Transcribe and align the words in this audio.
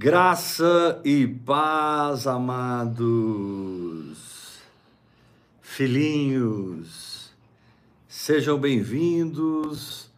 Graça 0.00 1.02
e 1.04 1.26
paz, 1.26 2.28
amados 2.28 3.00
filhinhos, 5.60 7.34
sejam 8.06 8.60
bem-vindos 8.60 10.08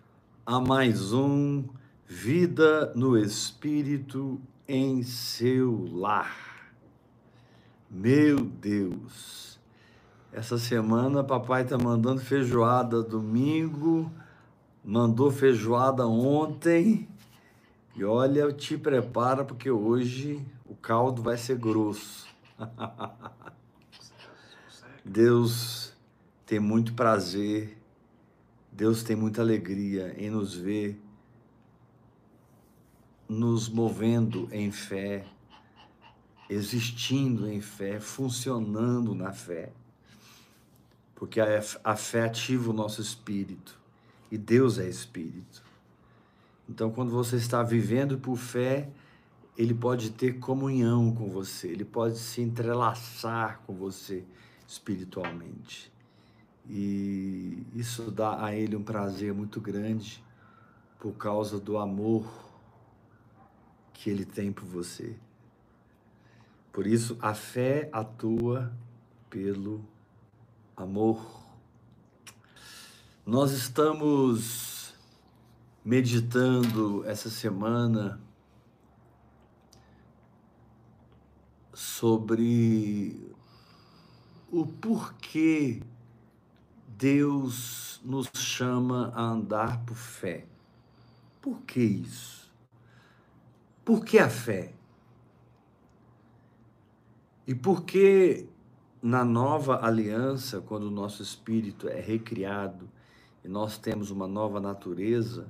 a 0.45 0.61
mais 0.61 1.14
um 1.14 1.64
Vida 2.06 2.93
no 2.95 3.16
Espírito 3.16 4.39
em 4.69 5.03
seu 5.03 5.89
lar. 5.95 6.37
Meu 7.91 8.37
Deus, 8.45 9.59
essa 10.31 10.59
semana 10.59 11.25
papai 11.25 11.65
tá 11.65 11.79
mandando 11.79 12.21
feijoada 12.21 13.03
domingo, 13.03 14.12
mandou 14.85 15.31
feijoada 15.31 16.07
ontem 16.07 17.09
e 18.01 18.05
olha, 18.05 18.51
te 18.51 18.79
prepara 18.79 19.45
porque 19.45 19.71
hoje 19.71 20.43
o 20.65 20.74
caldo 20.74 21.23
vai 21.23 21.37
ser 21.37 21.59
grosso. 21.59 22.27
Deus 25.05 25.93
tem 26.47 26.59
muito 26.59 26.95
prazer, 26.95 27.77
Deus 28.73 29.02
tem 29.02 29.15
muita 29.15 29.43
alegria 29.43 30.15
em 30.16 30.30
nos 30.30 30.55
ver 30.55 30.98
nos 33.29 33.69
movendo 33.69 34.48
em 34.51 34.73
fé, 34.73 35.27
existindo 36.48 37.51
em 37.51 37.60
fé, 37.60 38.01
funcionando 38.01 39.15
na 39.15 39.30
fé. 39.30 39.74
Porque 41.15 41.38
a 41.38 41.96
fé 41.96 42.24
ativa 42.24 42.71
o 42.71 42.73
nosso 42.73 43.02
espírito 43.02 43.79
e 44.30 44.38
Deus 44.38 44.79
é 44.79 44.88
espírito. 44.88 45.69
Então, 46.70 46.88
quando 46.92 47.10
você 47.10 47.34
está 47.34 47.65
vivendo 47.65 48.16
por 48.16 48.37
fé, 48.37 48.88
ele 49.59 49.74
pode 49.74 50.10
ter 50.10 50.38
comunhão 50.38 51.12
com 51.12 51.29
você, 51.29 51.66
ele 51.66 51.84
pode 51.84 52.16
se 52.16 52.40
entrelaçar 52.40 53.60
com 53.66 53.74
você 53.74 54.24
espiritualmente. 54.68 55.93
E 56.68 57.66
isso 57.74 58.09
dá 58.13 58.45
a 58.45 58.54
ele 58.54 58.76
um 58.76 58.85
prazer 58.85 59.35
muito 59.35 59.60
grande 59.60 60.23
por 61.01 61.13
causa 61.15 61.59
do 61.59 61.76
amor 61.76 62.24
que 63.93 64.09
ele 64.09 64.25
tem 64.25 64.53
por 64.53 64.65
você. 64.65 65.16
Por 66.72 66.87
isso, 66.87 67.19
a 67.21 67.34
fé 67.34 67.88
atua 67.93 68.72
pelo 69.28 69.84
amor. 70.76 71.21
Nós 73.26 73.50
estamos 73.50 74.79
meditando 75.91 77.05
essa 77.05 77.28
semana 77.28 78.21
sobre 81.75 83.34
o 84.53 84.65
porquê 84.65 85.82
Deus 86.87 88.00
nos 88.05 88.31
chama 88.37 89.10
a 89.16 89.21
andar 89.21 89.84
por 89.84 89.97
fé. 89.97 90.47
Por 91.43 91.60
que 91.62 91.81
isso? 91.81 92.49
Por 93.84 94.04
que 94.04 94.21
a 94.21 94.31
fé? 94.31 94.72
E 97.49 97.53
por 97.53 97.82
que 97.82 98.49
na 99.03 99.25
nova 99.25 99.84
aliança, 99.84 100.60
quando 100.60 100.84
o 100.84 100.91
nosso 100.93 101.21
espírito 101.21 101.88
é 101.88 102.00
recriado 102.00 102.88
e 103.44 103.49
nós 103.49 103.77
temos 103.77 104.12
uma 104.12 104.28
nova 104.28 104.60
natureza, 104.60 105.49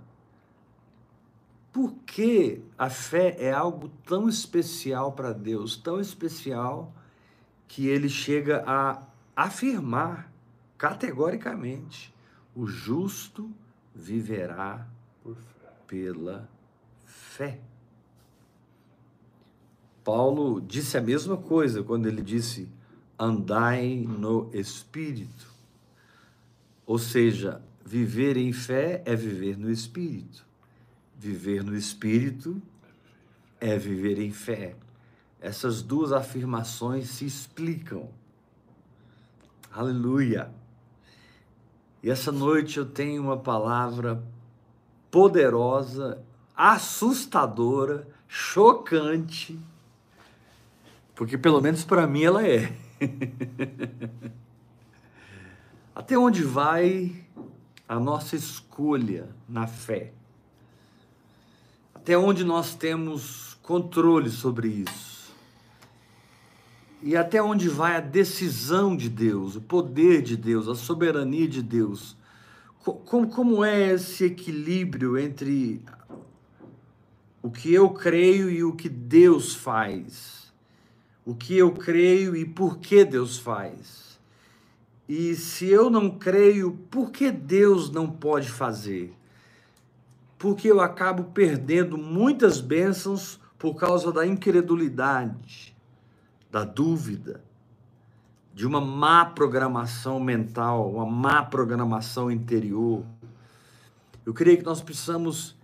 por 1.73 1.93
que 2.05 2.63
a 2.77 2.91
fé 2.91 3.37
é 3.39 3.53
algo 3.53 3.89
tão 4.05 4.29
especial 4.29 5.13
para 5.13 5.33
Deus, 5.33 5.77
tão 5.77 6.01
especial 6.01 6.93
que 7.69 7.87
ele 7.87 8.09
chega 8.09 8.65
a 8.67 9.03
afirmar 9.37 10.33
categoricamente: 10.77 12.13
o 12.55 12.67
justo 12.67 13.51
viverá 13.95 14.87
pela 15.87 16.49
fé. 17.05 17.61
Paulo 20.03 20.61
disse 20.61 20.97
a 20.97 21.01
mesma 21.01 21.37
coisa 21.37 21.85
quando 21.85 22.07
ele 22.07 22.23
disse: 22.23 22.69
andai 23.19 24.05
no 24.09 24.51
espírito. 24.53 25.49
Ou 26.85 26.99
seja, 26.99 27.63
viver 27.85 28.37
em 28.37 28.53
fé 28.53 29.03
é 29.05 29.15
viver 29.15 29.57
no 29.57 29.71
espírito. 29.71 30.50
Viver 31.21 31.63
no 31.63 31.77
espírito 31.77 32.63
é 33.61 33.77
viver 33.77 34.19
em 34.19 34.33
fé. 34.33 34.75
Essas 35.39 35.83
duas 35.83 36.13
afirmações 36.13 37.11
se 37.11 37.27
explicam. 37.27 38.09
Aleluia. 39.71 40.51
E 42.03 42.09
essa 42.09 42.33
noite 42.33 42.79
eu 42.79 42.87
tenho 42.87 43.23
uma 43.23 43.37
palavra 43.37 44.25
poderosa, 45.11 46.25
assustadora, 46.57 48.09
chocante, 48.27 49.61
porque 51.15 51.37
pelo 51.37 51.61
menos 51.61 51.85
para 51.85 52.07
mim 52.07 52.23
ela 52.23 52.47
é. 52.47 52.75
Até 55.95 56.17
onde 56.17 56.43
vai 56.43 57.15
a 57.87 58.01
nossa 58.01 58.37
escolha 58.37 59.29
na 59.47 59.67
fé? 59.67 60.15
Até 62.01 62.17
onde 62.17 62.45
nós 62.45 62.75
temos 62.75 63.59
controle 63.63 64.31
sobre 64.31 64.69
isso. 64.69 65.35
E 67.03 67.15
até 67.15 67.43
onde 67.43 67.69
vai 67.69 67.95
a 67.95 68.01
decisão 68.01 68.97
de 68.97 69.11
Deus, 69.11 69.57
o 69.57 69.61
poder 69.61 70.23
de 70.23 70.35
Deus, 70.35 70.67
a 70.67 70.75
soberania 70.75 71.47
de 71.47 71.63
Deus. 71.63 72.17
Como, 72.83 73.29
como 73.29 73.63
é 73.63 73.93
esse 73.93 74.25
equilíbrio 74.25 75.19
entre 75.19 75.83
o 77.43 77.51
que 77.51 77.71
eu 77.71 77.91
creio 77.91 78.51
e 78.51 78.65
o 78.65 78.73
que 78.73 78.89
Deus 78.89 79.55
faz? 79.55 80.51
O 81.23 81.35
que 81.35 81.55
eu 81.55 81.71
creio 81.71 82.35
e 82.35 82.47
por 82.47 82.79
que 82.79 83.05
Deus 83.05 83.39
faz? 83.39 84.19
E 85.07 85.35
se 85.35 85.67
eu 85.67 85.91
não 85.91 86.09
creio, 86.09 86.73
por 86.91 87.11
que 87.11 87.31
Deus 87.31 87.91
não 87.91 88.11
pode 88.11 88.49
fazer? 88.49 89.20
Porque 90.41 90.69
eu 90.69 90.81
acabo 90.81 91.25
perdendo 91.25 91.99
muitas 91.99 92.63
bênçãos 92.63 93.39
por 93.59 93.75
causa 93.75 94.11
da 94.11 94.27
incredulidade, 94.27 95.77
da 96.51 96.65
dúvida, 96.65 97.45
de 98.55 98.67
uma 98.67 98.81
má 98.81 99.27
programação 99.27 100.19
mental, 100.19 100.91
uma 100.91 101.05
má 101.05 101.45
programação 101.45 102.31
interior. 102.31 103.05
Eu 104.25 104.33
creio 104.33 104.57
que 104.57 104.65
nós 104.65 104.81
precisamos 104.81 105.55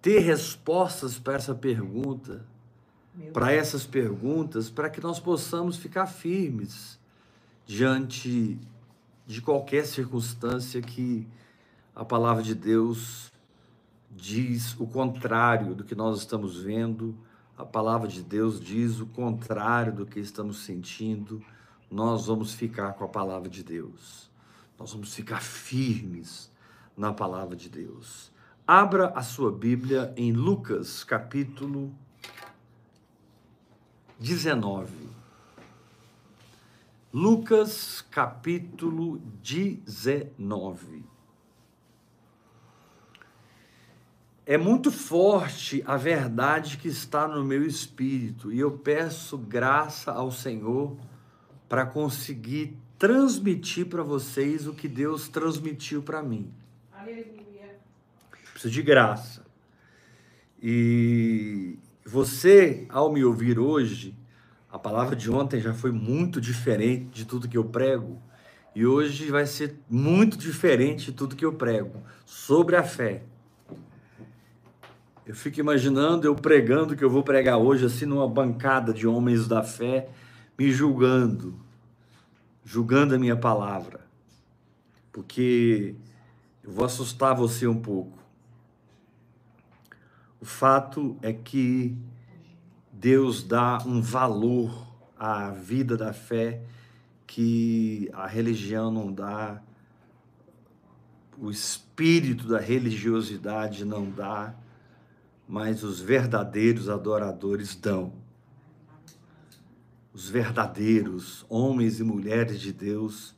ter 0.00 0.20
respostas 0.20 1.18
para 1.18 1.34
essa 1.34 1.54
pergunta, 1.54 2.42
para 3.34 3.52
essas 3.52 3.84
perguntas, 3.84 4.70
para 4.70 4.88
que 4.88 5.02
nós 5.02 5.20
possamos 5.20 5.76
ficar 5.76 6.06
firmes 6.06 6.98
diante 7.66 8.58
de 9.26 9.42
qualquer 9.42 9.84
circunstância 9.84 10.80
que 10.80 11.28
a 11.94 12.02
palavra 12.02 12.42
de 12.42 12.54
Deus 12.54 13.30
diz 14.14 14.78
o 14.78 14.86
contrário 14.86 15.74
do 15.74 15.84
que 15.84 15.94
nós 15.94 16.18
estamos 16.18 16.60
vendo, 16.60 17.16
a 17.56 17.64
palavra 17.64 18.06
de 18.06 18.22
Deus 18.22 18.60
diz 18.60 19.00
o 19.00 19.06
contrário 19.06 19.92
do 19.92 20.06
que 20.06 20.20
estamos 20.20 20.58
sentindo, 20.58 21.42
nós 21.90 22.26
vamos 22.26 22.52
ficar 22.54 22.92
com 22.94 23.04
a 23.04 23.08
palavra 23.08 23.48
de 23.48 23.62
Deus. 23.62 24.30
Nós 24.78 24.92
vamos 24.92 25.14
ficar 25.14 25.40
firmes 25.40 26.50
na 26.96 27.12
palavra 27.12 27.54
de 27.54 27.68
Deus. 27.68 28.32
Abra 28.66 29.08
a 29.08 29.22
sua 29.22 29.52
Bíblia 29.52 30.12
em 30.16 30.32
Lucas, 30.32 31.04
capítulo 31.04 31.92
19. 34.18 35.10
Lucas, 37.12 38.00
capítulo 38.10 39.18
19. 39.42 41.11
É 44.44 44.58
muito 44.58 44.90
forte 44.90 45.82
a 45.86 45.96
verdade 45.96 46.76
que 46.76 46.88
está 46.88 47.28
no 47.28 47.44
meu 47.44 47.64
espírito 47.64 48.52
e 48.52 48.58
eu 48.58 48.72
peço 48.72 49.38
graça 49.38 50.10
ao 50.10 50.32
Senhor 50.32 50.96
para 51.68 51.86
conseguir 51.86 52.76
transmitir 52.98 53.86
para 53.86 54.02
vocês 54.02 54.66
o 54.66 54.74
que 54.74 54.88
Deus 54.88 55.28
transmitiu 55.28 56.02
para 56.02 56.22
mim. 56.22 56.52
Aleluia. 56.92 57.78
Preciso 58.52 58.72
de 58.72 58.82
graça. 58.82 59.44
E 60.60 61.78
você, 62.04 62.86
ao 62.88 63.12
me 63.12 63.24
ouvir 63.24 63.58
hoje, 63.58 64.14
a 64.70 64.78
palavra 64.78 65.16
de 65.16 65.30
ontem 65.30 65.60
já 65.60 65.72
foi 65.72 65.92
muito 65.92 66.40
diferente 66.40 67.10
de 67.10 67.24
tudo 67.24 67.48
que 67.48 67.58
eu 67.58 67.64
prego. 67.64 68.20
E 68.74 68.86
hoje 68.86 69.30
vai 69.30 69.46
ser 69.46 69.76
muito 69.88 70.36
diferente 70.36 71.06
de 71.06 71.12
tudo 71.12 71.36
que 71.36 71.44
eu 71.44 71.52
prego 71.52 72.02
sobre 72.24 72.76
a 72.76 72.82
fé. 72.82 73.22
Eu 75.24 75.36
fico 75.36 75.60
imaginando 75.60 76.26
eu 76.26 76.34
pregando 76.34 76.96
que 76.96 77.04
eu 77.04 77.10
vou 77.10 77.22
pregar 77.22 77.56
hoje, 77.56 77.86
assim, 77.86 78.04
numa 78.04 78.28
bancada 78.28 78.92
de 78.92 79.06
homens 79.06 79.46
da 79.46 79.62
fé, 79.62 80.08
me 80.58 80.72
julgando, 80.72 81.54
julgando 82.64 83.14
a 83.14 83.18
minha 83.18 83.36
palavra, 83.36 84.00
porque 85.12 85.94
eu 86.64 86.72
vou 86.72 86.84
assustar 86.84 87.36
você 87.36 87.68
um 87.68 87.80
pouco. 87.80 88.18
O 90.40 90.44
fato 90.44 91.16
é 91.22 91.32
que 91.32 91.96
Deus 92.92 93.44
dá 93.44 93.78
um 93.86 94.00
valor 94.00 94.88
à 95.16 95.50
vida 95.50 95.96
da 95.96 96.12
fé 96.12 96.62
que 97.28 98.10
a 98.12 98.26
religião 98.26 98.90
não 98.90 99.12
dá, 99.12 99.62
o 101.38 101.48
espírito 101.48 102.48
da 102.48 102.58
religiosidade 102.58 103.84
não 103.84 104.10
dá, 104.10 104.54
mas 105.52 105.82
os 105.82 106.00
verdadeiros 106.00 106.88
adoradores 106.88 107.74
dão. 107.76 108.14
Os 110.10 110.26
verdadeiros 110.26 111.44
homens 111.46 112.00
e 112.00 112.02
mulheres 112.02 112.58
de 112.58 112.72
Deus, 112.72 113.36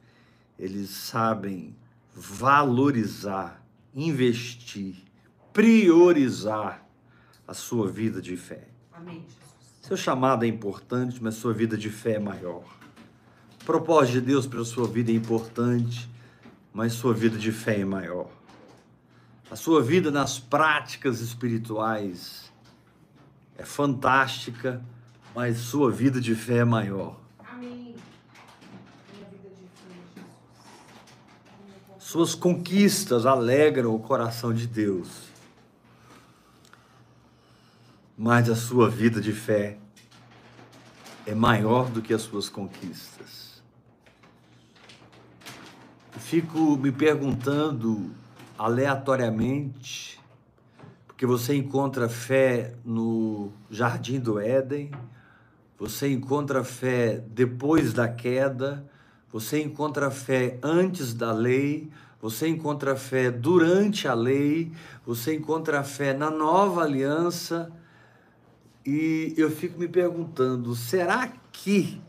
eles 0.57 0.91
sabem 0.91 1.75
valorizar, 2.15 3.67
investir, 3.93 4.95
priorizar 5.53 6.87
a 7.49 7.53
sua 7.53 7.91
vida 7.91 8.23
de 8.23 8.37
fé. 8.37 8.69
Amém, 8.93 9.27
Seu 9.83 9.97
chamado 9.97 10.45
é 10.45 10.47
importante, 10.47 11.21
mas 11.21 11.35
sua 11.35 11.53
vida 11.53 11.77
de 11.77 11.91
fé 11.91 12.13
é 12.13 12.21
maior. 12.21 12.63
O 13.61 13.65
propósito 13.65 14.13
de 14.13 14.21
Deus 14.21 14.47
para 14.47 14.61
a 14.61 14.65
sua 14.65 14.87
vida 14.87 15.11
é 15.11 15.15
importante, 15.17 16.09
mas 16.73 16.93
sua 16.93 17.13
vida 17.13 17.37
de 17.37 17.51
fé 17.51 17.81
é 17.81 17.85
maior. 17.85 18.31
A 19.55 19.57
sua 19.57 19.81
vida 19.81 20.11
nas 20.11 20.37
práticas 20.41 21.21
espirituais 21.21 22.53
é 23.57 23.65
fantástica, 23.65 24.85
mas 25.33 25.59
sua 25.59 25.93
vida 25.93 26.21
de 26.21 26.35
fé 26.35 26.57
é 26.57 26.65
maior. 26.65 27.21
Amém. 27.39 27.95
Suas 32.01 32.35
conquistas 32.35 33.27
alegram 33.27 33.95
o 33.95 34.01
coração 34.01 34.53
de 34.53 34.67
Deus. 34.67 35.29
Mas 38.19 38.51
a 38.51 38.57
sua 38.57 38.91
vida 38.91 39.21
de 39.21 39.33
fé 39.33 39.79
é 41.25 41.33
maior 41.33 41.89
do 41.91 42.03
que 42.03 42.13
as 42.13 42.23
suas 42.23 42.49
conquistas 42.49 43.45
fico 46.25 46.77
me 46.77 46.91
perguntando 46.91 48.11
aleatoriamente, 48.59 50.21
porque 51.07 51.27
você 51.27 51.57
encontra 51.57 52.09
fé 52.09 52.75
no 52.85 53.53
jardim 53.71 54.19
do 54.19 54.39
Éden, 54.39 54.91
você 55.79 56.13
encontra 56.13 56.63
fé 56.63 57.23
depois 57.29 57.93
da 57.93 58.09
queda, 58.09 58.85
você 59.31 59.61
encontra 59.63 60.11
fé 60.11 60.59
antes 60.63 61.13
da 61.13 61.33
lei, 61.33 61.91
você 62.21 62.49
encontra 62.49 62.97
fé 62.97 63.31
durante 63.31 64.09
a 64.09 64.15
lei, 64.15 64.73
você 65.05 65.35
encontra 65.35 65.83
fé 65.83 66.15
na 66.15 66.31
nova 66.31 66.83
aliança. 66.83 67.71
E 68.87 69.35
eu 69.37 69.51
fico 69.51 69.79
me 69.79 69.89
perguntando: 69.89 70.75
será 70.75 71.31
que 71.53 72.01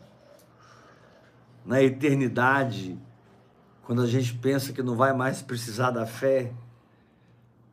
na 1.66 1.82
eternidade 1.82 2.98
quando 3.86 4.02
a 4.02 4.06
gente 4.06 4.34
pensa 4.34 4.72
que 4.72 4.82
não 4.82 4.96
vai 4.96 5.12
mais 5.12 5.42
precisar 5.42 5.92
da 5.92 6.04
fé, 6.04 6.52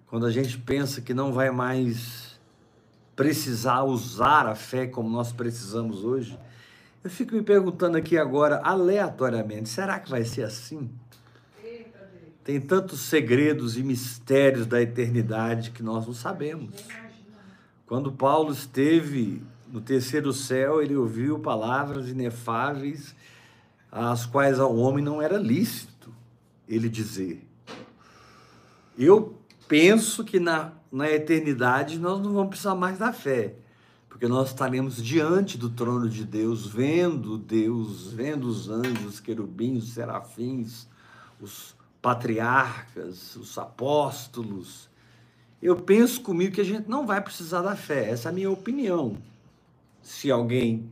quando 0.06 0.28
a 0.28 0.32
gente 0.32 0.60
pensa 0.60 1.02
que 1.02 1.12
não 1.12 1.34
vai 1.34 1.50
mais 1.50 2.40
precisar 3.16 3.82
usar 3.82 4.46
a 4.46 4.54
fé 4.54 4.86
como 4.86 5.10
nós 5.10 5.32
precisamos 5.32 6.04
hoje, 6.04 6.38
eu 7.04 7.10
fico 7.10 7.34
me 7.34 7.42
perguntando 7.42 7.98
aqui 7.98 8.16
agora, 8.16 8.62
aleatoriamente, 8.64 9.70
será 9.70 10.00
que 10.00 10.08
vai 10.08 10.24
ser 10.24 10.44
assim? 10.44 10.88
Tem 12.44 12.62
tantos 12.62 13.00
segredos 13.00 13.76
e 13.76 13.82
mistérios 13.82 14.68
da 14.68 14.80
eternidade 14.80 15.72
que 15.72 15.82
nós 15.82 16.06
não 16.06 16.14
sabemos. 16.14 16.76
Quando 17.88 18.12
Paulo 18.12 18.54
esteve 18.54 19.42
no 19.68 19.82
terceiro 19.82 20.32
céu, 20.32 20.80
ele 20.80 20.96
ouviu 20.96 21.40
palavras 21.40 22.08
inefáveis, 22.08 23.16
as 23.92 24.28
quais 24.28 24.60
ao 24.60 24.76
homem 24.76 25.04
não 25.04 25.20
era 25.20 25.38
lícito 25.38 25.93
ele 26.68 26.90
dizer. 26.90 27.48
Eu 28.98 29.38
penso 29.68 30.24
que 30.24 30.40
na, 30.40 30.72
na 30.92 31.10
eternidade 31.10 31.98
nós 31.98 32.22
não 32.22 32.34
vamos 32.34 32.50
precisar 32.50 32.76
mais 32.76 32.98
da 32.98 33.12
fé, 33.12 33.56
porque 34.08 34.28
nós 34.28 34.50
estaremos 34.50 35.02
diante 35.04 35.58
do 35.58 35.70
trono 35.70 36.08
de 36.08 36.24
Deus, 36.24 36.68
vendo 36.68 37.38
Deus, 37.38 38.12
vendo 38.12 38.48
os 38.48 38.70
anjos, 38.70 39.06
os 39.06 39.20
querubins, 39.20 39.84
os 39.84 39.94
serafins, 39.94 40.88
os 41.42 41.76
patriarcas, 42.02 43.36
os 43.36 43.58
apóstolos. 43.58 44.90
Eu 45.62 45.76
penso 45.76 46.22
comigo 46.22 46.54
que 46.54 46.62
a 46.62 46.66
gente 46.66 46.88
não 46.90 47.08
vai 47.08 47.22
precisar 47.22 47.62
da 47.62 47.76
fé, 47.76 48.10
essa 48.10 48.30
é 48.30 48.32
a 48.32 48.34
minha 48.34 48.52
opinião. 48.52 49.18
Se 50.02 50.30
alguém 50.30 50.92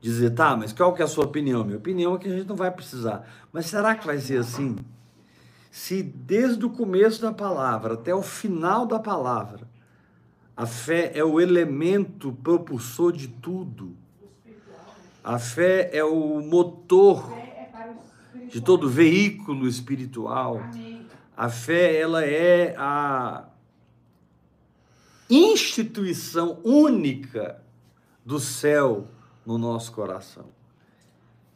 dizer, 0.00 0.30
tá, 0.30 0.56
mas 0.56 0.72
qual 0.72 0.94
que 0.94 1.02
é 1.02 1.04
a 1.04 1.08
sua 1.08 1.24
opinião? 1.24 1.64
Minha 1.64 1.78
opinião 1.78 2.14
é 2.14 2.18
que 2.18 2.28
a 2.28 2.36
gente 2.36 2.48
não 2.48 2.56
vai 2.56 2.70
precisar. 2.70 3.28
Mas 3.52 3.66
será 3.66 3.94
que 3.94 4.06
vai 4.06 4.18
ser 4.18 4.38
assim? 4.38 4.76
Se 5.76 6.02
desde 6.02 6.64
o 6.64 6.70
começo 6.70 7.20
da 7.20 7.34
palavra 7.34 7.92
até 7.92 8.14
o 8.14 8.22
final 8.22 8.86
da 8.86 8.98
palavra, 8.98 9.68
a 10.56 10.64
fé 10.64 11.12
é 11.14 11.22
o 11.22 11.38
elemento 11.38 12.32
propulsor 12.32 13.12
de 13.12 13.28
tudo. 13.28 13.94
A 15.22 15.38
fé 15.38 15.90
é 15.92 16.02
o 16.02 16.40
motor 16.40 17.30
de 18.48 18.58
todo 18.62 18.88
veículo 18.88 19.68
espiritual. 19.68 20.62
A 21.36 21.50
fé 21.50 22.00
ela 22.00 22.24
é 22.24 22.74
a 22.78 23.44
instituição 25.28 26.58
única 26.64 27.62
do 28.24 28.40
céu 28.40 29.08
no 29.44 29.58
nosso 29.58 29.92
coração. 29.92 30.46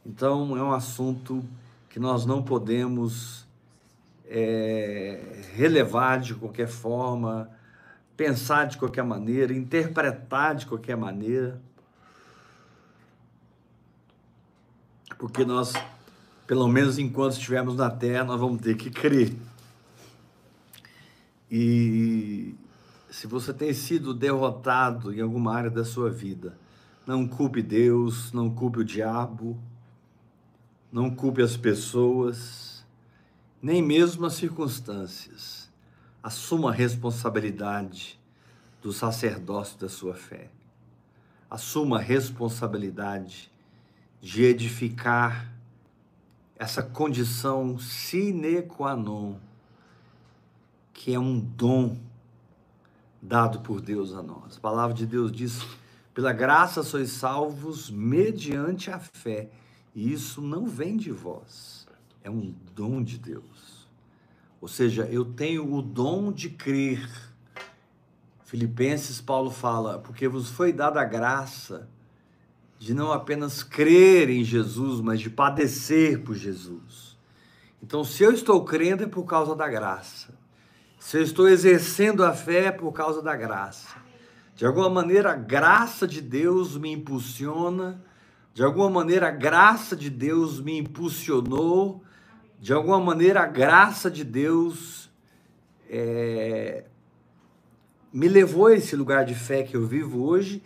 Então 0.05 0.59
é 0.59 0.63
um 0.63 0.73
assunto 0.73 1.43
que 1.89 1.99
nós 1.99 2.27
não 2.27 2.43
podemos 2.43 3.49
é, 4.33 5.19
relevar 5.55 6.21
de 6.21 6.35
qualquer 6.37 6.69
forma, 6.69 7.51
pensar 8.17 8.67
de 8.67 8.79
qualquer 8.79 9.03
maneira, 9.03 9.53
interpretar 9.53 10.55
de 10.55 10.67
qualquer 10.67 10.97
maneira. 10.97 11.61
Porque 15.19 15.45
nós, 15.45 15.75
pelo 16.47 16.69
menos 16.69 16.97
enquanto 16.97 17.33
estivermos 17.33 17.75
na 17.75 17.91
terra, 17.91 18.23
nós 18.23 18.41
vamos 18.41 18.61
ter 18.63 18.77
que 18.77 18.89
crer. 18.89 19.37
E 21.51 22.55
se 23.11 23.27
você 23.27 23.53
tem 23.53 23.75
sido 23.75 24.15
derrotado 24.15 25.13
em 25.13 25.21
alguma 25.21 25.53
área 25.53 25.71
da 25.71 25.85
sua 25.85 26.09
vida, 26.09 26.57
não 27.05 27.27
culpe 27.27 27.61
Deus, 27.61 28.33
não 28.33 28.49
culpe 28.49 28.79
o 28.79 28.85
diabo, 28.85 29.59
não 30.93 31.11
culpe 31.11 31.43
as 31.43 31.57
pessoas 31.57 32.70
nem 33.63 33.83
mesmo 33.83 34.27
as 34.27 34.35
circunstâncias. 34.35 35.69
Assuma 36.23 36.71
a 36.71 36.73
responsabilidade 36.73 38.19
do 38.83 38.93
sacerdócio 38.93 39.79
da 39.79 39.89
sua 39.89 40.15
fé. 40.15 40.51
Assuma 41.51 41.99
a 41.99 42.01
responsabilidade 42.01 43.51
de 44.21 44.45
edificar 44.45 45.51
essa 46.59 46.83
condição 46.83 47.79
sine 47.79 48.63
qua 48.63 48.95
non, 48.95 49.37
que 50.93 51.15
é 51.15 51.19
um 51.19 51.39
dom 51.39 51.97
dado 53.21 53.61
por 53.61 53.81
Deus 53.81 54.15
a 54.15 54.23
nós. 54.23 54.57
A 54.57 54.61
palavra 54.61 54.95
de 54.95 55.07
Deus 55.07 55.33
diz: 55.33 55.67
pela 56.15 56.33
graça 56.33 56.83
sois 56.83 57.11
salvos 57.11 57.91
mediante 57.91 58.91
a 58.91 58.99
fé, 58.99 59.51
e 59.95 60.13
isso 60.13 60.41
não 60.41 60.67
vem 60.67 60.97
de 60.97 61.11
vós 61.11 61.80
é 62.23 62.31
um 62.31 62.55
dom 62.75 63.03
de 63.03 63.19
Deus. 63.19 63.89
Ou 64.61 64.69
seja, 64.69 65.05
eu 65.05 65.25
tenho 65.25 65.73
o 65.75 65.81
dom 65.81 66.33
de 66.33 66.51
crer. 66.51 67.09
Filipenses, 68.45 69.21
Paulo 69.21 69.51
fala, 69.51 69.99
porque 69.99 70.29
vos 70.29 70.51
foi 70.51 70.73
dada 70.73 71.01
a 71.01 71.05
graça 71.05 71.89
de 72.79 72.95
não 72.95 73.13
apenas 73.13 73.63
crer 73.63 74.31
em 74.31 74.43
Jesus, 74.43 75.01
mas 75.01 75.21
de 75.21 75.31
padecer 75.31 76.23
por 76.23 76.35
Jesus. 76.35 77.17
Então, 77.83 78.05
se 78.05 78.23
eu 78.23 78.33
estou 78.33 78.65
crendo 78.65 79.05
é 79.05 79.07
por 79.07 79.25
causa 79.25 79.55
da 79.55 79.69
graça. 79.69 80.35
Se 80.99 81.19
eu 81.19 81.23
estou 81.23 81.49
exercendo 81.49 82.25
a 82.25 82.33
fé 82.33 82.67
é 82.67 82.73
por 82.73 82.93
causa 82.93 83.23
da 83.23 83.35
graça. 83.37 83.99
De 84.55 84.67
alguma 84.67 84.91
maneira, 84.91 85.33
a 85.33 85.37
graça 85.37 86.07
de 86.07 86.21
Deus 86.21 86.77
me 86.77 86.93
impulsiona, 86.93 88.03
de 88.53 88.63
alguma 88.63 88.91
maneira, 88.91 89.29
a 89.29 89.31
graça 89.31 89.97
de 89.97 90.11
Deus 90.11 90.61
me 90.61 90.79
impulsionou 90.79 92.03
de 92.61 92.75
alguma 92.75 93.01
maneira, 93.01 93.41
a 93.41 93.47
graça 93.47 94.11
de 94.11 94.23
Deus 94.23 95.11
é, 95.89 96.85
me 98.13 98.29
levou 98.29 98.67
a 98.67 98.75
esse 98.75 98.95
lugar 98.95 99.25
de 99.25 99.35
fé 99.35 99.63
que 99.63 99.75
eu 99.75 99.87
vivo 99.87 100.23
hoje 100.23 100.63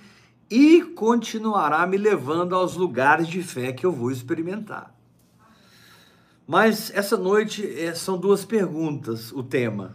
e 0.50 0.82
continuará 0.82 1.86
me 1.86 1.96
levando 1.96 2.52
aos 2.52 2.74
lugares 2.74 3.28
de 3.28 3.44
fé 3.44 3.72
que 3.72 3.86
eu 3.86 3.92
vou 3.92 4.10
experimentar. 4.10 4.92
Mas 6.44 6.90
essa 6.92 7.16
noite 7.16 7.64
é, 7.78 7.94
são 7.94 8.18
duas 8.18 8.44
perguntas, 8.44 9.30
o 9.30 9.44
tema. 9.44 9.94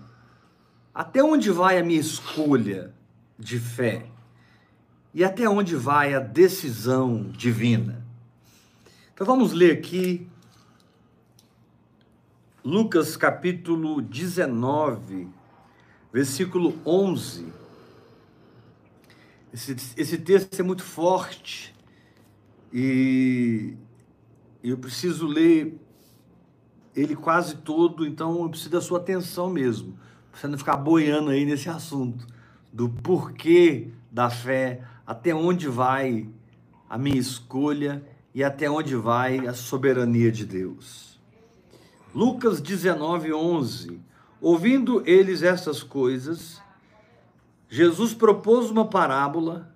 Até 0.96 1.22
onde 1.22 1.52
vai 1.52 1.78
a 1.78 1.84
minha 1.84 2.00
escolha 2.00 2.94
de 3.38 3.60
fé? 3.60 4.06
E 5.14 5.22
até 5.22 5.50
onde 5.50 5.76
vai 5.76 6.14
a 6.14 6.20
decisão 6.20 7.24
divina? 7.30 8.02
Então 9.14 9.28
vamos 9.28 9.52
ler 9.52 9.74
aqui 9.74 10.29
Lucas 12.70 13.18
capítulo 13.18 14.00
19, 14.00 15.28
versículo 16.14 16.76
11. 16.86 17.52
Esse, 19.52 19.76
esse 19.98 20.20
texto 20.20 20.60
é 20.60 20.62
muito 20.62 20.84
forte 20.84 21.74
e 22.72 23.74
eu 24.64 24.78
preciso 24.78 25.26
ler 25.26 25.82
ele 26.96 27.16
quase 27.16 27.56
todo, 27.56 28.06
então 28.06 28.44
eu 28.44 28.50
preciso 28.50 28.70
da 28.70 28.82
sua 28.82 29.00
atenção 29.00 29.50
mesmo, 29.50 29.98
para 30.30 30.40
você 30.40 30.48
não 30.48 30.58
ficar 30.60 30.78
boiando 30.78 31.32
aí 31.32 31.46
nesse 31.46 31.70
assunto 31.70 32.28
do 32.72 32.88
porquê 32.88 33.88
da 34.12 34.30
fé, 34.30 34.84
até 35.08 35.34
onde 35.34 35.68
vai 35.68 36.30
a 36.88 37.00
minha 37.00 37.18
escolha 37.18 38.06
e 38.32 38.44
até 38.44 38.70
onde 38.70 38.96
vai 38.96 39.48
a 39.48 39.56
soberania 39.56 40.32
de 40.32 40.46
Deus. 40.46 41.09
Lucas 42.20 42.60
19, 42.60 43.32
11. 43.32 44.02
Ouvindo 44.42 45.02
eles 45.08 45.42
estas 45.42 45.82
coisas, 45.82 46.62
Jesus 47.70 48.14
propôs 48.14 48.70
uma 48.70 48.86
parábola, 48.86 49.74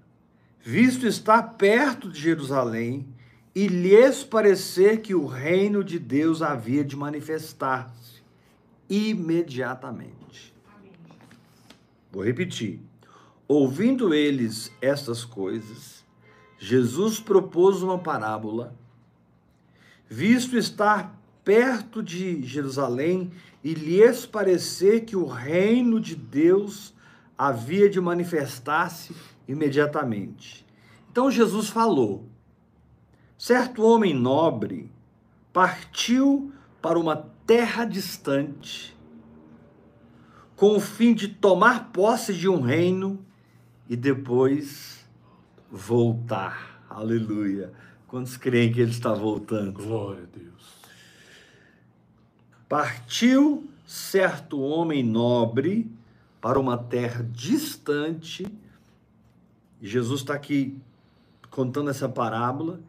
visto 0.60 1.08
estar 1.08 1.42
perto 1.54 2.10
de 2.10 2.20
Jerusalém, 2.20 3.08
e 3.56 3.68
lhes 3.68 4.26
parecer 4.26 5.00
que 5.00 5.16
o 5.16 5.26
reino 5.26 5.86
de 5.86 5.98
Deus 5.98 6.42
havia 6.42 6.84
de 6.84 6.98
manifestar-se 6.98 8.22
imediatamente. 8.90 10.54
Vou 12.12 12.26
repetir. 12.26 12.82
Ouvindo 13.48 14.14
eles 14.14 14.70
estas 14.82 15.24
coisas, 15.24 16.04
Jesus 16.60 17.22
propôs 17.22 17.82
uma 17.82 18.00
parábola, 18.00 18.76
visto 20.10 20.58
estar 20.58 21.23
perto 21.44 22.02
de 22.02 22.42
Jerusalém 22.44 23.32
e 23.64 23.74
lhes 23.74 24.26
parecer 24.26 25.02
que 25.02 25.16
o 25.16 25.26
reino 25.26 26.00
de 26.00 26.16
Deus 26.16 26.94
havia 27.38 27.90
de 27.90 28.00
manifestar-se 28.00 29.16
imediatamente. 29.48 30.66
Então 31.12 31.30
Jesus 31.30 31.70
falou: 31.70 32.28
certo 33.38 33.84
homem 33.84 34.14
nobre 34.14 34.92
partiu 35.52 36.52
para 36.82 37.00
uma 37.00 37.16
terra 37.46 37.86
distante 37.86 38.94
com 40.56 40.78
o 40.78 40.80
fim 40.80 41.14
de 41.14 41.28
tomar 41.28 41.92
posse 41.92 42.34
de 42.34 42.48
um 42.48 42.62
reino 42.62 43.24
e 43.90 43.96
depois 43.96 45.06
voltar. 45.70 46.86
Aleluia. 46.90 47.74
Quantos 48.08 48.38
creem 48.38 48.72
que 48.72 48.80
ele 48.80 48.92
está 48.92 49.14
voltando? 49.14 49.74
Glória 49.74 50.24
a 50.24 50.38
Deus. 50.38 50.83
Partiu 52.74 53.70
certo 53.86 54.60
homem 54.60 55.04
nobre 55.04 55.92
para 56.42 56.60
uma 56.60 56.76
terra 56.76 57.24
distante. 57.32 58.48
Jesus 59.80 60.22
está 60.22 60.34
aqui 60.34 60.82
contando 61.52 61.92
essa 61.92 62.10
parábola 62.10 62.80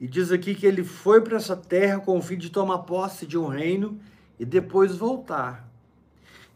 e 0.00 0.08
diz 0.08 0.32
aqui 0.32 0.56
que 0.56 0.66
ele 0.66 0.82
foi 0.82 1.20
para 1.20 1.36
essa 1.36 1.56
terra 1.56 2.00
com 2.00 2.18
o 2.18 2.20
fim 2.20 2.36
de 2.36 2.50
tomar 2.50 2.78
posse 2.78 3.28
de 3.28 3.38
um 3.38 3.46
reino 3.46 4.00
e 4.40 4.44
depois 4.44 4.96
voltar. 4.96 5.70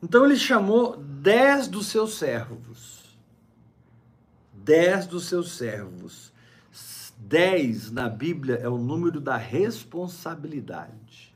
Então 0.03 0.25
ele 0.25 0.35
chamou 0.35 0.97
dez 0.97 1.69
dos 1.69 1.87
seus 1.87 2.19
servos. 2.19 3.17
Dez 4.53 5.07
dos 5.07 5.27
seus 5.27 5.53
servos. 5.53 6.33
Dez 7.17 7.93
na 7.93 8.09
Bíblia 8.09 8.57
é 8.57 8.69
o 8.69 8.77
número 8.77 9.21
da 9.21 9.37
responsabilidade. 9.37 11.32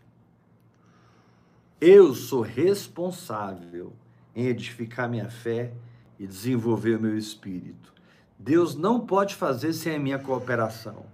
Eu 1.81 2.15
sou 2.15 2.41
responsável 2.41 3.93
em 4.35 4.47
edificar 4.47 5.11
minha 5.11 5.29
fé 5.29 5.73
e 6.19 6.27
desenvolver 6.27 6.97
o 6.97 7.01
meu 7.01 7.19
espírito. 7.19 7.93
Deus 8.39 8.75
não 8.75 9.01
pode 9.01 9.35
fazer 9.35 9.75
sem 9.75 9.97
a 9.97 9.99
minha 9.99 10.19
cooperação. 10.19 11.05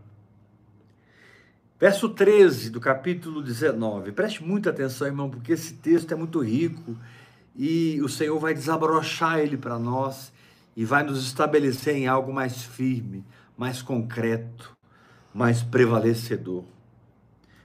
Verso 1.81 2.09
13 2.09 2.71
do 2.71 2.81
capítulo 2.81 3.43
19. 3.43 4.13
Preste 4.13 4.45
muita 4.45 4.71
atenção, 4.71 5.09
irmão, 5.09 5.29
porque 5.29 5.53
esse 5.53 5.75
texto 5.75 6.13
é 6.13 6.15
muito 6.15 6.39
rico 6.39 6.97
e 7.57 8.01
o 8.01 8.09
Senhor 8.09 8.39
vai 8.39 8.55
desabrochar 8.55 9.41
ele 9.41 9.57
para 9.57 9.81
nós 9.81 10.33
e 10.77 10.85
vai 10.85 11.03
nos 11.03 11.25
estabelecer 11.25 11.97
em 11.97 12.07
algo 12.07 12.33
mais 12.33 12.63
firme, 12.63 13.25
mais 13.57 13.83
concreto, 13.83 14.77
mais 15.35 15.61
prevalecedor. 15.61 16.63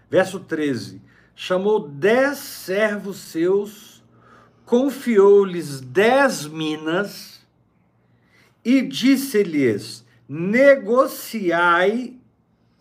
Verso 0.09 0.39
13: 0.39 0.99
Chamou 1.39 1.87
dez 1.87 2.39
servos 2.39 3.17
seus 3.17 4.03
confiou-lhes 4.65 5.79
dez 5.79 6.47
minas 6.47 7.45
e 8.65 8.81
disse-lhes: 8.81 10.03
negociai 10.27 12.17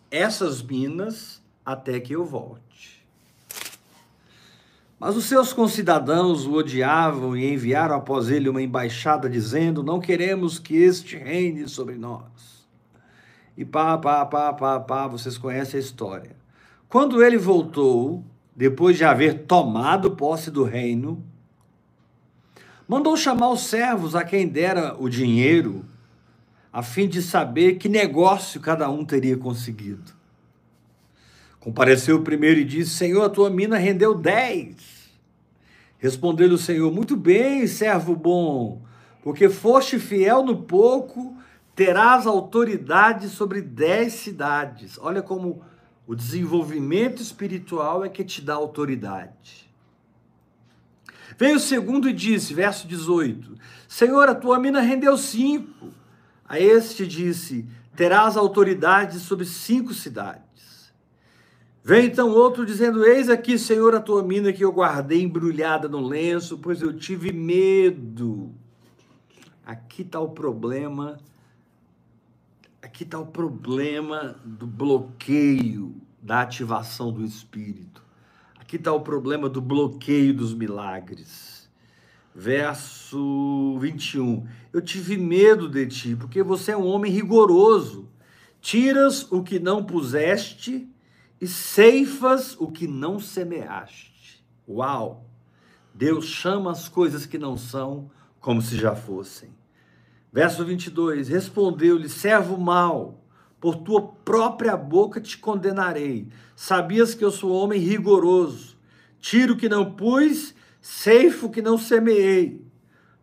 essas 0.09 0.63
minas 0.63 1.39
até 1.63 1.99
que 1.99 2.13
eu 2.13 2.25
volte. 2.25 3.05
Mas 4.99 5.15
os 5.15 5.25
seus 5.25 5.53
concidadãos 5.53 6.47
o 6.47 6.53
odiavam 6.53 7.37
e 7.37 7.53
enviaram 7.53 7.95
após 7.95 8.27
ele 8.27 8.49
uma 8.49 8.63
embaixada 8.63 9.29
dizendo: 9.29 9.83
Não 9.83 9.99
queremos 9.99 10.57
que 10.57 10.75
este 10.75 11.15
reine 11.15 11.69
sobre 11.69 11.93
nós. 11.93 12.67
E 13.55 13.63
pá, 13.63 13.95
pá, 13.99 14.25
pá, 14.25 14.51
pá, 14.51 14.79
pá, 14.79 15.05
vocês 15.05 15.37
conhecem 15.37 15.77
a 15.79 15.83
história. 15.83 16.35
Quando 16.89 17.23
ele 17.23 17.37
voltou, 17.37 18.25
depois 18.57 18.97
de 18.97 19.05
haver 19.05 19.45
tomado 19.45 20.11
posse 20.11 20.51
do 20.51 20.65
reino, 20.65 21.23
Mandou 22.87 23.17
chamar 23.17 23.49
os 23.49 23.65
servos 23.65 24.15
a 24.15 24.23
quem 24.23 24.47
dera 24.47 24.95
o 24.97 25.09
dinheiro, 25.09 25.83
a 26.71 26.81
fim 26.81 27.05
de 27.05 27.21
saber 27.21 27.75
que 27.75 27.89
negócio 27.89 28.61
cada 28.61 28.89
um 28.89 29.03
teria 29.03 29.35
conseguido. 29.35 30.13
Compareceu 31.59 32.15
o 32.15 32.23
primeiro 32.23 32.61
e 32.61 32.63
disse: 32.63 32.91
Senhor, 32.91 33.23
a 33.23 33.29
tua 33.29 33.49
mina 33.49 33.77
rendeu 33.77 34.15
dez. 34.15 35.11
Respondeu-lhe 35.97 36.53
o 36.53 36.57
Senhor: 36.57 36.89
Muito 36.89 37.17
bem, 37.17 37.67
servo 37.67 38.15
bom, 38.15 38.81
porque 39.21 39.49
foste 39.49 39.99
fiel 39.99 40.41
no 40.41 40.63
pouco, 40.63 41.35
terás 41.75 42.25
autoridade 42.25 43.27
sobre 43.27 43.61
dez 43.61 44.13
cidades. 44.13 44.97
Olha 45.01 45.21
como 45.21 45.61
o 46.07 46.15
desenvolvimento 46.15 47.21
espiritual 47.21 48.05
é 48.05 48.09
que 48.09 48.23
te 48.23 48.41
dá 48.41 48.53
autoridade. 48.53 49.69
Veio 51.37 51.57
o 51.57 51.59
segundo 51.59 52.07
e 52.07 52.13
disse, 52.13 52.53
verso 52.53 52.87
18: 52.87 53.55
Senhor, 53.87 54.29
a 54.29 54.33
tua 54.33 54.57
mina 54.57 54.79
rendeu 54.79 55.17
cinco. 55.17 55.89
A 56.47 56.57
este 56.57 57.05
disse: 57.05 57.67
Terás 57.95 58.37
autoridade 58.37 59.19
sobre 59.19 59.45
cinco 59.45 59.93
cidades. 59.93 60.93
Vem 61.83 62.05
então 62.05 62.29
outro 62.29 62.65
dizendo: 62.65 63.05
Eis 63.05 63.29
aqui, 63.29 63.59
Senhor, 63.59 63.93
a 63.93 63.99
tua 63.99 64.23
mina 64.23 64.53
que 64.53 64.63
eu 64.63 64.71
guardei 64.71 65.21
embrulhada 65.21 65.89
no 65.89 65.99
lenço, 65.99 66.57
pois 66.57 66.81
eu 66.81 66.93
tive 66.93 67.33
medo. 67.33 68.55
Aqui 69.65 70.03
está 70.03 70.21
o 70.21 70.29
problema. 70.29 71.19
Aqui 72.81 73.03
está 73.03 73.19
o 73.19 73.25
problema 73.25 74.39
do 74.45 74.67
bloqueio 74.67 75.95
da 76.21 76.41
ativação 76.41 77.11
do 77.11 77.23
espírito. 77.25 78.03
Aqui 78.59 78.75
está 78.75 78.93
o 78.93 79.01
problema 79.01 79.49
do 79.49 79.61
bloqueio 79.61 80.33
dos 80.33 80.53
milagres. 80.53 81.69
Verso 82.35 83.77
21. 83.79 84.45
Eu 84.71 84.79
tive 84.81 85.17
medo 85.17 85.67
de 85.67 85.87
ti, 85.87 86.15
porque 86.15 86.43
você 86.43 86.73
é 86.73 86.77
um 86.77 86.85
homem 86.85 87.11
rigoroso. 87.11 88.07
Tiras 88.61 89.31
o 89.31 89.41
que 89.41 89.57
não 89.57 89.83
puseste 89.83 90.87
e 91.41 91.47
ceifas 91.47 92.55
o 92.59 92.71
que 92.71 92.87
não 92.87 93.19
semeaste. 93.19 94.45
Uau! 94.67 95.25
Deus 95.95 96.25
chama 96.25 96.71
as 96.71 96.87
coisas 96.87 97.25
que 97.25 97.39
não 97.39 97.57
são 97.57 98.11
como 98.39 98.61
se 98.61 98.77
já 98.77 98.95
fossem. 98.95 99.56
Verso 100.31 100.63
22. 100.65 101.27
Respondeu-lhe, 101.27 102.09
servo 102.09 102.57
mau 102.57 103.23
por 103.59 103.75
tua 103.77 104.01
própria 104.01 104.77
boca 104.77 105.19
te 105.19 105.37
condenarei. 105.37 106.27
Sabias 106.55 107.13
que 107.13 107.23
eu 107.23 107.31
sou 107.31 107.51
homem 107.51 107.79
rigoroso, 107.79 108.77
tiro 109.19 109.55
que 109.55 109.67
não 109.67 109.93
pus, 109.93 110.53
ceifo 110.81 111.49
que 111.49 111.61
não 111.61 111.77
semeei. 111.77 112.61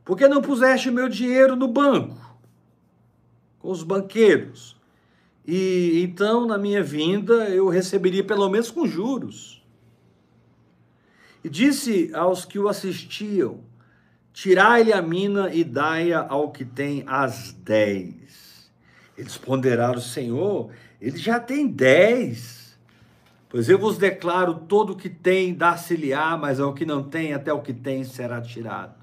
Por 0.04 0.18
que 0.18 0.28
não 0.28 0.42
puseste 0.42 0.90
meu 0.90 1.08
dinheiro 1.08 1.56
no 1.56 1.68
banco, 1.68 2.36
com 3.58 3.70
os 3.70 3.82
banqueiros? 3.82 4.76
E 5.46 6.02
então, 6.02 6.46
na 6.46 6.58
minha 6.58 6.82
vinda, 6.82 7.48
eu 7.48 7.68
receberia 7.68 8.24
pelo 8.24 8.48
menos 8.48 8.70
com 8.70 8.86
juros. 8.86 9.62
E 11.42 11.48
disse 11.48 12.10
aos 12.14 12.44
que 12.44 12.58
o 12.58 12.68
assistiam: 12.68 13.60
Tirai-lhe 14.34 14.92
a 14.92 15.00
mina 15.00 15.54
e 15.54 15.62
dai-a 15.62 16.26
ao 16.28 16.50
que 16.50 16.64
tem 16.64 17.04
as 17.06 17.52
dez. 17.52 18.68
Eles 19.16 19.38
ponderaram: 19.38 20.00
Senhor, 20.00 20.72
ele 21.00 21.16
já 21.16 21.38
tem 21.38 21.68
dez. 21.68 22.76
Pois 23.48 23.68
eu 23.68 23.78
vos 23.78 23.96
declaro: 23.96 24.54
todo 24.68 24.92
o 24.92 24.96
que 24.96 25.08
tem, 25.08 25.54
dá-se-lhe-á, 25.54 26.36
mas 26.36 26.58
ao 26.58 26.74
que 26.74 26.84
não 26.84 27.00
tem, 27.04 27.32
até 27.32 27.52
o 27.52 27.62
que 27.62 27.72
tem 27.72 28.02
será 28.02 28.42
tirado. 28.42 28.96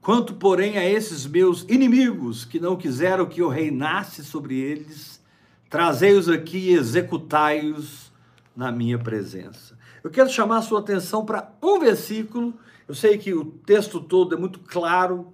Quanto, 0.00 0.34
porém, 0.34 0.78
a 0.78 0.88
esses 0.88 1.26
meus 1.26 1.66
inimigos 1.68 2.44
que 2.44 2.60
não 2.60 2.76
quiseram 2.76 3.26
que 3.26 3.42
eu 3.42 3.48
reinasse 3.48 4.24
sobre 4.24 4.54
eles, 4.60 5.20
trazei-os 5.68 6.28
aqui 6.28 6.70
e 6.70 6.74
executai-os 6.74 8.12
na 8.56 8.70
minha 8.70 8.96
presença. 8.96 9.76
Eu 10.04 10.10
quero 10.10 10.30
chamar 10.30 10.58
a 10.58 10.62
sua 10.62 10.78
atenção 10.78 11.26
para 11.26 11.50
um 11.60 11.80
versículo. 11.80 12.54
Eu 12.88 12.94
sei 12.94 13.18
que 13.18 13.34
o 13.34 13.44
texto 13.44 14.00
todo 14.00 14.34
é 14.34 14.38
muito 14.38 14.60
claro, 14.60 15.30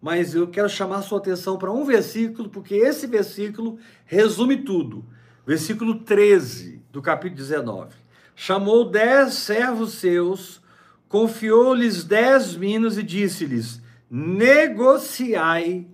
mas 0.00 0.34
eu 0.34 0.46
quero 0.46 0.68
chamar 0.68 1.02
sua 1.02 1.18
atenção 1.18 1.58
para 1.58 1.72
um 1.72 1.84
versículo, 1.84 2.48
porque 2.48 2.76
esse 2.76 3.04
versículo 3.08 3.78
resume 4.06 4.58
tudo. 4.58 5.04
Versículo 5.44 5.96
13 5.96 6.80
do 6.92 7.02
capítulo 7.02 7.36
19. 7.36 7.96
Chamou 8.36 8.88
dez 8.88 9.34
servos 9.34 9.94
seus, 9.94 10.62
confiou-lhes 11.08 12.04
dez 12.04 12.54
minas 12.54 12.96
e 12.96 13.02
disse-lhes: 13.02 13.82
negociai 14.08 15.88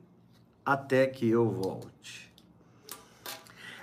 até 0.65 1.07
que 1.07 1.27
eu 1.29 1.49
volte. 1.49 2.31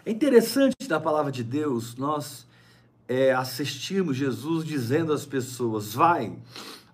É 0.06 0.12
interessante 0.12 0.76
na 0.88 1.00
palavra 1.00 1.32
de 1.32 1.44
Deus 1.44 1.96
nós 1.96 2.46
é, 3.08 3.34
assistirmos 3.34 4.16
Jesus 4.16 4.64
dizendo 4.64 5.12
às 5.12 5.26
pessoas: 5.26 5.94
vai, 5.94 6.38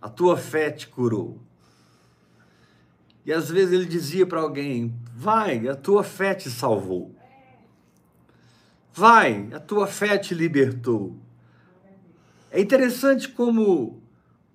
a 0.02 0.10
tua 0.10 0.38
fé 0.38 0.72
te 0.72 0.88
curou. 0.88 1.40
E 3.26 3.34
às 3.34 3.50
vezes 3.50 3.74
ele 3.74 3.86
dizia 3.86 4.26
para 4.26 4.40
alguém: 4.40 4.94
vai, 5.14 5.68
a 5.68 5.76
tua 5.76 6.04
fé 6.04 6.34
te 6.34 6.50
salvou. 6.50 7.14
Vai, 8.94 9.50
a 9.54 9.60
tua 9.60 9.86
fé 9.86 10.18
te 10.18 10.34
libertou. 10.34 11.16
É 12.50 12.60
interessante 12.60 13.28
como, 13.28 14.02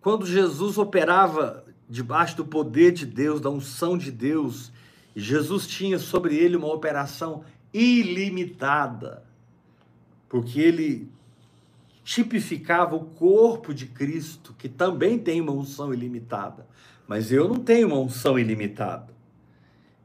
quando 0.01 0.27
Jesus 0.27 0.79
operava 0.79 1.65
debaixo 1.89 2.39
do 2.39 2.45
poder 2.45 2.93
de 2.93 3.05
Deus, 3.05 3.41
da 3.41 3.51
unção 3.51 3.99
de 3.99 4.11
Deus, 4.11 4.73
Jesus 5.15 5.67
tinha 5.67 5.99
sobre 5.99 6.35
ele 6.37 6.57
uma 6.57 6.73
operação 6.73 7.45
ilimitada, 7.73 9.23
porque 10.29 10.59
ele 10.59 11.11
tipificava 12.04 12.97
o 12.97 13.04
corpo 13.04 13.73
de 13.73 13.87
Cristo, 13.87 14.54
que 14.59 14.68
também 14.68 15.18
tem 15.18 15.40
uma 15.40 15.52
unção 15.52 15.92
ilimitada. 15.92 16.66
Mas 17.06 17.30
eu 17.30 17.49
não 17.49 17.56
tenho 17.56 17.88
uma 17.88 17.99
unção 17.99 18.38
ilimitada. 18.38 19.12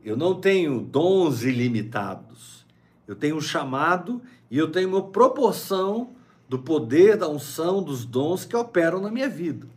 Eu 0.04 0.16
não 0.16 0.40
tenho 0.40 0.80
dons 0.82 1.44
ilimitados. 1.44 2.66
Eu 3.08 3.16
tenho 3.16 3.38
um 3.38 3.42
chamado 3.42 4.22
e 4.50 4.58
eu 4.58 4.72
tenho 4.72 4.90
uma 4.90 5.02
proporção 5.02 6.12
do 6.48 6.60
poder, 6.60 7.18
da 7.18 7.28
unção, 7.28 7.84
dos 7.84 8.06
dons 8.06 8.46
que 8.46 8.56
operam 8.56 9.02
na 9.02 9.12
minha 9.12 9.30
vida. 9.30 9.68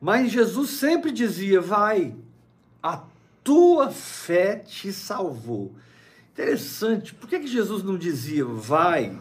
Mas 0.00 0.30
Jesus 0.30 0.70
sempre 0.70 1.10
dizia: 1.10 1.60
vai, 1.60 2.14
a 2.82 3.02
tua 3.44 3.90
fé 3.90 4.56
te 4.56 4.92
salvou. 4.92 5.74
Interessante, 6.32 7.14
por 7.14 7.28
que, 7.28 7.40
que 7.40 7.46
Jesus 7.46 7.82
não 7.82 7.98
dizia, 7.98 8.44
vai, 8.44 9.18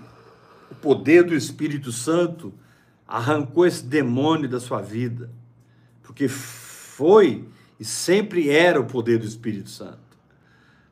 o 0.72 0.76
poder 0.76 1.24
do 1.24 1.36
Espírito 1.36 1.92
Santo 1.92 2.54
arrancou 3.08 3.66
esse 3.66 3.84
demônio 3.84 4.48
da 4.48 4.60
sua 4.60 4.82
vida? 4.82 5.30
Porque 6.04 6.28
foi 6.28 7.48
e 7.80 7.86
sempre 7.86 8.50
era 8.50 8.80
o 8.80 8.86
poder 8.86 9.20
do 9.20 9.26
Espírito 9.26 9.70
Santo. 9.70 10.00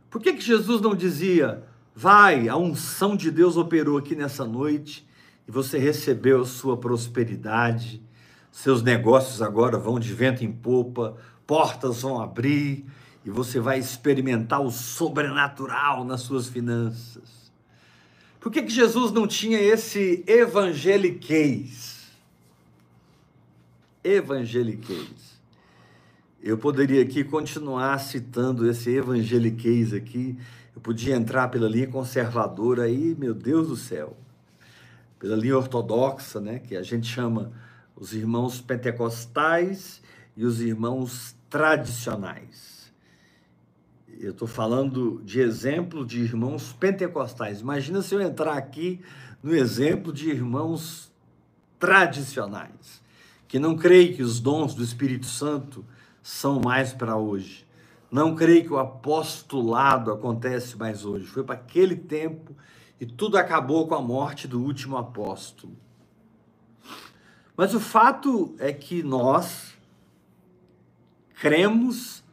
Por 0.10 0.22
que, 0.22 0.34
que 0.34 0.42
Jesus 0.42 0.82
não 0.82 0.96
dizia, 0.96 1.64
vai, 1.94 2.48
a 2.48 2.56
unção 2.56 3.16
de 3.16 3.30
Deus 3.30 3.58
operou 3.58 3.98
aqui 3.98 4.16
nessa 4.16 4.46
noite 4.46 5.08
e 5.48 5.52
você 5.52 5.78
recebeu 5.78 6.42
a 6.42 6.46
sua 6.46 6.78
prosperidade, 6.78 8.02
seus 8.52 8.82
negócios 8.82 9.42
agora 9.42 9.78
vão 9.78 10.00
de 10.00 10.14
vento 10.14 10.44
em 10.44 10.52
popa, 10.52 11.18
portas 11.46 12.02
vão 12.02 12.22
abrir, 12.22 12.86
e 13.28 13.30
você 13.30 13.60
vai 13.60 13.78
experimentar 13.78 14.62
o 14.62 14.72
sobrenatural 14.72 16.06
nas 16.06 16.22
suas 16.22 16.48
finanças. 16.48 17.52
Por 18.40 18.50
que, 18.50 18.64
que 18.64 18.70
Jesus 18.70 19.12
não 19.12 19.28
tinha 19.28 19.60
esse 19.60 20.24
evangeliquez? 20.26 22.08
Evangeliquez. 24.02 25.42
Eu 26.42 26.58
poderia 26.58 27.04
aqui 27.04 27.22
continuar 27.22 28.00
citando 28.00 28.66
esse 28.66 28.92
evangeliquez 28.92 29.94
aqui. 29.94 30.40
Eu 30.74 30.80
podia 30.80 31.14
entrar 31.14 31.50
pela 31.50 31.68
linha 31.68 31.88
conservadora 31.88 32.84
aí, 32.84 33.14
meu 33.20 33.34
Deus 33.34 33.68
do 33.68 33.76
céu. 33.76 34.16
Pela 35.20 35.36
linha 35.36 35.58
ortodoxa, 35.58 36.40
né, 36.40 36.60
que 36.60 36.78
a 36.78 36.82
gente 36.82 37.08
chama 37.08 37.52
os 37.94 38.14
irmãos 38.14 38.62
pentecostais 38.62 40.02
e 40.38 40.46
os 40.46 40.62
irmãos 40.62 41.36
tradicionais 41.50 42.77
eu 44.20 44.32
estou 44.32 44.48
falando 44.48 45.22
de 45.24 45.40
exemplo 45.40 46.06
de 46.06 46.20
irmãos 46.20 46.74
pentecostais. 46.74 47.62
Imagina 47.62 48.02
se 48.02 48.16
eu 48.16 48.22
entrar 48.22 48.58
aqui 48.58 49.00
no 49.42 49.56
exemplo 49.56 50.12
de 50.12 50.30
irmãos 50.30 51.12
tradicionais, 51.80 53.02
que 53.48 53.60
não 53.60 53.76
creem 53.76 54.14
que 54.14 54.24
os 54.24 54.40
dons 54.40 54.74
do 54.74 54.84
Espírito 54.84 55.28
Santo 55.28 55.86
são 56.22 56.60
mais 56.60 56.94
para 56.94 57.16
hoje. 57.16 57.66
Não 58.12 58.36
creem 58.36 58.64
que 58.64 58.74
o 58.74 58.80
apostolado 58.80 60.12
acontece 60.12 60.78
mais 60.78 61.06
hoje. 61.06 61.26
Foi 61.26 61.44
para 61.44 61.56
aquele 61.56 61.96
tempo 61.96 62.56
e 63.00 63.06
tudo 63.06 63.38
acabou 63.38 63.88
com 63.88 63.96
a 63.96 64.02
morte 64.02 64.48
do 64.48 64.62
último 64.62 64.98
apóstolo. 64.98 65.76
Mas 67.56 67.74
o 67.74 67.80
fato 67.80 68.56
é 68.60 68.72
que 68.72 69.04
nós 69.04 69.76
cremos 71.40 72.24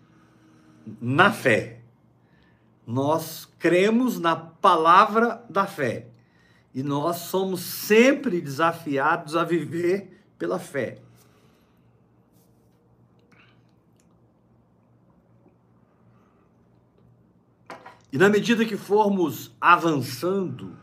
na 1.00 1.32
fé. 1.32 1.80
Nós 2.86 3.48
cremos 3.58 4.18
na 4.18 4.36
palavra 4.36 5.44
da 5.48 5.66
fé. 5.66 6.08
E 6.74 6.82
nós 6.82 7.16
somos 7.16 7.60
sempre 7.60 8.40
desafiados 8.40 9.36
a 9.36 9.44
viver 9.44 10.24
pela 10.38 10.58
fé. 10.58 10.98
E 18.12 18.18
na 18.18 18.28
medida 18.28 18.64
que 18.64 18.76
formos 18.76 19.52
avançando, 19.60 20.76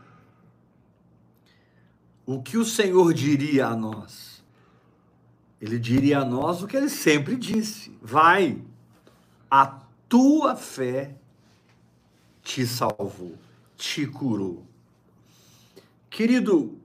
o 2.26 2.42
que 2.42 2.58
o 2.58 2.64
Senhor 2.64 3.14
diria 3.14 3.68
a 3.68 3.76
nós? 3.76 4.44
Ele 5.58 5.78
diria 5.78 6.18
a 6.18 6.24
nós 6.24 6.62
o 6.62 6.66
que 6.66 6.76
ele 6.76 6.90
sempre 6.90 7.36
disse: 7.36 7.96
vai, 8.02 8.60
a 9.50 9.81
tua 10.12 10.54
fé 10.54 11.14
te 12.42 12.66
salvou, 12.66 13.34
te 13.78 14.06
curou. 14.06 14.66
Querido, 16.10 16.78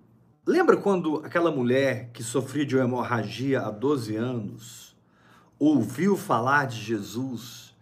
lembra 0.46 0.78
quando 0.78 1.18
aquela 1.18 1.52
mulher 1.52 2.10
que 2.14 2.24
sofria 2.24 2.66
de 2.66 2.78
uma 2.78 2.86
hemorragia 2.86 3.64
há 3.64 3.70
12 3.70 4.16
anos 4.16 4.96
ouviu 5.60 6.16
falar 6.16 6.68
de 6.68 6.80
Jesus 6.80 7.76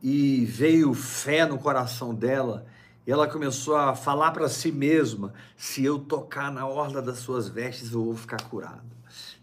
e 0.00 0.44
veio 0.44 0.94
fé 0.94 1.44
no 1.44 1.58
coração 1.58 2.14
dela 2.14 2.64
e 3.04 3.10
ela 3.10 3.26
começou 3.26 3.74
a 3.74 3.96
falar 3.96 4.30
para 4.30 4.48
si 4.48 4.70
mesma: 4.70 5.34
se 5.56 5.84
eu 5.84 5.98
tocar 5.98 6.52
na 6.52 6.68
orla 6.68 7.02
das 7.02 7.18
suas 7.18 7.48
vestes, 7.48 7.90
eu 7.90 8.04
vou 8.04 8.16
ficar 8.16 8.40
curada. 8.44 8.80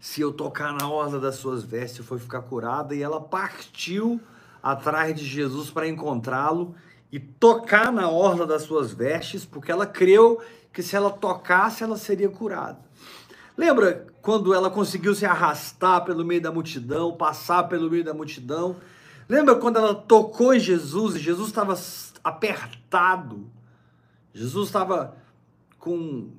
Se 0.00 0.22
eu 0.22 0.32
tocar 0.32 0.72
na 0.72 0.88
orla 0.88 1.20
das 1.20 1.34
suas 1.34 1.62
vestes, 1.62 1.98
eu 1.98 2.06
vou 2.06 2.18
ficar 2.18 2.40
curada. 2.40 2.94
E 2.94 3.02
ela 3.02 3.20
partiu 3.20 4.18
atrás 4.62 5.16
de 5.16 5.24
Jesus 5.24 5.70
para 5.70 5.88
encontrá-lo 5.88 6.74
e 7.10 7.18
tocar 7.18 7.92
na 7.92 8.08
orla 8.08 8.46
das 8.46 8.62
suas 8.62 8.92
vestes, 8.92 9.44
porque 9.44 9.72
ela 9.72 9.86
creu 9.86 10.40
que 10.72 10.82
se 10.82 10.94
ela 10.94 11.10
tocasse, 11.10 11.82
ela 11.82 11.96
seria 11.96 12.28
curada. 12.28 12.78
Lembra 13.56 14.06
quando 14.22 14.54
ela 14.54 14.70
conseguiu 14.70 15.14
se 15.14 15.26
arrastar 15.26 16.04
pelo 16.04 16.24
meio 16.24 16.40
da 16.40 16.52
multidão, 16.52 17.16
passar 17.16 17.64
pelo 17.64 17.90
meio 17.90 18.04
da 18.04 18.14
multidão? 18.14 18.76
Lembra 19.28 19.56
quando 19.56 19.76
ela 19.76 19.94
tocou 19.94 20.54
em 20.54 20.60
Jesus 20.60 21.16
e 21.16 21.18
Jesus 21.18 21.48
estava 21.48 21.74
apertado? 22.22 23.50
Jesus 24.32 24.68
estava 24.68 25.16
com 25.78 26.30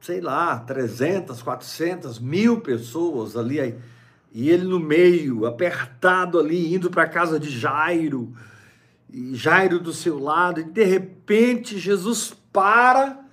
sei 0.00 0.20
lá, 0.20 0.58
300, 0.60 1.42
400, 1.42 2.18
mil 2.18 2.60
pessoas 2.60 3.36
ali, 3.36 3.78
e 4.32 4.50
ele 4.50 4.64
no 4.64 4.78
meio, 4.78 5.46
apertado 5.46 6.38
ali, 6.38 6.74
indo 6.74 6.90
para 6.90 7.04
a 7.04 7.08
casa 7.08 7.40
de 7.40 7.50
Jairo, 7.50 8.34
e 9.10 9.34
Jairo 9.34 9.80
do 9.80 9.92
seu 9.92 10.18
lado, 10.18 10.60
e 10.60 10.64
de 10.64 10.84
repente 10.84 11.78
Jesus 11.78 12.34
para 12.52 13.24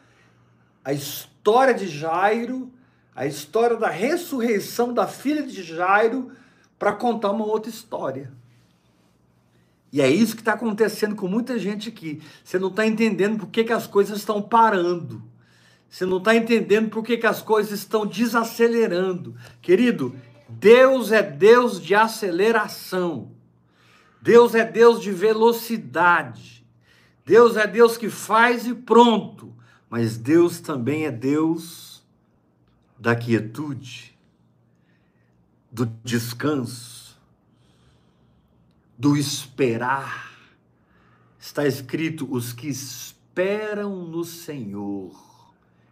a 0.83 0.93
história 0.93 1.73
de 1.73 1.87
Jairo, 1.87 2.71
a 3.15 3.25
história 3.25 3.75
da 3.75 3.89
ressurreição 3.89 4.93
da 4.93 5.07
filha 5.07 5.43
de 5.43 5.63
Jairo, 5.63 6.31
para 6.77 6.93
contar 6.93 7.31
uma 7.31 7.45
outra 7.45 7.69
história. 7.69 8.31
E 9.91 10.01
é 10.01 10.09
isso 10.09 10.35
que 10.35 10.41
está 10.41 10.53
acontecendo 10.53 11.15
com 11.15 11.27
muita 11.27 11.57
gente 11.57 11.87
aqui. 11.87 12.21
Você 12.43 12.59
não 12.59 12.67
está 12.67 12.85
entendendo 12.85 13.39
por 13.39 13.47
que, 13.47 13.63
que 13.63 13.71
as 13.71 13.87
coisas 13.87 14.19
estão 14.19 14.41
parando. 14.41 15.23
Você 15.89 16.05
não 16.05 16.17
está 16.17 16.35
entendendo 16.35 16.89
por 16.89 17.01
que, 17.01 17.17
que 17.17 17.25
as 17.25 17.41
coisas 17.41 17.79
estão 17.79 18.05
desacelerando. 18.05 19.35
Querido, 19.61 20.13
Deus 20.47 21.11
é 21.11 21.23
Deus 21.23 21.81
de 21.81 21.95
aceleração. 21.95 23.31
Deus 24.21 24.55
é 24.55 24.63
Deus 24.63 25.01
de 25.01 25.11
velocidade. 25.11 26.65
Deus 27.25 27.57
é 27.57 27.65
Deus 27.65 27.97
que 27.97 28.09
faz 28.09 28.67
e 28.67 28.73
pronto. 28.73 29.53
Mas 29.89 30.17
Deus 30.17 30.59
também 30.59 31.05
é 31.05 31.11
Deus 31.11 32.03
da 32.97 33.15
quietude, 33.15 34.17
do 35.71 35.85
descanso 36.03 36.95
do 38.97 39.15
esperar. 39.17 40.31
Está 41.39 41.65
escrito: 41.65 42.27
os 42.31 42.53
que 42.53 42.67
esperam 42.67 44.05
no 44.05 44.23
Senhor 44.23 45.13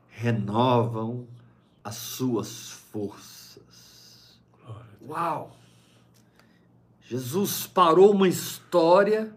renovam 0.09 1.27
as 1.83 1.95
suas 1.95 2.71
forças. 2.71 3.92
Uau! 5.07 5.51
Jesus 7.01 7.67
parou 7.67 8.11
uma 8.11 8.27
história. 8.27 9.35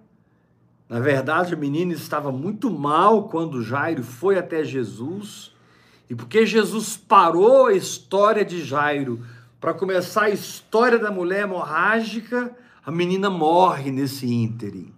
Na 0.89 1.01
verdade, 1.01 1.55
o 1.55 1.59
menino 1.59 1.93
estava 1.93 2.31
muito 2.31 2.71
mal 2.71 3.29
quando 3.29 3.63
Jairo 3.63 4.05
foi 4.05 4.39
até 4.39 4.63
Jesus. 4.63 5.53
E 6.09 6.15
porque 6.15 6.47
Jesus 6.47 6.97
parou 6.97 7.67
a 7.67 7.73
história 7.75 8.45
de 8.45 8.65
Jairo 8.65 9.25
para 9.61 9.75
começar 9.75 10.25
a 10.25 10.31
história 10.31 10.99
da 10.99 11.11
mulher 11.11 11.43
hemorrágica, 11.43 12.57
a 12.85 12.91
menina 12.93 13.29
morre 13.29 13.91
nesse 13.91 14.27
ínterim. 14.27 14.95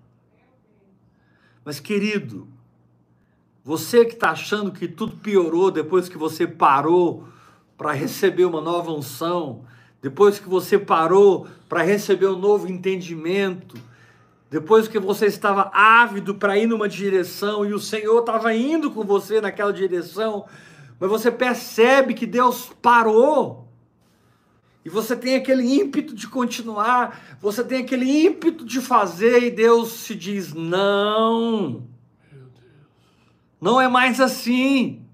Mas, 1.64 1.80
querido, 1.80 2.46
você 3.64 4.04
que 4.04 4.14
está 4.14 4.32
achando 4.32 4.70
que 4.70 4.86
tudo 4.86 5.16
piorou 5.16 5.70
depois 5.70 6.08
que 6.08 6.18
você 6.18 6.46
parou 6.46 7.26
para 7.78 7.92
receber 7.92 8.44
uma 8.44 8.60
nova 8.60 8.90
unção, 8.90 9.64
depois 10.02 10.38
que 10.38 10.48
você 10.48 10.78
parou 10.78 11.46
para 11.68 11.82
receber 11.82 12.26
um 12.26 12.38
novo 12.38 12.70
entendimento, 12.70 13.76
depois 14.50 14.88
que 14.88 14.98
você 14.98 15.26
estava 15.26 15.70
ávido 15.72 16.34
para 16.34 16.56
ir 16.56 16.66
numa 16.66 16.88
direção 16.88 17.64
e 17.66 17.74
o 17.74 17.78
Senhor 17.78 18.20
estava 18.20 18.54
indo 18.54 18.90
com 18.90 19.04
você 19.04 19.40
naquela 19.40 19.72
direção, 19.72 20.46
mas 20.98 21.10
você 21.10 21.30
percebe 21.30 22.14
que 22.14 22.26
Deus 22.26 22.70
parou 22.80 23.68
e 24.84 24.90
você 24.90 25.14
tem 25.14 25.34
aquele 25.34 25.64
ímpeto 25.64 26.14
de 26.14 26.26
continuar, 26.26 27.36
você 27.42 27.62
tem 27.62 27.82
aquele 27.82 28.24
ímpeto 28.24 28.64
de 28.64 28.80
fazer, 28.80 29.42
e 29.42 29.50
Deus 29.50 29.90
se 29.90 30.14
diz: 30.14 30.54
não. 30.54 31.86
Não 33.60 33.78
é 33.78 33.86
mais 33.86 34.18
assim. 34.18 35.04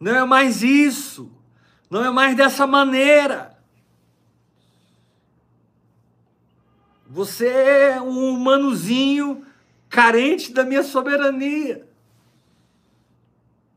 Não 0.00 0.16
é 0.16 0.24
mais 0.24 0.64
isso. 0.64 1.30
Não 1.88 2.04
é 2.04 2.10
mais 2.10 2.36
dessa 2.36 2.66
maneira. 2.66 3.57
Você 7.08 7.48
é 7.48 8.00
um 8.02 8.34
humanozinho 8.34 9.46
carente 9.88 10.52
da 10.52 10.62
minha 10.62 10.82
soberania. 10.82 11.88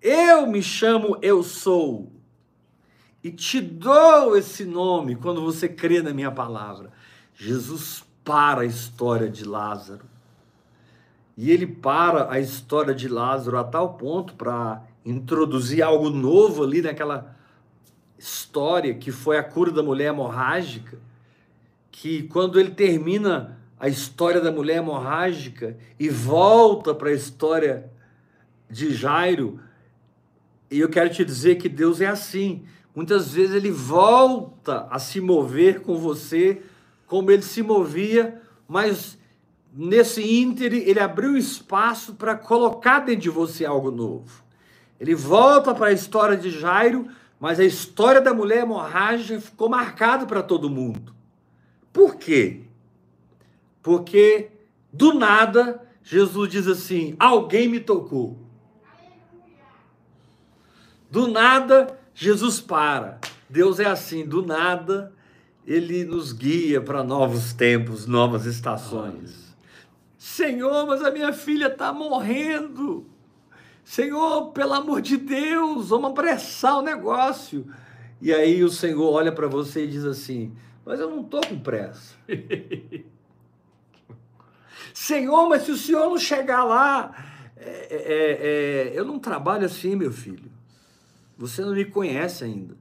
Eu 0.02 0.46
me 0.48 0.62
chamo 0.62 1.18
Eu 1.22 1.42
Sou 1.42 2.12
e 3.24 3.32
te 3.32 3.62
dou 3.62 4.36
esse 4.36 4.66
nome 4.66 5.16
quando 5.16 5.42
você 5.42 5.70
crê 5.70 6.02
na 6.02 6.14
minha 6.14 6.32
palavra. 6.32 6.92
Jesus 7.34 8.04
para 8.24 8.62
a 8.62 8.66
história 8.66 9.30
de 9.30 9.46
Lázaro. 9.46 10.06
E 11.38 11.52
ele 11.52 11.66
para 11.66 12.30
a 12.32 12.40
história 12.40 12.94
de 12.94 13.08
Lázaro 13.08 13.58
a 13.58 13.64
tal 13.64 13.94
ponto 13.94 14.36
para 14.36 14.84
introduzir 15.06 15.82
algo 15.82 16.10
novo 16.10 16.64
ali 16.64 16.82
naquela 16.82 17.36
história 18.18 18.94
que 18.94 19.12
foi 19.12 19.38
a 19.38 19.44
cura 19.44 19.72
da 19.72 19.82
mulher 19.82 20.10
hemorrágica, 20.10 21.00
que 21.92 22.24
quando 22.24 22.60
ele 22.60 22.72
termina 22.72 23.58
a 23.80 23.90
história 23.90 24.40
da 24.40 24.52
mulher 24.52 24.78
hemorrágica 24.78 25.78
e 26.00 26.08
volta 26.08 26.94
para 26.94 27.10
a 27.10 27.14
história 27.14 27.92
de 28.70 28.94
Jairo, 28.94 29.60
e 30.70 30.80
eu 30.80 30.88
quero 30.88 31.10
te 31.10 31.26
dizer 31.26 31.56
que 31.56 31.68
Deus 31.68 32.00
é 32.00 32.08
assim. 32.08 32.64
Muitas 32.96 33.34
vezes 33.34 33.54
ele 33.54 33.72
volta 33.72 34.88
a 34.90 34.98
se 35.00 35.20
mover 35.20 35.82
com 35.82 35.98
você 35.98 36.62
como 37.06 37.30
ele 37.30 37.42
se 37.42 37.62
movia, 37.62 38.42
mas 38.66 39.18
nesse 39.74 40.22
ínter 40.22 40.74
ele 40.74 41.00
abriu 41.00 41.36
espaço 41.36 42.14
para 42.14 42.36
colocar 42.36 43.00
dentro 43.00 43.22
de 43.22 43.30
você 43.30 43.66
algo 43.66 43.92
novo. 43.92 44.44
Ele 44.98 45.14
volta 45.14 45.76
para 45.76 45.88
a 45.88 45.92
história 45.92 46.38
de 46.38 46.50
Jairo, 46.52 47.08
mas 47.38 47.60
a 47.60 47.66
história 47.66 48.22
da 48.22 48.34
mulher 48.34 48.60
hemorrágica 48.60 49.42
ficou 49.42 49.68
marcada 49.68 50.26
para 50.26 50.42
todo 50.42 50.70
mundo. 50.70 51.21
Por 51.92 52.16
quê? 52.16 52.62
Porque 53.82 54.50
do 54.92 55.14
nada 55.14 55.88
Jesus 56.04 56.50
diz 56.50 56.68
assim: 56.68 57.16
alguém 57.20 57.68
me 57.68 57.80
tocou. 57.80 58.38
Do 61.10 61.28
nada 61.28 62.00
Jesus 62.14 62.60
para. 62.62 63.20
Deus 63.50 63.80
é 63.80 63.86
assim, 63.86 64.26
do 64.26 64.46
nada, 64.46 65.14
ele 65.68 66.06
nos 66.06 66.32
guia 66.32 66.82
para 66.82 67.04
novos 67.04 67.52
tempos, 67.52 68.08
novas 68.08 68.46
estações. 68.46 69.54
Senhor, 70.18 70.88
mas 70.88 71.04
a 71.04 71.12
minha 71.12 71.34
filha 71.34 71.68
está 71.68 71.92
morrendo. 71.92 73.06
Senhor, 73.84 74.52
pelo 74.52 74.74
amor 74.74 75.02
de 75.02 75.18
Deus, 75.18 75.90
vamos 75.90 76.12
apressar 76.12 76.78
o 76.78 76.82
negócio. 76.82 77.66
E 78.22 78.32
aí 78.32 78.64
o 78.64 78.70
Senhor 78.70 79.12
olha 79.12 79.32
para 79.32 79.48
você 79.48 79.84
e 79.84 79.88
diz 79.88 80.06
assim: 80.06 80.54
Mas 80.86 81.00
eu 81.00 81.10
não 81.10 81.22
estou 81.22 81.42
com 81.42 81.60
pressa. 81.60 82.16
Senhor, 84.94 85.48
mas 85.48 85.64
se 85.64 85.72
o 85.72 85.78
senhor 85.78 86.10
não 86.10 86.18
chegar 86.18 86.64
lá, 86.64 87.16
é, 87.56 87.70
é, 87.92 88.92
é, 88.94 89.00
eu 89.00 89.06
não 89.06 89.20
trabalho 89.20 89.66
assim, 89.66 89.96
meu 89.96 90.12
filho. 90.12 90.52
Você 91.38 91.62
não 91.62 91.74
me 91.74 91.86
conhece 91.86 92.44
ainda. 92.44 92.76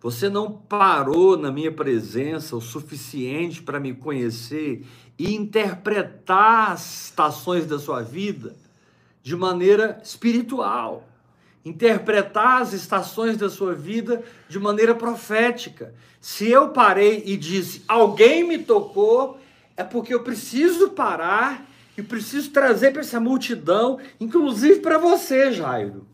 Você 0.00 0.28
não 0.28 0.52
parou 0.52 1.36
na 1.36 1.50
minha 1.50 1.72
presença 1.72 2.54
o 2.54 2.60
suficiente 2.60 3.62
para 3.62 3.80
me 3.80 3.94
conhecer 3.94 4.86
e 5.18 5.34
interpretar 5.34 6.72
as 6.72 7.06
estações 7.06 7.66
da 7.66 7.78
sua 7.78 8.02
vida 8.02 8.54
de 9.22 9.34
maneira 9.34 9.98
espiritual. 10.04 11.08
Interpretar 11.64 12.62
as 12.62 12.72
estações 12.72 13.36
da 13.36 13.48
sua 13.48 13.74
vida 13.74 14.22
de 14.48 14.58
maneira 14.58 14.94
profética. 14.94 15.94
Se 16.20 16.50
eu 16.50 16.68
parei 16.68 17.22
e 17.24 17.36
disse, 17.36 17.82
alguém 17.88 18.44
me 18.44 18.58
tocou, 18.58 19.38
é 19.76 19.82
porque 19.82 20.12
eu 20.12 20.22
preciso 20.22 20.90
parar 20.90 21.64
e 21.96 22.02
preciso 22.02 22.50
trazer 22.50 22.92
para 22.92 23.00
essa 23.00 23.20
multidão, 23.20 23.98
inclusive 24.20 24.80
para 24.80 24.98
você, 24.98 25.52
Jairo, 25.52 26.06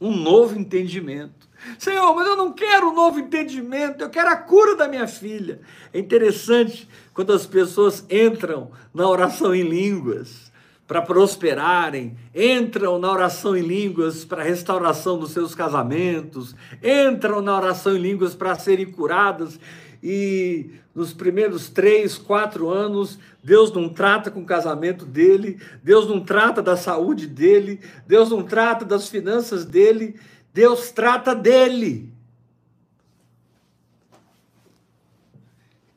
um 0.00 0.14
novo 0.14 0.58
entendimento. 0.58 1.48
Senhor, 1.78 2.14
mas 2.14 2.26
eu 2.26 2.36
não 2.36 2.52
quero 2.52 2.90
um 2.90 2.94
novo 2.94 3.20
entendimento, 3.20 4.02
eu 4.02 4.10
quero 4.10 4.28
a 4.28 4.36
cura 4.36 4.76
da 4.76 4.88
minha 4.88 5.06
filha. 5.06 5.60
É 5.92 5.98
interessante 5.98 6.88
quando 7.14 7.32
as 7.32 7.46
pessoas 7.46 8.04
entram 8.10 8.70
na 8.92 9.08
oração 9.08 9.54
em 9.54 9.62
línguas 9.62 10.51
para 10.92 11.00
prosperarem, 11.00 12.14
entram 12.34 12.98
na 12.98 13.10
oração 13.10 13.56
em 13.56 13.62
línguas 13.62 14.26
para 14.26 14.42
restauração 14.42 15.18
dos 15.18 15.30
seus 15.30 15.54
casamentos, 15.54 16.54
entram 16.82 17.40
na 17.40 17.56
oração 17.56 17.96
em 17.96 17.98
línguas 17.98 18.34
para 18.34 18.54
serem 18.56 18.84
curadas 18.84 19.58
e 20.02 20.70
nos 20.94 21.14
primeiros 21.14 21.70
três, 21.70 22.18
quatro 22.18 22.68
anos, 22.68 23.18
Deus 23.42 23.72
não 23.72 23.88
trata 23.88 24.30
com 24.30 24.40
o 24.40 24.44
casamento 24.44 25.06
dele, 25.06 25.58
Deus 25.82 26.06
não 26.06 26.20
trata 26.20 26.60
da 26.60 26.76
saúde 26.76 27.26
dele, 27.26 27.80
Deus 28.06 28.28
não 28.28 28.42
trata 28.42 28.84
das 28.84 29.08
finanças 29.08 29.64
dele, 29.64 30.20
Deus 30.52 30.90
trata 30.90 31.34
dele. 31.34 32.12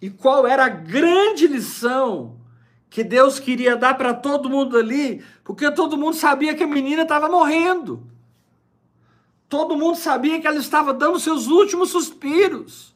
E 0.02 0.10
qual 0.10 0.48
era 0.48 0.64
a 0.64 0.70
grande 0.70 1.48
lição 1.48 2.35
que 2.96 3.04
Deus 3.04 3.42
queria 3.42 3.76
dar 3.76 3.98
para 3.98 4.14
todo 4.14 4.50
mundo 4.50 4.78
ali? 4.78 5.22
Porque 5.44 5.70
todo 5.70 5.98
mundo 5.98 6.16
sabia 6.16 6.56
que 6.56 6.64
a 6.64 6.68
menina 6.68 7.02
estava 7.02 7.28
morrendo. 7.28 8.02
Todo 9.50 9.76
mundo 9.76 9.98
sabia 9.98 10.40
que 10.40 10.48
ela 10.48 10.60
estava 10.60 10.94
dando 10.94 11.20
seus 11.20 11.48
últimos 11.48 11.90
suspiros. 11.90 12.96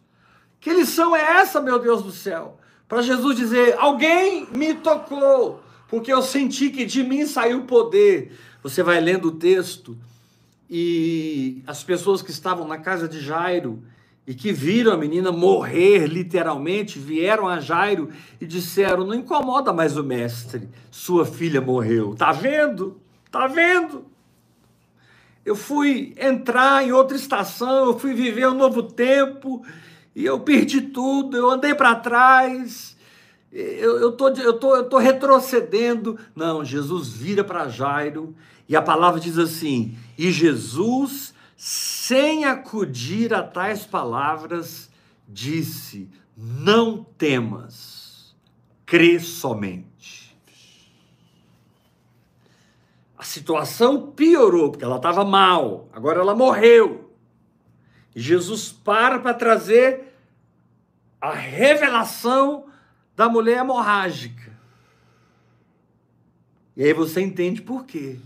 Que 0.57 0.71
lição 0.71 1.13
é 1.13 1.41
essa, 1.41 1.59
meu 1.59 1.77
Deus 1.77 2.01
do 2.01 2.13
céu? 2.13 2.57
Para 2.87 3.01
Jesus 3.01 3.35
dizer: 3.35 3.75
Alguém 3.77 4.47
me 4.55 4.73
tocou, 4.73 5.61
porque 5.89 6.13
eu 6.13 6.21
senti 6.21 6.69
que 6.69 6.85
de 6.85 7.03
mim 7.03 7.25
saiu 7.25 7.63
poder. 7.65 8.39
Você 8.63 8.81
vai 8.81 9.01
lendo 9.01 9.27
o 9.27 9.31
texto 9.33 9.97
e 10.69 11.61
as 11.67 11.83
pessoas 11.83 12.21
que 12.21 12.31
estavam 12.31 12.65
na 12.65 12.77
casa 12.77 13.05
de 13.05 13.19
Jairo 13.19 13.83
e 14.29 14.35
que 14.35 14.53
viram 14.53 14.93
a 14.93 14.97
menina 14.97 15.31
morrer 15.31 16.05
literalmente, 16.05 16.99
vieram 16.99 17.47
a 17.47 17.59
Jairo 17.59 18.09
e 18.39 18.45
disseram: 18.45 19.03
Não 19.03 19.15
incomoda 19.15 19.73
mais 19.73 19.97
o 19.97 20.03
mestre, 20.03 20.69
sua 20.91 21.25
filha 21.25 21.59
morreu. 21.59 22.13
Tá 22.15 22.31
vendo? 22.31 23.01
Tá 23.31 23.47
vendo? 23.47 24.05
Eu 25.43 25.55
fui 25.55 26.13
entrar 26.15 26.85
em 26.85 26.91
outra 26.91 27.17
estação, 27.17 27.87
eu 27.87 27.97
fui 27.97 28.13
viver 28.13 28.47
um 28.47 28.53
novo 28.53 28.83
tempo 28.83 29.65
e 30.15 30.25
eu 30.25 30.39
perdi 30.41 30.79
tudo, 30.79 31.35
eu 31.35 31.49
andei 31.49 31.73
para 31.73 31.95
trás, 31.95 32.95
eu, 33.51 33.97
eu, 33.97 34.11
tô, 34.11 34.29
eu, 34.29 34.59
tô, 34.59 34.75
eu 34.75 34.87
tô 34.87 34.99
retrocedendo. 34.99 36.19
Não, 36.35 36.63
Jesus 36.63 37.09
vira 37.09 37.43
para 37.43 37.67
Jairo 37.67 38.35
e 38.67 38.75
a 38.75 38.81
palavra 38.81 39.19
diz 39.19 39.39
assim: 39.39 39.97
e 40.15 40.31
Jesus, 40.31 41.33
sem 41.59 42.45
acudir 42.45 43.33
a 43.33 43.43
tais 43.43 43.85
palavras, 43.85 44.89
disse: 45.27 46.09
Não 46.37 47.03
temas, 47.03 48.33
crê 48.85 49.19
somente. 49.19 50.33
A 53.17 53.25
situação 53.25 54.11
piorou, 54.11 54.71
porque 54.71 54.85
ela 54.85 54.95
estava 54.95 55.25
mal, 55.25 55.89
agora 55.91 56.21
ela 56.21 56.33
morreu. 56.33 57.13
E 58.15 58.21
Jesus 58.21 58.71
para 58.71 59.19
para 59.19 59.33
trazer 59.33 60.15
a 61.19 61.33
revelação 61.33 62.67
da 63.17 63.27
mulher 63.27 63.57
hemorrágica. 63.57 64.57
E 66.77 66.85
aí 66.85 66.93
você 66.93 67.19
entende 67.19 67.61
por 67.61 67.83
quê. 67.85 68.17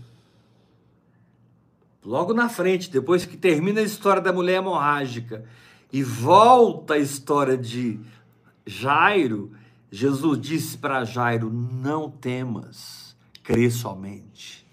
Logo 2.04 2.34
na 2.34 2.50
frente, 2.50 2.90
depois 2.90 3.24
que 3.24 3.36
termina 3.36 3.80
a 3.80 3.84
história 3.84 4.20
da 4.20 4.32
mulher 4.32 4.58
hemorrágica 4.58 5.44
e 5.90 6.02
volta 6.02 6.94
a 6.94 6.98
história 6.98 7.56
de 7.56 7.98
Jairo, 8.66 9.52
Jesus 9.90 10.38
disse 10.38 10.76
para 10.76 11.04
Jairo: 11.04 11.50
Não 11.50 12.10
temas, 12.10 13.16
crê 13.42 13.70
somente. 13.70 14.66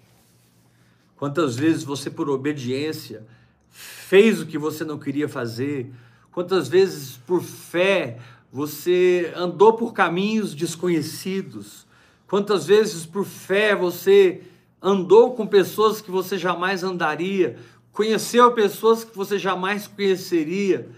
Quantas 1.16 1.56
vezes 1.56 1.84
você, 1.84 2.10
por 2.10 2.30
obediência, 2.30 3.26
fez 3.70 4.42
o 4.42 4.46
que 4.46 4.58
você 4.58 4.84
não 4.84 5.00
queria 5.00 5.30
fazer? 5.30 5.94
Quantas 6.34 6.68
vezes, 6.68 7.16
por 7.16 7.42
fé, 7.42 8.18
você 8.52 9.32
andou 9.38 9.74
por 9.74 9.94
caminhos 9.94 10.54
desconhecidos? 10.54 11.86
Quantas 12.28 12.66
vezes, 12.66 13.06
por 13.06 13.24
fé, 13.24 13.76
você 13.76 14.42
andou 14.82 15.36
com 15.36 15.46
pessoas 15.46 16.02
que 16.02 16.10
você 16.10 16.38
jamais 16.38 16.84
andaria? 16.84 17.58
Conheceu 17.92 18.52
pessoas 18.54 19.04
que 19.04 19.16
você 19.16 19.38
jamais 19.38 19.86
conheceria? 19.88 20.90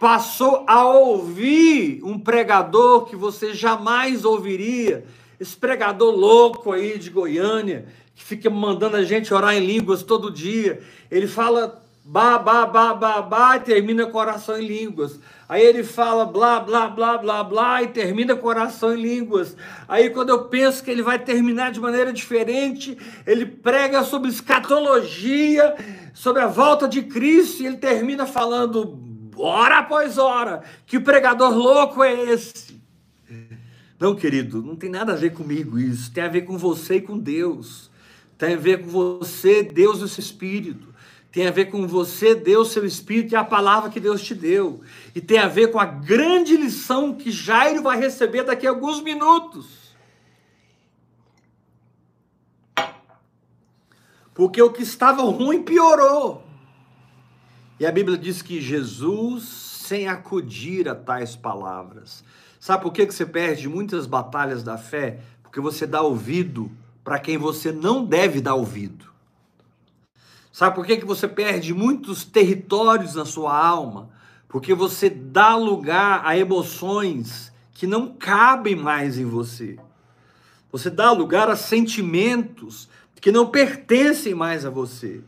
Passou 0.00 0.64
a 0.66 0.84
ouvir 0.84 2.00
um 2.02 2.18
pregador 2.18 3.04
que 3.04 3.14
você 3.14 3.54
jamais 3.54 4.24
ouviria? 4.24 5.04
Esse 5.38 5.56
pregador 5.56 6.14
louco 6.14 6.72
aí 6.72 6.98
de 6.98 7.10
Goiânia, 7.10 7.86
que 8.14 8.24
fica 8.24 8.50
mandando 8.50 8.96
a 8.96 9.04
gente 9.04 9.32
orar 9.32 9.54
em 9.54 9.64
línguas 9.64 10.02
todo 10.02 10.30
dia. 10.30 10.80
Ele 11.10 11.26
fala 11.26 11.82
ba, 12.04 12.38
ba, 12.38 12.66
ba, 12.66 12.94
ba, 12.94 13.22
ba 13.22 13.56
e 13.56 13.60
termina 13.60 14.06
com 14.06 14.18
oração 14.18 14.58
em 14.58 14.66
línguas. 14.66 15.18
Aí 15.48 15.62
ele 15.62 15.84
fala 15.84 16.24
blá, 16.24 16.58
blá, 16.60 16.88
blá, 16.88 17.18
blá, 17.18 17.44
blá 17.44 17.82
e 17.82 17.88
termina 17.88 18.34
com 18.34 18.46
oração 18.46 18.94
em 18.94 19.00
línguas. 19.00 19.56
Aí 19.86 20.10
quando 20.10 20.30
eu 20.30 20.46
penso 20.46 20.82
que 20.82 20.90
ele 20.90 21.02
vai 21.02 21.18
terminar 21.18 21.70
de 21.70 21.80
maneira 21.80 22.12
diferente, 22.12 22.96
ele 23.26 23.46
prega 23.46 24.02
sobre 24.02 24.30
escatologia, 24.30 25.74
sobre 26.12 26.42
a 26.42 26.46
volta 26.46 26.88
de 26.88 27.02
Cristo 27.02 27.62
e 27.62 27.66
ele 27.66 27.76
termina 27.76 28.26
falando 28.26 28.98
hora 29.36 29.78
após 29.78 30.18
hora. 30.18 30.62
Que 30.86 30.98
pregador 30.98 31.54
louco 31.54 32.02
é 32.02 32.30
esse? 32.30 32.80
Não, 33.98 34.16
querido, 34.16 34.60
não 34.60 34.74
tem 34.74 34.90
nada 34.90 35.12
a 35.12 35.16
ver 35.16 35.32
comigo 35.32 35.78
isso. 35.78 36.12
Tem 36.12 36.24
a 36.24 36.28
ver 36.28 36.42
com 36.42 36.58
você 36.58 36.96
e 36.96 37.00
com 37.00 37.16
Deus. 37.16 37.90
Tem 38.36 38.54
a 38.54 38.58
ver 38.58 38.82
com 38.82 38.88
você, 38.88 39.62
Deus 39.62 40.00
e 40.00 40.02
o 40.02 40.20
Espírito. 40.20 40.91
Tem 41.32 41.46
a 41.48 41.50
ver 41.50 41.70
com 41.70 41.88
você, 41.88 42.34
Deus, 42.34 42.72
seu 42.72 42.84
Espírito 42.84 43.32
e 43.32 43.36
a 43.36 43.42
palavra 43.42 43.88
que 43.88 43.98
Deus 43.98 44.22
te 44.22 44.34
deu. 44.34 44.82
E 45.14 45.20
tem 45.20 45.38
a 45.38 45.48
ver 45.48 45.68
com 45.72 45.80
a 45.80 45.86
grande 45.86 46.54
lição 46.58 47.14
que 47.14 47.30
Jairo 47.30 47.82
vai 47.82 47.98
receber 47.98 48.44
daqui 48.44 48.66
a 48.66 48.70
alguns 48.70 49.00
minutos. 49.02 49.96
Porque 54.34 54.60
o 54.60 54.70
que 54.70 54.82
estava 54.82 55.22
ruim 55.22 55.62
piorou. 55.62 56.44
E 57.80 57.86
a 57.86 57.90
Bíblia 57.90 58.18
diz 58.18 58.42
que 58.42 58.60
Jesus, 58.60 59.44
sem 59.44 60.08
acudir 60.08 60.86
a 60.86 60.94
tais 60.94 61.34
palavras, 61.34 62.22
sabe 62.60 62.82
por 62.82 62.92
que 62.92 63.06
você 63.06 63.24
perde 63.24 63.70
muitas 63.70 64.06
batalhas 64.06 64.62
da 64.62 64.76
fé? 64.76 65.20
Porque 65.42 65.60
você 65.60 65.86
dá 65.86 66.02
ouvido 66.02 66.70
para 67.02 67.18
quem 67.18 67.38
você 67.38 67.72
não 67.72 68.04
deve 68.04 68.38
dar 68.42 68.54
ouvido. 68.54 69.11
Sabe 70.52 70.76
por 70.76 70.84
que, 70.84 70.98
que 70.98 71.06
você 71.06 71.26
perde 71.26 71.72
muitos 71.72 72.24
territórios 72.24 73.14
na 73.14 73.24
sua 73.24 73.56
alma? 73.56 74.10
Porque 74.46 74.74
você 74.74 75.08
dá 75.08 75.56
lugar 75.56 76.20
a 76.24 76.36
emoções 76.36 77.50
que 77.72 77.86
não 77.86 78.14
cabem 78.14 78.76
mais 78.76 79.16
em 79.16 79.24
você. 79.24 79.78
Você 80.70 80.90
dá 80.90 81.10
lugar 81.10 81.48
a 81.48 81.56
sentimentos 81.56 82.88
que 83.22 83.32
não 83.32 83.46
pertencem 83.46 84.34
mais 84.34 84.66
a 84.66 84.70
você. 84.70 85.22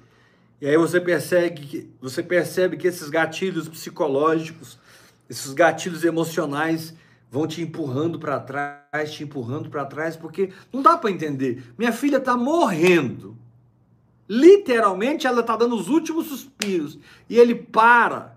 E 0.61 0.67
aí 0.67 0.77
você 0.77 1.01
percebe 1.01 1.61
que, 1.61 1.91
você 2.01 2.23
percebe 2.23 2.77
que 2.77 2.89
esses 2.89 3.09
gatilhos 3.09 3.69
psicológicos, 3.69 4.79
esses 5.31 5.53
gatilhos 5.53 6.05
emocionais, 6.05 6.93
vão 7.31 7.47
te 7.47 7.63
empurrando 7.63 8.19
para 8.19 8.41
trás, 8.41 9.13
te 9.13 9.23
empurrando 9.23 9.71
para 9.71 9.85
trás, 9.85 10.17
porque 10.17 10.51
não 10.73 10.83
dá 10.83 10.99
para 10.99 11.11
entender. 11.11 11.73
Minha 11.79 11.93
filha 11.93 12.17
está 12.17 12.37
morrendo. 12.37 13.37
Literalmente, 14.29 15.27
ela 15.27 15.41
está 15.41 15.57
dando 15.57 15.77
os 15.77 15.89
últimos 15.89 16.27
suspiros. 16.27 16.99
E 17.29 17.39
ele 17.39 17.55
para. 17.55 18.37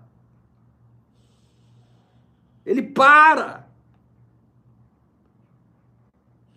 Ele 2.64 2.82
para. 2.82 3.66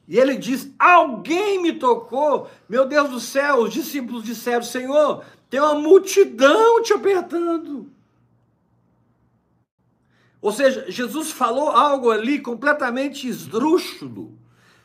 E 0.08 0.20
ele 0.20 0.36
diz: 0.36 0.70
Alguém 0.78 1.62
me 1.62 1.72
tocou. 1.72 2.50
Meu 2.68 2.86
Deus 2.86 3.10
do 3.10 3.20
céu, 3.20 3.60
os 3.60 3.74
discípulos 3.74 4.24
disseram: 4.24 4.64
Senhor, 4.64 5.24
tem 5.50 5.62
uma 5.62 5.76
multidão 5.76 6.84
te 6.84 6.92
apertando. 6.92 7.90
Ou 10.42 10.52
seja, 10.52 10.90
Jesus 10.90 11.32
falou 11.32 11.70
algo 11.70 12.10
ali 12.10 12.40
completamente 12.40 13.28
esdrúxulo. 13.28 14.38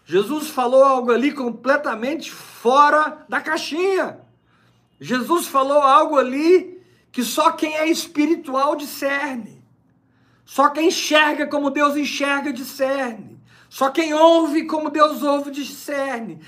Jesus 0.05 0.49
falou 0.49 0.85
algo 0.85 1.11
ali 1.11 1.33
completamente 1.33 2.31
fora 2.31 3.25
da 3.29 3.41
caixinha. 3.41 4.26
Jesus 5.01 5.47
falou 5.47 5.81
algo 5.81 6.17
ali 6.17 6.81
que 7.13 7.23
só 7.23 7.53
quem 7.53 7.77
é 7.77 7.89
espiritual 7.89 8.77
discerne. 8.77 9.63
Só 10.45 10.69
quem 10.69 10.89
enxerga 10.89 11.47
como 11.47 11.71
Deus 11.71 11.97
enxerga 11.97 12.53
discerne. 12.53 13.37
Só 13.69 13.91
quem 13.91 14.15
ouve 14.15 14.65
como 14.65 14.91
Deus 14.91 15.23
ouve 15.23 15.51
discerne. 15.51 16.41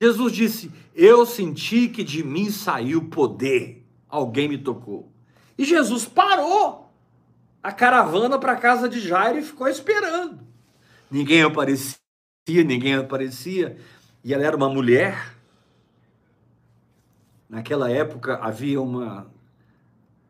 Jesus 0.00 0.32
disse: 0.32 0.70
Eu 0.94 1.24
senti 1.24 1.88
que 1.88 2.04
de 2.04 2.22
mim 2.22 2.50
saiu 2.50 3.08
poder. 3.08 3.86
Alguém 4.08 4.48
me 4.48 4.58
tocou. 4.58 5.10
E 5.56 5.64
Jesus 5.64 6.04
parou 6.04 6.90
a 7.62 7.72
caravana 7.72 8.38
para 8.38 8.52
a 8.52 8.56
casa 8.56 8.88
de 8.88 9.00
Jairo 9.00 9.38
e 9.38 9.42
ficou 9.42 9.68
esperando. 9.68 10.40
Ninguém 11.10 11.42
aparecia, 11.42 11.98
ninguém 12.48 12.94
aparecia. 12.94 13.76
E 14.22 14.32
ela 14.34 14.44
era 14.44 14.56
uma 14.56 14.68
mulher. 14.68 15.34
Naquela 17.50 17.90
época 17.90 18.36
havia 18.36 18.80
uma 18.80 19.26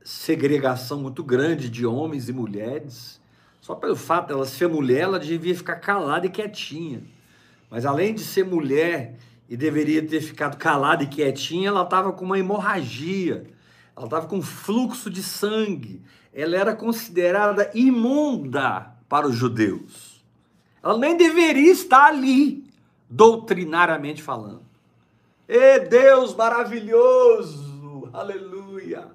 segregação 0.02 1.00
muito 1.00 1.22
grande 1.22 1.70
de 1.70 1.86
homens 1.86 2.28
e 2.28 2.32
mulheres. 2.32 3.20
Só 3.60 3.74
pelo 3.74 3.94
fato 3.94 4.28
dela 4.28 4.46
ser 4.46 4.68
mulher, 4.68 5.02
ela 5.02 5.20
devia 5.20 5.54
ficar 5.54 5.76
calada 5.76 6.26
e 6.26 6.30
quietinha. 6.30 7.04
Mas 7.70 7.86
além 7.86 8.14
de 8.14 8.24
ser 8.24 8.44
mulher 8.44 9.16
e 9.48 9.56
deveria 9.56 10.04
ter 10.04 10.20
ficado 10.20 10.56
calada 10.56 11.04
e 11.04 11.06
quietinha, 11.06 11.68
ela 11.68 11.82
estava 11.82 12.12
com 12.12 12.24
uma 12.24 12.38
hemorragia. 12.38 13.46
Ela 13.94 14.06
estava 14.06 14.26
com 14.26 14.42
fluxo 14.42 15.08
de 15.08 15.22
sangue 15.22 16.02
ela 16.32 16.56
era 16.56 16.74
considerada 16.74 17.70
imunda 17.74 18.94
para 19.08 19.26
os 19.26 19.34
judeus. 19.34 20.24
Ela 20.82 20.96
nem 20.96 21.16
deveria 21.16 21.72
estar 21.72 22.06
ali, 22.06 22.64
doutrinariamente 23.08 24.22
falando. 24.22 24.62
E 25.52 25.80
Deus 25.80 26.32
maravilhoso, 26.36 28.08
aleluia. 28.12 29.08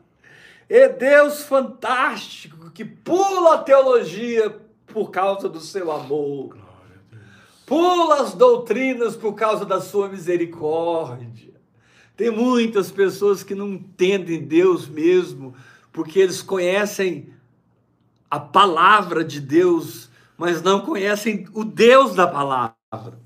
É 0.67 0.89
Deus 0.89 1.43
fantástico 1.43 2.71
que 2.71 2.84
pula 2.84 3.54
a 3.54 3.58
teologia 3.60 4.54
por 4.86 5.12
causa 5.12 5.48
do 5.48 5.62
seu 5.62 5.89
amor. 5.93 6.58
Pula 7.65 8.21
as 8.21 8.34
doutrinas 8.34 9.15
por 9.15 9.32
causa 9.32 9.65
da 9.65 9.80
sua 9.80 10.10
misericórdia. 10.10 11.54
Tem 12.17 12.30
muitas 12.30 12.91
pessoas 12.91 13.41
que 13.41 13.56
não 13.56 13.69
entendem 13.69 14.43
Deus 14.43 14.89
mesmo, 14.89 15.56
porque 15.93 16.19
eles 16.19 16.41
conhecem 16.41 17.34
a 18.30 18.41
palavra 18.41 19.24
de 19.24 19.39
Deus, 19.39 20.10
mas 20.38 20.62
não 20.62 20.82
conhecem 20.82 21.48
o 21.54 21.63
Deus 21.63 22.13
da 22.13 22.28
palavra. 22.28 23.25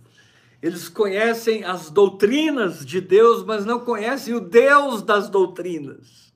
Eles 0.61 0.89
conhecem 0.89 1.63
as 1.63 1.89
doutrinas 1.89 2.85
de 2.85 2.99
Deus, 2.99 3.45
mas 3.45 3.65
não 3.65 3.79
conhecem 3.79 4.33
o 4.33 4.41
Deus 4.41 5.01
das 5.01 5.29
doutrinas. 5.29 6.33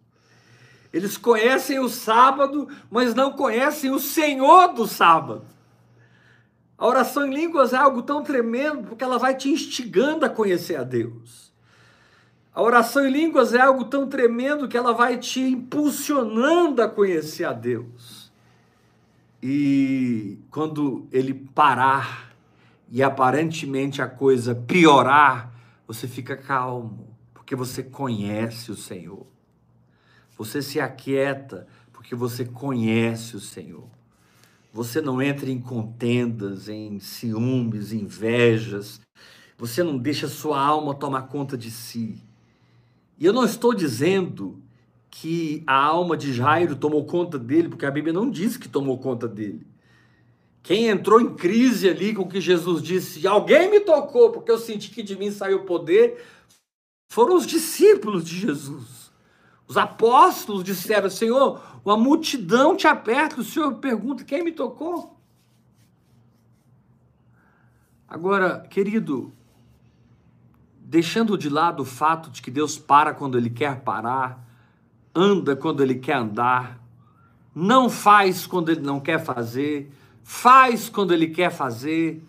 Eles 0.93 1.17
conhecem 1.17 1.79
o 1.79 1.89
sábado, 1.89 2.67
mas 2.89 3.13
não 3.13 3.31
conhecem 3.31 3.91
o 3.91 3.99
Senhor 3.99 4.73
do 4.73 4.87
sábado. 4.87 5.45
A 6.77 6.87
oração 6.87 7.25
em 7.25 7.33
línguas 7.33 7.73
é 7.73 7.77
algo 7.77 8.01
tão 8.01 8.23
tremendo 8.23 8.87
porque 8.87 9.03
ela 9.03 9.17
vai 9.17 9.35
te 9.35 9.49
instigando 9.49 10.25
a 10.25 10.29
conhecer 10.29 10.75
a 10.75 10.83
Deus. 10.83 11.51
A 12.53 12.61
oração 12.61 13.05
em 13.05 13.11
línguas 13.11 13.53
é 13.53 13.61
algo 13.61 13.85
tão 13.85 14.07
tremendo 14.07 14.67
que 14.67 14.77
ela 14.77 14.93
vai 14.93 15.17
te 15.17 15.41
impulsionando 15.41 16.81
a 16.81 16.87
conhecer 16.87 17.45
a 17.45 17.53
Deus. 17.53 18.31
E 19.41 20.37
quando 20.51 21.07
ele 21.11 21.33
parar 21.33 22.32
e 22.93 23.01
aparentemente 23.01 24.03
a 24.03 24.07
coisa 24.07 24.53
piorar, 24.53 25.51
você 25.87 26.07
fica 26.07 26.37
calmo, 26.37 27.17
porque 27.33 27.55
você 27.55 27.81
conhece 27.81 28.71
o 28.71 28.75
Senhor. 28.75 29.25
Você 30.37 30.61
se 30.61 30.79
aquieta, 30.79 31.65
porque 31.91 32.13
você 32.13 32.45
conhece 32.45 33.35
o 33.35 33.39
Senhor. 33.39 33.87
Você 34.71 35.01
não 35.01 35.19
entra 35.19 35.49
em 35.49 35.59
contendas, 35.59 36.69
em 36.69 36.99
ciúmes, 36.99 37.91
invejas. 37.91 39.01
Você 39.57 39.81
não 39.81 39.97
deixa 39.97 40.27
sua 40.27 40.63
alma 40.63 40.93
tomar 40.93 41.23
conta 41.23 41.57
de 41.57 41.71
si. 41.71 42.21
E 43.17 43.25
eu 43.25 43.33
não 43.33 43.43
estou 43.43 43.73
dizendo 43.73 44.61
que 45.09 45.63
a 45.65 45.83
alma 45.83 46.15
de 46.15 46.31
Jairo 46.31 46.75
tomou 46.75 47.03
conta 47.05 47.39
dele, 47.39 47.69
porque 47.69 47.87
a 47.87 47.91
Bíblia 47.91 48.13
não 48.13 48.29
diz 48.29 48.55
que 48.55 48.69
tomou 48.69 48.99
conta 48.99 49.27
dele. 49.27 49.72
Quem 50.63 50.87
entrou 50.87 51.19
em 51.19 51.35
crise 51.35 51.89
ali 51.89 52.15
com 52.15 52.23
o 52.23 52.29
que 52.29 52.39
Jesus 52.39 52.81
disse, 52.81 53.27
alguém 53.27 53.69
me 53.69 53.81
tocou 53.81 54.31
porque 54.31 54.49
eu 54.49 54.57
senti 54.57 54.89
que 54.89 55.03
de 55.03 55.17
mim 55.17 55.29
saiu 55.29 55.65
poder, 55.65 56.25
foram 57.11 57.35
os 57.35 57.45
discípulos 57.45 58.23
de 58.23 58.39
Jesus. 58.39 59.11
Os 59.67 59.75
apóstolos 59.75 60.63
disseram: 60.63 61.09
Senhor, 61.09 61.61
uma 61.83 61.97
multidão 61.97 62.77
te 62.77 62.87
aperta. 62.87 63.41
O 63.41 63.43
Senhor 63.43 63.73
pergunta: 63.75 64.23
quem 64.23 64.41
me 64.41 64.53
tocou? 64.53 65.17
Agora, 68.07 68.61
querido, 68.69 69.33
deixando 70.79 71.37
de 71.37 71.49
lado 71.49 71.81
o 71.81 71.85
fato 71.85 72.29
de 72.29 72.41
que 72.41 72.51
Deus 72.51 72.77
para 72.77 73.13
quando 73.13 73.37
Ele 73.37 73.49
quer 73.49 73.81
parar, 73.81 74.47
anda 75.13 75.55
quando 75.55 75.83
Ele 75.83 75.95
quer 75.95 76.17
andar, 76.17 76.79
não 77.53 77.89
faz 77.89 78.47
quando 78.47 78.69
Ele 78.69 78.81
não 78.81 78.99
quer 78.99 79.23
fazer, 79.23 79.91
faz 80.23 80.89
quando 80.89 81.13
ele 81.13 81.27
quer 81.27 81.51
fazer. 81.51 82.23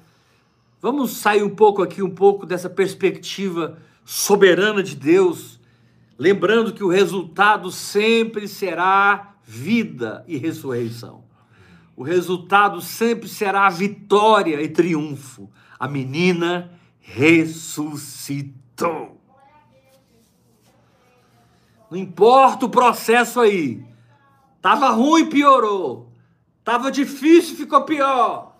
Vamos 0.80 1.16
sair 1.16 1.42
um 1.42 1.54
pouco 1.54 1.82
aqui, 1.82 2.02
um 2.02 2.10
pouco 2.10 2.44
dessa 2.44 2.68
perspectiva 2.68 3.78
soberana 4.04 4.82
de 4.82 4.94
Deus, 4.94 5.58
lembrando 6.18 6.74
que 6.74 6.84
o 6.84 6.88
resultado 6.88 7.70
sempre 7.70 8.46
será 8.46 9.36
vida 9.44 10.24
e 10.26 10.36
ressurreição. 10.36 11.24
O 11.96 12.02
resultado 12.02 12.80
sempre 12.80 13.28
será 13.28 13.70
vitória 13.70 14.60
e 14.60 14.68
triunfo. 14.68 15.48
A 15.78 15.86
menina 15.86 16.72
ressuscitou. 17.00 18.44
Não 21.90 21.98
importa 21.98 22.66
o 22.66 22.70
processo 22.70 23.40
aí. 23.40 23.84
Tava 24.60 24.90
ruim, 24.90 25.26
piorou. 25.26 26.03
Tava 26.64 26.90
difícil, 26.90 27.56
ficou 27.56 27.82
pior. 27.82 28.56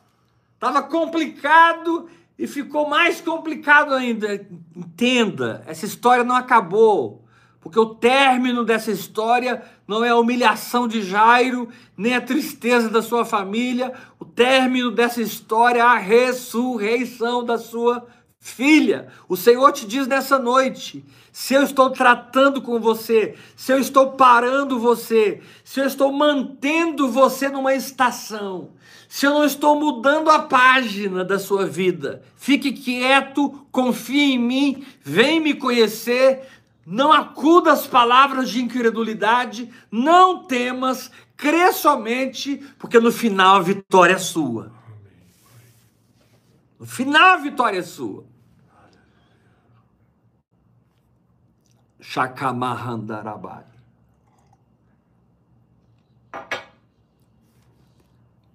Tava 0.60 0.82
complicado 0.82 2.08
e 2.38 2.46
ficou 2.46 2.88
mais 2.88 3.20
complicado 3.20 3.94
ainda. 3.94 4.46
Entenda, 4.76 5.64
essa 5.66 5.86
história 5.86 6.22
não 6.22 6.36
acabou. 6.36 7.24
Porque 7.60 7.78
o 7.78 7.94
término 7.94 8.62
dessa 8.62 8.90
história 8.90 9.62
não 9.88 10.04
é 10.04 10.10
a 10.10 10.16
humilhação 10.16 10.86
de 10.86 11.00
Jairo, 11.00 11.70
nem 11.96 12.14
a 12.14 12.20
tristeza 12.20 12.90
da 12.90 13.00
sua 13.00 13.24
família. 13.24 13.90
O 14.18 14.24
término 14.26 14.90
dessa 14.90 15.22
história 15.22 15.78
é 15.78 15.82
a 15.82 15.96
ressurreição 15.96 17.42
da 17.42 17.56
sua 17.56 18.06
filha. 18.44 19.08
O 19.26 19.38
Senhor 19.38 19.72
te 19.72 19.86
diz 19.86 20.06
nessa 20.06 20.38
noite: 20.38 21.02
se 21.32 21.54
eu 21.54 21.62
estou 21.62 21.88
tratando 21.88 22.60
com 22.60 22.78
você, 22.78 23.34
se 23.56 23.72
eu 23.72 23.78
estou 23.78 24.12
parando 24.12 24.78
você, 24.78 25.40
se 25.64 25.80
eu 25.80 25.86
estou 25.86 26.12
mantendo 26.12 27.10
você 27.10 27.48
numa 27.48 27.74
estação, 27.74 28.68
se 29.08 29.24
eu 29.24 29.32
não 29.32 29.46
estou 29.46 29.80
mudando 29.80 30.28
a 30.30 30.40
página 30.40 31.24
da 31.24 31.38
sua 31.38 31.64
vida, 31.64 32.22
fique 32.36 32.70
quieto, 32.72 33.66
confie 33.72 34.34
em 34.34 34.38
mim, 34.38 34.84
vem 35.02 35.40
me 35.40 35.54
conhecer, 35.54 36.46
não 36.86 37.14
acuda 37.14 37.72
as 37.72 37.86
palavras 37.86 38.50
de 38.50 38.60
incredulidade, 38.60 39.70
não 39.90 40.44
temas, 40.44 41.10
crê 41.34 41.72
somente, 41.72 42.62
porque 42.78 43.00
no 43.00 43.10
final 43.10 43.56
a 43.56 43.62
vitória 43.62 44.12
é 44.12 44.18
sua. 44.18 44.70
No 46.78 46.84
final 46.84 47.30
a 47.30 47.36
vitória 47.38 47.78
é 47.78 47.82
sua. 47.82 48.33
Shakamahandarabari. 52.06 53.64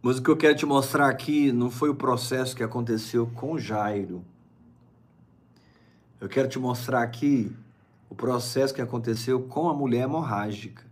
Mas 0.04 0.20
o 0.20 0.22
que 0.22 0.30
eu 0.30 0.38
quero 0.38 0.56
te 0.56 0.68
mostrar 0.68 1.10
aqui 1.10 1.52
não 1.52 1.72
foi 1.72 1.90
o 1.90 1.96
processo 1.96 2.56
que 2.56 2.64
aconteceu 2.64 3.26
com 3.26 3.58
Jairo. 3.58 4.24
Eu 6.22 6.30
quero 6.30 6.48
te 6.48 6.60
mostrar 6.60 7.02
aqui 7.02 7.52
o 8.08 8.14
processo 8.14 8.74
que 8.74 8.82
aconteceu 8.82 9.42
com 9.42 9.68
a 9.68 9.74
mulher 9.74 10.04
hemorrágica. 10.04 10.86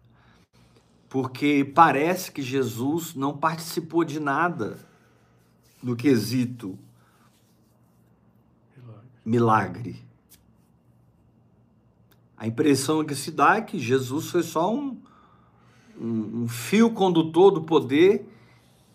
Porque 1.07 1.63
parece 1.75 2.31
que 2.31 2.41
Jesus 2.41 3.13
não 3.13 3.37
participou 3.37 4.03
de 4.03 4.19
nada 4.19 4.79
no 5.81 5.95
quesito 5.95 6.77
milagre. 9.23 10.06
A 12.37 12.45
impressão 12.45 13.03
que 13.03 13.15
se 13.15 13.31
dá 13.31 13.55
é 13.55 13.61
que 13.61 13.79
Jesus 13.79 14.29
foi 14.29 14.43
só 14.43 14.71
um, 14.71 14.95
um, 15.99 16.43
um 16.43 16.47
fio 16.47 16.91
condutor 16.91 17.49
do 17.49 17.61
poder 17.63 18.29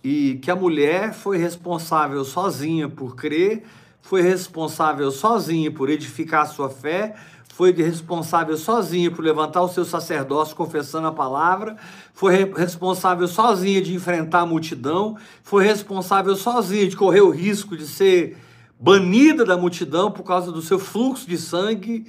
e 0.03 0.39
que 0.41 0.51
a 0.51 0.55
mulher 0.55 1.13
foi 1.13 1.39
responsável 1.39 2.25
sozinha 2.25 2.89
por 2.89 3.17
crer, 3.17 3.65
foi 4.01 4.23
responsável 4.23 5.11
sozinha 5.11 5.73
por 5.73 5.91
edificar 5.91 6.43
a 6.43 6.47
sua 6.47 6.71
fé, 6.71 7.17
foi 7.53 7.73
responsável 7.73 8.57
sozinha 8.57 9.11
por 9.11 9.25
levantar 9.25 9.63
o 9.63 9.69
seu 9.69 9.85
sacerdócio 9.85 10.55
confessando 10.57 11.09
a 11.09 11.13
palavra, 11.13 11.77
foi 12.15 12.53
responsável 12.55 13.27
sozinha 13.27 13.83
de 13.83 13.93
enfrentar 13.93 14.41
a 14.41 14.47
multidão, 14.47 15.17
foi 15.43 15.65
responsável 15.65 16.37
sozinha 16.37 16.89
de 16.89 16.97
correr 16.97 17.21
o 17.21 17.31
risco 17.31 17.77
de 17.77 17.87
ser 17.87 18.37
banida 18.79 19.45
da 19.45 19.57
multidão 19.57 20.11
por 20.11 20.23
causa 20.23 20.51
do 20.51 20.63
seu 20.63 20.79
fluxo 20.79 21.29
de 21.29 21.37
sangue 21.37 22.07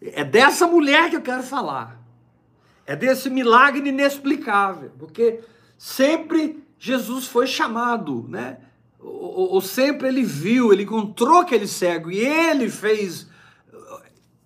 é 0.00 0.24
dessa 0.24 0.66
mulher 0.66 1.10
que 1.10 1.16
eu 1.16 1.22
quero 1.22 1.42
falar. 1.42 2.00
É 2.86 2.94
desse 2.94 3.30
milagre 3.30 3.88
inexplicável, 3.88 4.92
porque 4.98 5.40
sempre 5.78 6.62
Jesus 6.78 7.26
foi 7.26 7.46
chamado, 7.46 8.26
né? 8.28 8.58
Ou, 9.00 9.54
ou, 9.54 9.60
sempre 9.60 10.08
ele 10.08 10.22
viu, 10.22 10.72
ele 10.72 10.82
encontrou 10.82 11.38
aquele 11.38 11.66
cego 11.66 12.10
e 12.10 12.18
ele 12.18 12.70
fez 12.70 13.28
uh, 13.72 14.02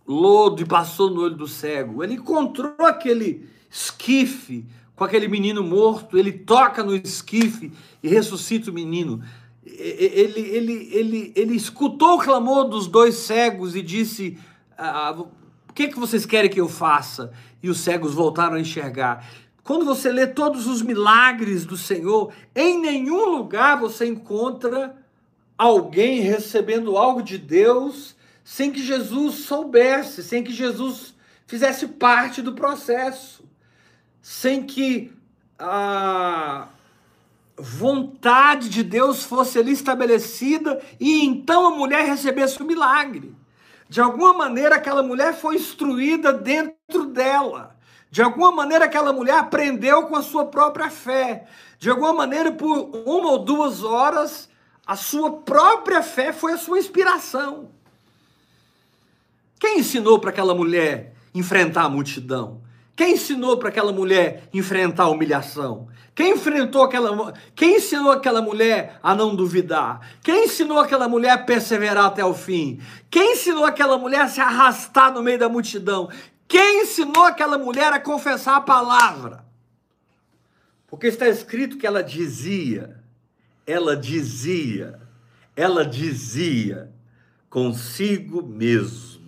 lodo 0.06 0.62
e 0.62 0.66
passou 0.66 1.10
no 1.10 1.22
olho 1.22 1.36
do 1.36 1.46
cego. 1.46 2.02
Ele 2.02 2.14
encontrou 2.14 2.74
aquele 2.80 3.48
esquife 3.70 4.64
com 4.96 5.04
aquele 5.04 5.28
menino 5.28 5.62
morto, 5.62 6.18
ele 6.18 6.32
toca 6.32 6.82
no 6.82 6.94
esquife 6.94 7.72
e 8.02 8.08
ressuscita 8.08 8.70
o 8.70 8.74
menino. 8.74 9.22
Ele, 9.64 10.40
ele, 10.40 10.88
ele, 10.92 11.32
ele 11.36 11.54
escutou 11.54 12.16
o 12.16 12.18
clamor 12.18 12.68
dos 12.68 12.88
dois 12.88 13.14
cegos 13.14 13.76
e 13.76 13.82
disse: 13.82 14.36
ah, 14.76 15.24
que, 15.78 15.86
que 15.86 15.98
vocês 16.00 16.26
querem 16.26 16.50
que 16.50 16.60
eu 16.60 16.68
faça? 16.68 17.30
E 17.62 17.70
os 17.70 17.78
cegos 17.78 18.12
voltaram 18.12 18.56
a 18.56 18.60
enxergar. 18.60 19.24
Quando 19.62 19.84
você 19.84 20.10
lê 20.10 20.26
todos 20.26 20.66
os 20.66 20.82
milagres 20.82 21.64
do 21.64 21.76
Senhor, 21.76 22.32
em 22.52 22.80
nenhum 22.80 23.26
lugar 23.26 23.78
você 23.78 24.04
encontra 24.04 24.96
alguém 25.56 26.18
recebendo 26.18 26.96
algo 26.96 27.22
de 27.22 27.38
Deus 27.38 28.16
sem 28.42 28.72
que 28.72 28.82
Jesus 28.82 29.36
soubesse, 29.44 30.24
sem 30.24 30.42
que 30.42 30.52
Jesus 30.52 31.14
fizesse 31.46 31.86
parte 31.86 32.42
do 32.42 32.54
processo. 32.54 33.46
sem 34.20 34.64
que 34.64 35.12
a 35.58 36.68
vontade 37.56 38.68
de 38.68 38.82
Deus 38.82 39.24
fosse 39.24 39.58
ali 39.58 39.72
estabelecida 39.72 40.82
e 40.98 41.24
então 41.24 41.66
a 41.66 41.70
mulher 41.70 42.04
recebesse 42.04 42.60
o 42.60 42.66
milagre. 42.66 43.37
De 43.88 44.00
alguma 44.00 44.34
maneira, 44.34 44.76
aquela 44.76 45.02
mulher 45.02 45.34
foi 45.34 45.56
instruída 45.56 46.32
dentro 46.32 47.06
dela. 47.06 47.76
De 48.10 48.22
alguma 48.22 48.52
maneira, 48.52 48.84
aquela 48.84 49.12
mulher 49.12 49.38
aprendeu 49.38 50.04
com 50.04 50.16
a 50.16 50.22
sua 50.22 50.46
própria 50.46 50.90
fé. 50.90 51.46
De 51.78 51.88
alguma 51.88 52.12
maneira, 52.12 52.52
por 52.52 52.90
uma 53.06 53.30
ou 53.30 53.38
duas 53.38 53.82
horas, 53.82 54.48
a 54.86 54.96
sua 54.96 55.38
própria 55.38 56.02
fé 56.02 56.32
foi 56.32 56.52
a 56.52 56.58
sua 56.58 56.78
inspiração. 56.78 57.70
Quem 59.58 59.80
ensinou 59.80 60.18
para 60.18 60.30
aquela 60.30 60.54
mulher 60.54 61.14
enfrentar 61.34 61.82
a 61.82 61.88
multidão? 61.88 62.60
Quem 62.94 63.14
ensinou 63.14 63.56
para 63.58 63.68
aquela 63.68 63.92
mulher 63.92 64.48
enfrentar 64.52 65.04
a 65.04 65.08
humilhação? 65.08 65.88
Quem 66.18 66.32
enfrentou 66.32 66.82
aquela 66.82 67.32
Quem 67.54 67.76
ensinou 67.76 68.10
aquela 68.10 68.42
mulher 68.42 68.98
a 69.00 69.14
não 69.14 69.36
duvidar? 69.36 70.16
Quem 70.20 70.46
ensinou 70.46 70.80
aquela 70.80 71.08
mulher 71.08 71.30
a 71.30 71.38
perseverar 71.38 72.06
até 72.06 72.24
o 72.24 72.34
fim? 72.34 72.80
Quem 73.08 73.34
ensinou 73.34 73.64
aquela 73.64 73.96
mulher 73.96 74.22
a 74.22 74.28
se 74.28 74.40
arrastar 74.40 75.14
no 75.14 75.22
meio 75.22 75.38
da 75.38 75.48
multidão? 75.48 76.10
Quem 76.48 76.82
ensinou 76.82 77.22
aquela 77.22 77.56
mulher 77.56 77.92
a 77.92 78.00
confessar 78.00 78.56
a 78.56 78.60
palavra? 78.60 79.44
Porque 80.88 81.06
está 81.06 81.28
escrito 81.28 81.78
que 81.78 81.86
ela 81.86 82.02
dizia, 82.02 82.98
ela 83.64 83.96
dizia, 83.96 85.00
ela 85.54 85.86
dizia 85.86 86.90
consigo 87.48 88.42
mesmo 88.42 89.18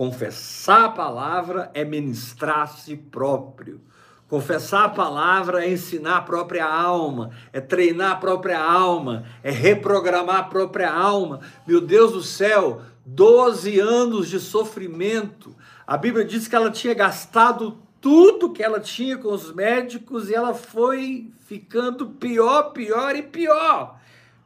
Confessar 0.00 0.86
a 0.86 0.88
palavra 0.88 1.70
é 1.74 1.84
ministrar 1.84 2.60
a 2.60 2.66
si 2.66 2.96
próprio. 2.96 3.82
Confessar 4.30 4.84
a 4.84 4.88
palavra 4.88 5.66
é 5.66 5.72
ensinar 5.72 6.18
a 6.18 6.22
própria 6.22 6.64
alma, 6.64 7.32
é 7.52 7.60
treinar 7.60 8.12
a 8.12 8.16
própria 8.16 8.62
alma, 8.62 9.24
é 9.42 9.50
reprogramar 9.50 10.36
a 10.36 10.44
própria 10.44 10.88
alma. 10.88 11.40
Meu 11.66 11.80
Deus 11.80 12.12
do 12.12 12.22
céu, 12.22 12.80
12 13.04 13.80
anos 13.80 14.28
de 14.28 14.38
sofrimento. 14.38 15.52
A 15.84 15.96
Bíblia 15.96 16.24
diz 16.24 16.46
que 16.46 16.54
ela 16.54 16.70
tinha 16.70 16.94
gastado 16.94 17.76
tudo 18.00 18.52
que 18.52 18.62
ela 18.62 18.78
tinha 18.78 19.18
com 19.18 19.32
os 19.32 19.52
médicos 19.52 20.30
e 20.30 20.34
ela 20.34 20.54
foi 20.54 21.32
ficando 21.46 22.06
pior, 22.06 22.70
pior 22.70 23.16
e 23.16 23.22
pior. 23.24 23.98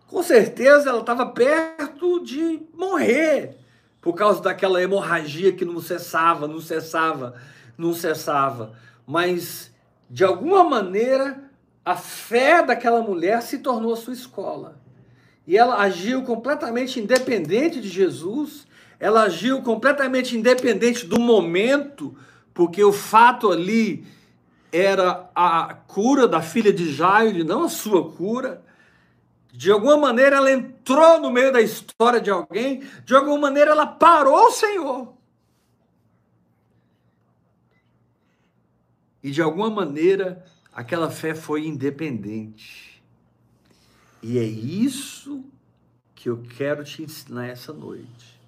Com 0.07 0.23
certeza 0.23 0.89
ela 0.89 1.01
estava 1.01 1.27
perto 1.27 2.25
de 2.25 2.63
morrer 2.75 3.59
por 4.01 4.15
causa 4.15 4.41
daquela 4.41 4.83
hemorragia 4.83 5.53
que 5.53 5.65
não 5.67 5.79
cessava, 5.79 6.49
não 6.49 6.61
cessava, 6.61 7.35
não 7.77 7.93
cessava. 7.93 8.73
Mas, 9.07 9.71
de 10.09 10.25
alguma 10.25 10.63
maneira, 10.65 11.51
a 11.85 11.97
fé 11.97 12.63
daquela 12.63 13.03
mulher 13.03 13.43
se 13.43 13.59
tornou 13.59 13.93
a 13.93 13.97
sua 13.97 14.13
escola. 14.13 14.81
E 15.47 15.57
ela 15.57 15.77
agiu 15.77 16.23
completamente 16.23 16.99
independente 16.99 17.81
de 17.81 17.89
Jesus, 17.89 18.67
ela 18.99 19.25
agiu 19.25 19.63
completamente 19.63 20.37
independente 20.37 21.07
do 21.07 21.21
momento, 21.21 22.17
porque 22.55 22.83
o 22.83 22.93
fato 22.93 23.51
ali 23.51 24.07
era 24.73 25.31
a 25.35 25.75
cura 25.87 26.27
da 26.27 26.41
filha 26.41 26.73
de 26.73 26.93
Jairo, 26.93 27.45
não 27.45 27.65
a 27.65 27.69
sua 27.69 28.11
cura. 28.11 28.63
De 29.53 29.71
alguma 29.71 29.97
maneira 29.97 30.37
ela 30.37 30.51
entrou 30.51 31.21
no 31.21 31.31
meio 31.31 31.53
da 31.53 31.61
história 31.61 32.21
de 32.21 32.31
alguém, 32.31 32.83
de 33.05 33.15
alguma 33.15 33.39
maneira 33.39 33.71
ela 33.71 33.87
parou 33.87 34.49
o 34.49 34.51
Senhor. 34.51 35.14
E 39.25 39.31
de 39.31 39.41
alguma 39.41 39.71
maneira 39.71 40.45
aquela 40.71 41.11
fé 41.11 41.35
foi 41.35 41.67
independente. 41.67 43.03
E 44.23 44.39
é 44.39 44.45
isso 44.45 45.43
que 46.15 46.29
eu 46.29 46.43
quero 46.59 46.85
te 46.85 47.03
ensinar 47.03 47.47
essa 47.47 47.73
noite. 47.73 48.39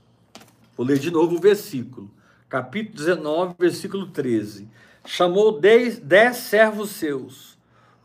Vou 0.76 0.86
ler 0.86 0.98
de 0.98 1.10
novo 1.10 1.36
o 1.36 1.40
versículo, 1.40 2.10
capítulo 2.46 2.94
19, 2.94 3.54
versículo 3.58 4.06
13. 4.08 4.68
Chamou 5.06 5.58
dez, 5.58 5.98
dez 5.98 6.36
servos 6.36 6.90
seus, 6.90 7.56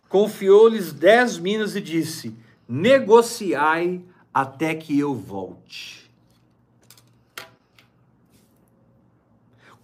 confiou-lhes 0.08 0.94
dez 0.94 1.38
minas 1.38 1.76
e 1.76 1.82
disse: 1.82 2.34
negociai 2.70 4.02
até 4.34 4.76
que 4.76 4.98
eu 4.98 5.14
volte. 5.14 6.10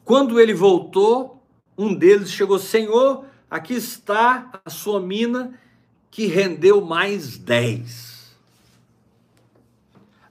Quando 0.06 0.40
ele 0.40 0.54
voltou, 0.54 1.37
um 1.78 1.94
deles 1.94 2.32
chegou: 2.32 2.58
Senhor, 2.58 3.26
aqui 3.50 3.74
está 3.74 4.60
a 4.66 4.70
sua 4.70 5.00
mina 5.00 5.60
que 6.10 6.26
rendeu 6.26 6.82
mais 6.82 7.38
dez. 7.38 8.36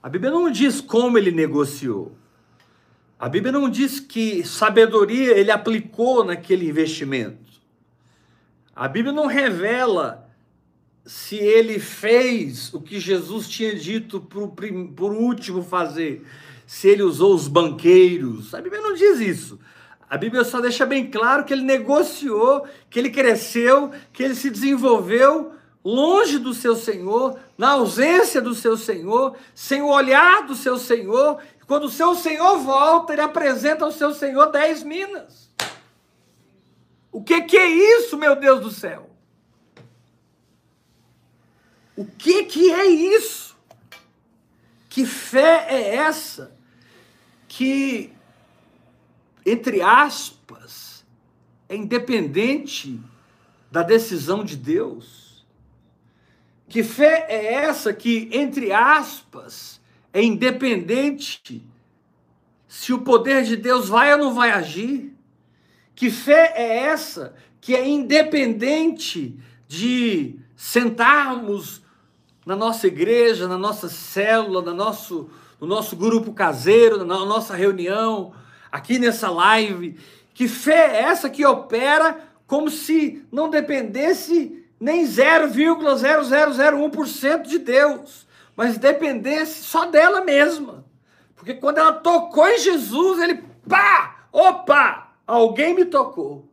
A 0.01 0.09
Bíblia 0.09 0.31
não 0.31 0.49
diz 0.51 0.81
como 0.81 1.17
ele 1.17 1.31
negociou. 1.31 2.15
A 3.19 3.27
Bíblia 3.27 3.51
não 3.51 3.69
diz 3.69 3.99
que 3.99 4.45
sabedoria 4.45 5.37
ele 5.37 5.49
aplicou 5.49 6.23
naquele 6.23 6.67
investimento. 6.69 7.47
A 8.75 8.87
Bíblia 8.87 9.11
não 9.11 9.25
revela 9.25 10.29
se 11.03 11.35
ele 11.35 11.79
fez 11.79 12.71
o 12.73 12.81
que 12.81 12.99
Jesus 12.99 13.47
tinha 13.47 13.73
dito 13.73 14.19
por, 14.19 14.53
por 14.95 15.13
último 15.13 15.63
fazer, 15.63 16.23
se 16.65 16.89
ele 16.89 17.01
usou 17.01 17.33
os 17.33 17.47
banqueiros. 17.47 18.53
A 18.53 18.61
Bíblia 18.61 18.81
não 18.81 18.93
diz 18.93 19.19
isso. 19.19 19.57
A 20.09 20.17
Bíblia 20.17 20.43
só 20.43 20.61
deixa 20.61 20.85
bem 20.85 21.11
claro 21.11 21.43
que 21.43 21.53
ele 21.53 21.63
negociou, 21.63 22.65
que 22.89 22.97
ele 22.97 23.09
cresceu, 23.09 23.91
que 24.13 24.23
ele 24.23 24.35
se 24.35 24.49
desenvolveu 24.49 25.53
longe 25.83 26.37
do 26.37 26.53
seu 26.53 26.75
Senhor, 26.75 27.39
na 27.57 27.71
ausência 27.71 28.41
do 28.41 28.53
seu 28.53 28.75
Senhor, 28.75 29.35
sem 29.53 29.81
o 29.81 29.87
olhar 29.87 30.45
do 30.45 30.55
seu 30.55 30.77
Senhor. 30.77 31.41
Quando 31.65 31.85
o 31.85 31.89
seu 31.89 32.15
Senhor 32.15 32.57
volta, 32.59 33.13
ele 33.13 33.21
apresenta 33.21 33.85
ao 33.85 33.91
seu 33.91 34.13
Senhor 34.13 34.47
dez 34.47 34.83
minas. 34.83 35.49
O 37.11 37.23
que, 37.23 37.41
que 37.41 37.57
é 37.57 37.67
isso, 37.67 38.17
meu 38.17 38.35
Deus 38.35 38.61
do 38.61 38.69
céu? 38.69 39.09
O 41.95 42.05
que 42.05 42.43
que 42.43 42.71
é 42.71 42.85
isso? 42.85 43.57
Que 44.87 45.05
fé 45.05 45.65
é 45.69 45.95
essa 45.95 46.55
que, 47.47 48.13
entre 49.47 49.81
aspas, 49.81 51.05
é 51.69 51.75
independente 51.75 52.99
da 53.71 53.81
decisão 53.81 54.43
de 54.43 54.57
Deus? 54.57 55.45
Que 56.67 56.83
fé 56.83 57.25
é 57.29 57.53
essa 57.53 57.93
que, 57.93 58.29
entre 58.33 58.73
aspas, 58.73 59.79
é 60.11 60.21
independente 60.21 61.65
se 62.67 62.91
o 62.91 62.99
poder 62.99 63.43
de 63.43 63.55
Deus 63.55 63.87
vai 63.87 64.11
ou 64.13 64.19
não 64.19 64.33
vai 64.33 64.51
agir? 64.51 65.15
Que 65.95 66.11
fé 66.11 66.53
é 66.55 66.79
essa 66.79 67.33
que 67.61 67.73
é 67.73 67.87
independente 67.87 69.39
de 69.65 70.39
sentarmos 70.57 71.81
na 72.45 72.55
nossa 72.55 72.87
igreja, 72.87 73.47
na 73.47 73.57
nossa 73.57 73.87
célula, 73.87 74.61
no 74.61 74.73
nosso, 74.73 75.29
no 75.59 75.67
nosso 75.67 75.95
grupo 75.95 76.33
caseiro, 76.33 77.05
na 77.05 77.25
nossa 77.25 77.55
reunião, 77.55 78.33
aqui 78.71 78.97
nessa 78.99 79.29
live. 79.29 79.99
Que 80.33 80.47
fé 80.47 80.95
é 80.95 81.01
essa 81.03 81.29
que 81.29 81.45
opera 81.45 82.17
como 82.45 82.69
se 82.69 83.25
não 83.31 83.49
dependesse 83.49 84.63
nem 84.79 85.05
0,0001% 85.05 87.41
de 87.43 87.59
Deus, 87.59 88.25
mas 88.55 88.77
dependesse 88.77 89.63
só 89.63 89.85
dela 89.85 90.23
mesma. 90.23 90.85
Porque 91.35 91.55
quando 91.55 91.79
ela 91.79 91.93
tocou 91.93 92.47
em 92.47 92.59
Jesus, 92.59 93.21
ele 93.21 93.43
pá! 93.67 94.27
Opa! 94.31 95.11
Alguém 95.25 95.73
me 95.73 95.85
tocou. 95.85 96.47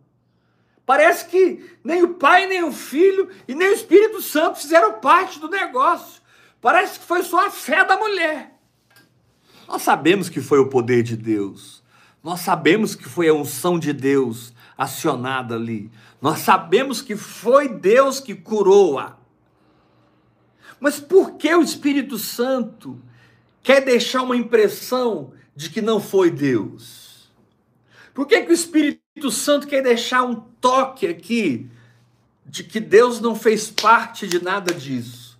Parece 0.87 1.27
que 1.27 1.65
nem 1.83 2.03
o 2.03 2.15
Pai, 2.15 2.47
nem 2.47 2.63
o 2.63 2.73
Filho 2.73 3.31
e 3.49 3.55
nem 3.55 3.69
o 3.69 3.75
Espírito 3.75 4.21
Santo 4.21 4.59
fizeram 4.59 4.95
parte 4.95 5.39
do 5.39 5.49
negócio. 5.49 6.23
Parece 6.61 6.99
que 6.99 7.07
foi 7.07 7.23
só 7.23 7.47
a 7.47 7.51
fé 7.51 7.85
da 7.85 7.97
mulher. 7.97 8.55
Nós 9.67 9.83
sabemos 9.83 10.29
que 10.29 10.41
foi 10.41 10.59
o 10.59 10.69
poder 10.69 11.03
de 11.03 11.17
Deus. 11.17 11.83
Nós 12.25 12.41
sabemos 12.41 12.97
que 12.97 13.05
foi 13.05 13.29
a 13.29 13.35
unção 13.35 13.79
de 13.79 13.93
Deus 13.93 14.53
acionada 14.77 15.55
ali. 15.55 15.91
Nós 16.21 16.41
sabemos 16.41 17.01
que 17.03 17.15
foi 17.15 17.69
Deus 17.69 18.19
que 18.19 18.35
curou-a. 18.35 19.17
Mas 20.81 20.99
por 20.99 21.37
que 21.37 21.55
o 21.55 21.63
Espírito 21.63 22.19
Santo 22.19 23.01
quer 23.63 23.85
deixar 23.85 24.23
uma 24.23 24.37
impressão 24.37 25.33
de 25.55 25.71
que 25.71 25.81
não 25.81 26.01
foi 26.01 26.31
Deus? 26.31 27.31
Por 28.13 28.27
que, 28.27 28.43
que 28.43 28.51
o 28.51 28.55
Espírito 28.55 29.31
Santo 29.31 29.67
quer 29.67 29.83
deixar 29.83 30.23
um 30.23 30.35
toque 30.35 31.07
aqui 31.07 31.71
de 32.47 32.63
que 32.63 32.79
Deus 32.79 33.21
não 33.21 33.35
fez 33.35 33.71
parte 33.71 34.27
de 34.29 34.43
nada 34.43 34.73
disso. 34.73 35.39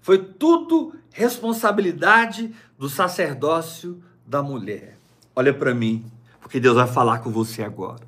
Foi 0.00 0.18
tudo 0.18 0.94
responsabilidade 1.10 2.54
do 2.78 2.88
sacerdócio 2.88 4.02
da 4.26 4.42
mulher. 4.42 4.97
Olha 5.38 5.54
para 5.54 5.72
mim, 5.72 6.04
porque 6.40 6.58
Deus 6.58 6.74
vai 6.74 6.88
falar 6.88 7.20
com 7.20 7.30
você 7.30 7.62
agora. 7.62 8.04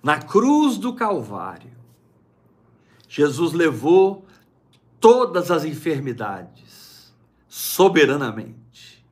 Na 0.00 0.22
cruz 0.22 0.76
do 0.76 0.94
Calvário, 0.94 1.72
Jesus 3.08 3.52
levou 3.52 4.24
todas 5.00 5.50
as 5.50 5.64
enfermidades 5.64 7.12
soberanamente. 7.48 9.04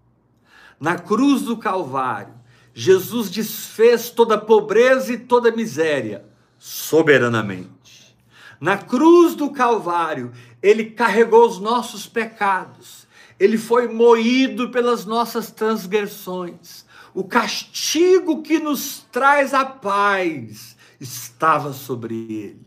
Na 0.78 0.96
cruz 0.96 1.42
do 1.42 1.56
Calvário, 1.56 2.34
Jesus 2.72 3.28
desfez 3.28 4.10
toda 4.10 4.38
pobreza 4.38 5.12
e 5.12 5.18
toda 5.18 5.50
miséria 5.50 6.24
soberanamente. 6.60 8.16
Na 8.60 8.78
cruz 8.78 9.34
do 9.34 9.50
Calvário, 9.50 10.30
ele 10.62 10.90
carregou 10.90 11.44
os 11.44 11.58
nossos 11.58 12.06
pecados, 12.06 13.07
ele 13.38 13.56
foi 13.56 13.88
moído 13.88 14.70
pelas 14.70 15.04
nossas 15.04 15.50
transgressões. 15.50 16.84
O 17.14 17.24
castigo 17.24 18.42
que 18.42 18.58
nos 18.58 19.06
traz 19.12 19.54
a 19.54 19.64
paz 19.64 20.76
estava 21.00 21.72
sobre 21.72 22.14
ele. 22.14 22.66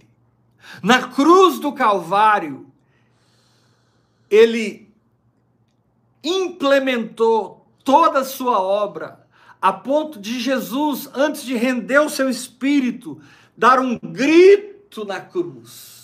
Na 0.82 1.08
cruz 1.10 1.60
do 1.60 1.74
Calvário, 1.74 2.66
ele 4.30 4.90
implementou 6.24 7.68
toda 7.84 8.20
a 8.20 8.26
sua 8.26 8.62
obra, 8.62 9.28
a 9.62 9.74
ponto 9.74 10.20
de 10.20 10.40
Jesus, 10.40 11.10
antes 11.14 11.44
de 11.44 11.56
render 11.56 12.00
o 12.00 12.10
seu 12.10 12.30
espírito, 12.30 13.22
dar 13.58 13.80
um 13.80 13.98
grito 13.98 15.04
na 15.04 15.20
cruz. 15.20 16.01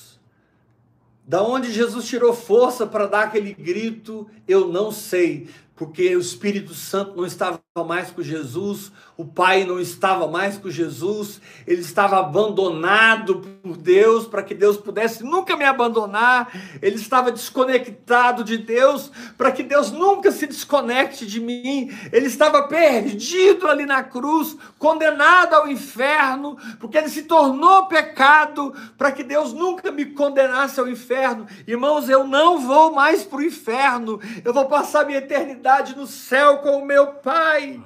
Da 1.28 1.44
onde 1.44 1.74
Jesus 1.74 2.08
tirou 2.08 2.34
força 2.34 2.88
para 2.88 3.06
dar 3.06 3.24
aquele 3.24 3.54
grito, 3.54 4.30
eu 4.48 4.70
não 4.70 4.94
sei, 4.94 5.50
porque 5.76 6.16
o 6.16 6.22
Espírito 6.22 6.74
Santo 6.74 7.18
não 7.18 7.26
estava 7.26 7.62
mais 7.86 8.10
com 8.10 8.24
Jesus, 8.24 8.94
o 9.18 9.26
pai 9.26 9.64
não 9.64 9.80
estava 9.80 10.28
mais 10.28 10.60
com 10.60 10.70
Jesus, 10.70 11.42
ele 11.66 11.82
estava 11.82 12.20
abandonado 12.20 13.42
por 13.64 13.76
Deus 13.76 14.28
para 14.28 14.44
que 14.44 14.54
Deus 14.54 14.78
pudesse 14.78 15.24
nunca 15.24 15.58
me 15.58 15.66
abandonar, 15.66 16.52
ele 16.84 16.98
estava 16.98 17.32
desconectado 17.32 18.44
de 18.44 18.60
Deus 18.60 19.12
para 19.36 19.52
que 19.52 19.64
Deus 19.64 19.92
nunca 19.92 20.32
se 20.32 20.46
desconecte 20.46 21.26
de 21.26 21.40
mim, 21.40 21.92
ele 22.12 22.28
estava 22.28 22.68
perdido 22.68 23.68
ali 23.68 23.88
na 23.88 24.04
cruz, 24.04 24.56
condenado 24.78 25.56
ao 25.56 25.68
inferno, 25.68 26.56
porque 26.80 27.00
ele 27.00 27.10
se 27.10 27.24
tornou 27.24 27.88
pecado 27.88 28.72
para 29.00 29.12
que 29.12 29.24
Deus 29.24 29.52
nunca 29.52 29.92
me 29.92 30.06
condenasse 30.06 30.80
ao 30.80 30.88
inferno. 30.88 31.48
Irmãos, 31.66 32.08
eu 32.08 32.28
não 32.28 32.60
vou 32.60 32.94
mais 32.94 33.24
para 33.24 33.40
o 33.40 33.44
inferno, 33.44 34.20
eu 34.46 34.54
vou 34.54 34.66
passar 34.66 35.08
minha 35.08 35.18
eternidade 35.18 35.98
no 35.98 36.06
céu 36.06 36.60
com 36.60 36.78
o 36.78 36.86
meu 36.86 37.08
Pai. 37.08 37.82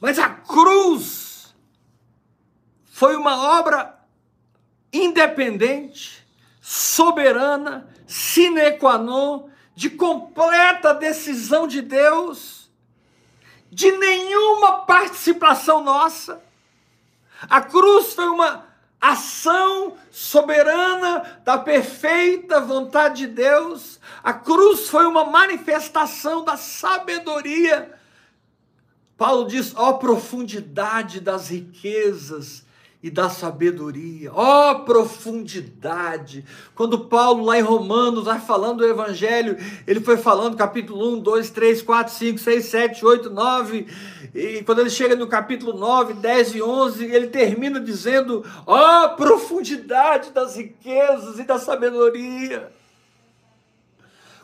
Mas 0.00 0.18
a 0.18 0.28
cruz 0.28 1.54
foi 2.84 3.16
uma 3.16 3.58
obra 3.58 3.98
independente, 4.92 6.26
soberana, 6.60 7.88
sine 8.06 8.72
qua 8.72 8.98
non, 8.98 9.48
de 9.74 9.90
completa 9.90 10.94
decisão 10.94 11.66
de 11.66 11.82
Deus, 11.82 12.70
de 13.70 13.92
nenhuma 13.92 14.84
participação 14.84 15.82
nossa. 15.82 16.42
A 17.48 17.60
cruz 17.60 18.14
foi 18.14 18.28
uma 18.28 18.66
ação 19.00 19.96
soberana 20.10 21.40
da 21.44 21.58
perfeita 21.58 22.60
vontade 22.60 23.26
de 23.26 23.26
Deus. 23.28 24.00
A 24.22 24.32
cruz 24.32 24.88
foi 24.88 25.06
uma 25.06 25.24
manifestação 25.24 26.44
da 26.44 26.56
sabedoria 26.56 27.97
Paulo 29.18 29.48
diz: 29.48 29.74
ó 29.76 29.90
oh, 29.90 29.94
profundidade 29.98 31.18
das 31.18 31.48
riquezas 31.48 32.64
e 33.02 33.10
da 33.10 33.28
sabedoria, 33.28 34.32
ó 34.32 34.70
oh, 34.70 34.84
profundidade. 34.84 36.44
Quando 36.72 37.06
Paulo, 37.06 37.44
lá 37.44 37.58
em 37.58 37.62
Romanos, 37.62 38.24
vai 38.24 38.40
falando 38.40 38.78
do 38.78 38.86
Evangelho, 38.86 39.56
ele 39.88 40.00
foi 40.00 40.16
falando 40.16 40.56
capítulo 40.56 41.16
1, 41.16 41.20
2, 41.20 41.50
3, 41.50 41.82
4, 41.82 42.14
5, 42.14 42.38
6, 42.38 42.64
7, 42.64 43.04
8, 43.04 43.30
9, 43.30 43.86
e 44.34 44.62
quando 44.62 44.80
ele 44.80 44.90
chega 44.90 45.16
no 45.16 45.26
capítulo 45.26 45.76
9, 45.76 46.14
10 46.14 46.54
e 46.54 46.62
11, 46.62 47.04
ele 47.04 47.26
termina 47.26 47.80
dizendo: 47.80 48.44
ó 48.64 49.04
oh, 49.04 49.08
profundidade 49.16 50.30
das 50.30 50.56
riquezas 50.56 51.40
e 51.40 51.42
da 51.42 51.58
sabedoria. 51.58 52.72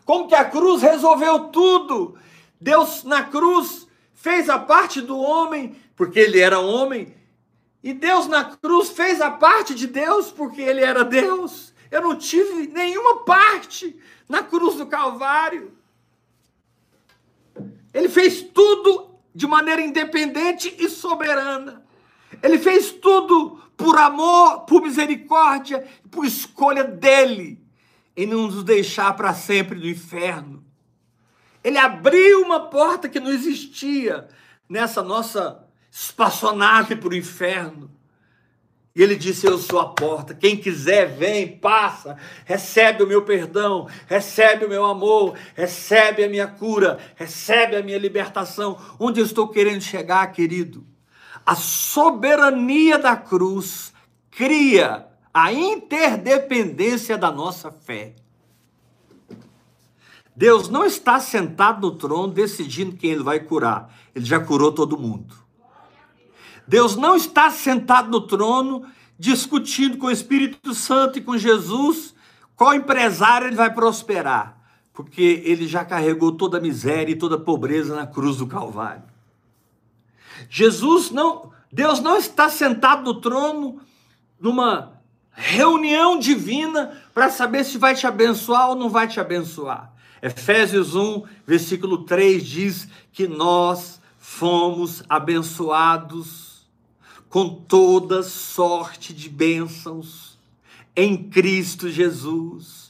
Como 0.04 0.26
que 0.26 0.34
a 0.34 0.44
cruz 0.44 0.82
resolveu 0.82 1.44
tudo. 1.44 2.16
Deus 2.60 3.04
na 3.04 3.22
cruz 3.22 3.83
fez 4.24 4.48
a 4.48 4.58
parte 4.58 5.02
do 5.02 5.18
homem, 5.18 5.76
porque 5.94 6.18
ele 6.18 6.40
era 6.40 6.58
homem, 6.58 7.14
e 7.82 7.92
Deus 7.92 8.26
na 8.26 8.42
cruz 8.42 8.88
fez 8.88 9.20
a 9.20 9.30
parte 9.30 9.74
de 9.74 9.86
Deus, 9.86 10.32
porque 10.32 10.62
ele 10.62 10.80
era 10.80 11.04
Deus. 11.04 11.74
Eu 11.90 12.00
não 12.00 12.16
tive 12.16 12.66
nenhuma 12.68 13.22
parte 13.22 13.94
na 14.26 14.42
cruz 14.42 14.76
do 14.76 14.86
Calvário. 14.86 15.76
Ele 17.92 18.08
fez 18.08 18.40
tudo 18.40 19.14
de 19.34 19.46
maneira 19.46 19.82
independente 19.82 20.74
e 20.78 20.88
soberana. 20.88 21.84
Ele 22.42 22.58
fez 22.58 22.92
tudo 22.92 23.60
por 23.76 23.98
amor, 23.98 24.60
por 24.60 24.80
misericórdia, 24.80 25.86
por 26.10 26.24
escolha 26.24 26.82
dele, 26.82 27.62
em 28.16 28.26
não 28.26 28.46
nos 28.46 28.64
deixar 28.64 29.14
para 29.14 29.34
sempre 29.34 29.78
no 29.78 29.86
inferno. 29.86 30.64
Ele 31.64 31.78
abriu 31.78 32.42
uma 32.42 32.68
porta 32.68 33.08
que 33.08 33.18
não 33.18 33.32
existia 33.32 34.28
nessa 34.68 35.02
nossa 35.02 35.64
espaçonave 35.90 36.94
para 36.94 37.08
o 37.08 37.16
inferno. 37.16 37.90
E 38.94 39.02
ele 39.02 39.16
disse: 39.16 39.46
Eu 39.46 39.58
sou 39.58 39.80
a 39.80 39.88
porta. 39.88 40.34
Quem 40.34 40.56
quiser, 40.56 41.06
vem, 41.06 41.56
passa, 41.56 42.16
recebe 42.44 43.02
o 43.02 43.06
meu 43.06 43.22
perdão, 43.22 43.88
recebe 44.06 44.66
o 44.66 44.68
meu 44.68 44.84
amor, 44.84 45.36
recebe 45.56 46.22
a 46.22 46.28
minha 46.28 46.46
cura, 46.46 46.98
recebe 47.16 47.76
a 47.76 47.82
minha 47.82 47.98
libertação. 47.98 48.78
Onde 49.00 49.20
eu 49.20 49.24
estou 49.26 49.48
querendo 49.48 49.80
chegar, 49.80 50.24
querido? 50.28 50.86
A 51.46 51.56
soberania 51.56 52.98
da 52.98 53.16
cruz 53.16 53.92
cria 54.30 55.06
a 55.32 55.52
interdependência 55.52 57.18
da 57.18 57.32
nossa 57.32 57.72
fé. 57.72 58.14
Deus 60.36 60.68
não 60.68 60.84
está 60.84 61.20
sentado 61.20 61.80
no 61.80 61.96
trono 61.96 62.32
decidindo 62.32 62.96
quem 62.96 63.10
ele 63.10 63.22
vai 63.22 63.40
curar. 63.40 63.94
Ele 64.14 64.24
já 64.24 64.40
curou 64.40 64.72
todo 64.72 64.98
mundo. 64.98 65.34
Deus 66.66 66.96
não 66.96 67.14
está 67.14 67.50
sentado 67.50 68.10
no 68.10 68.20
trono 68.22 68.86
discutindo 69.18 69.96
com 69.98 70.06
o 70.06 70.10
Espírito 70.10 70.74
Santo 70.74 71.18
e 71.18 71.22
com 71.22 71.36
Jesus 71.38 72.14
qual 72.56 72.74
empresário 72.74 73.48
ele 73.48 73.56
vai 73.56 73.72
prosperar, 73.72 74.56
porque 74.92 75.42
ele 75.44 75.66
já 75.66 75.84
carregou 75.84 76.32
toda 76.32 76.58
a 76.58 76.60
miséria 76.60 77.12
e 77.12 77.16
toda 77.16 77.36
a 77.36 77.40
pobreza 77.40 77.94
na 77.94 78.06
cruz 78.06 78.36
do 78.36 78.46
Calvário. 78.46 79.02
Jesus 80.48 81.10
não, 81.10 81.52
Deus 81.72 82.00
não 82.00 82.16
está 82.16 82.48
sentado 82.48 83.04
no 83.04 83.20
trono 83.20 83.80
numa 84.40 84.92
reunião 85.32 86.18
divina 86.18 87.02
para 87.12 87.28
saber 87.28 87.64
se 87.64 87.76
vai 87.76 87.94
te 87.94 88.06
abençoar 88.06 88.70
ou 88.70 88.76
não 88.76 88.88
vai 88.88 89.08
te 89.08 89.18
abençoar. 89.20 89.93
Efésios 90.24 90.94
1, 90.94 91.22
versículo 91.46 91.98
3 91.98 92.42
diz 92.42 92.88
que 93.12 93.28
nós 93.28 94.00
fomos 94.18 95.02
abençoados 95.06 96.66
com 97.28 97.50
toda 97.50 98.22
sorte 98.22 99.12
de 99.12 99.28
bênçãos 99.28 100.38
em 100.96 101.28
Cristo 101.28 101.90
Jesus 101.90 102.83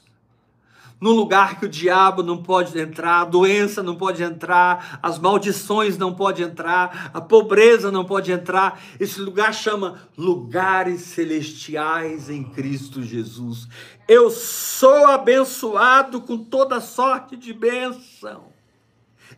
no 1.00 1.10
lugar 1.10 1.58
que 1.58 1.66
o 1.66 1.68
diabo 1.68 2.22
não 2.22 2.42
pode 2.42 2.78
entrar, 2.78 3.20
a 3.20 3.24
doença 3.24 3.82
não 3.82 3.96
pode 3.96 4.22
entrar, 4.22 4.98
as 5.02 5.18
maldições 5.18 5.98
não 5.98 6.14
podem 6.14 6.46
entrar, 6.46 7.10
a 7.12 7.20
pobreza 7.20 7.90
não 7.90 8.04
pode 8.04 8.32
entrar. 8.32 8.80
Esse 8.98 9.20
lugar 9.20 9.52
chama 9.52 10.08
lugares 10.16 11.02
celestiais 11.02 12.30
em 12.30 12.44
Cristo 12.44 13.02
Jesus. 13.02 13.68
Eu 14.08 14.30
sou 14.30 15.06
abençoado 15.06 16.20
com 16.20 16.38
toda 16.38 16.80
sorte 16.80 17.36
de 17.36 17.52
bênção. 17.52 18.46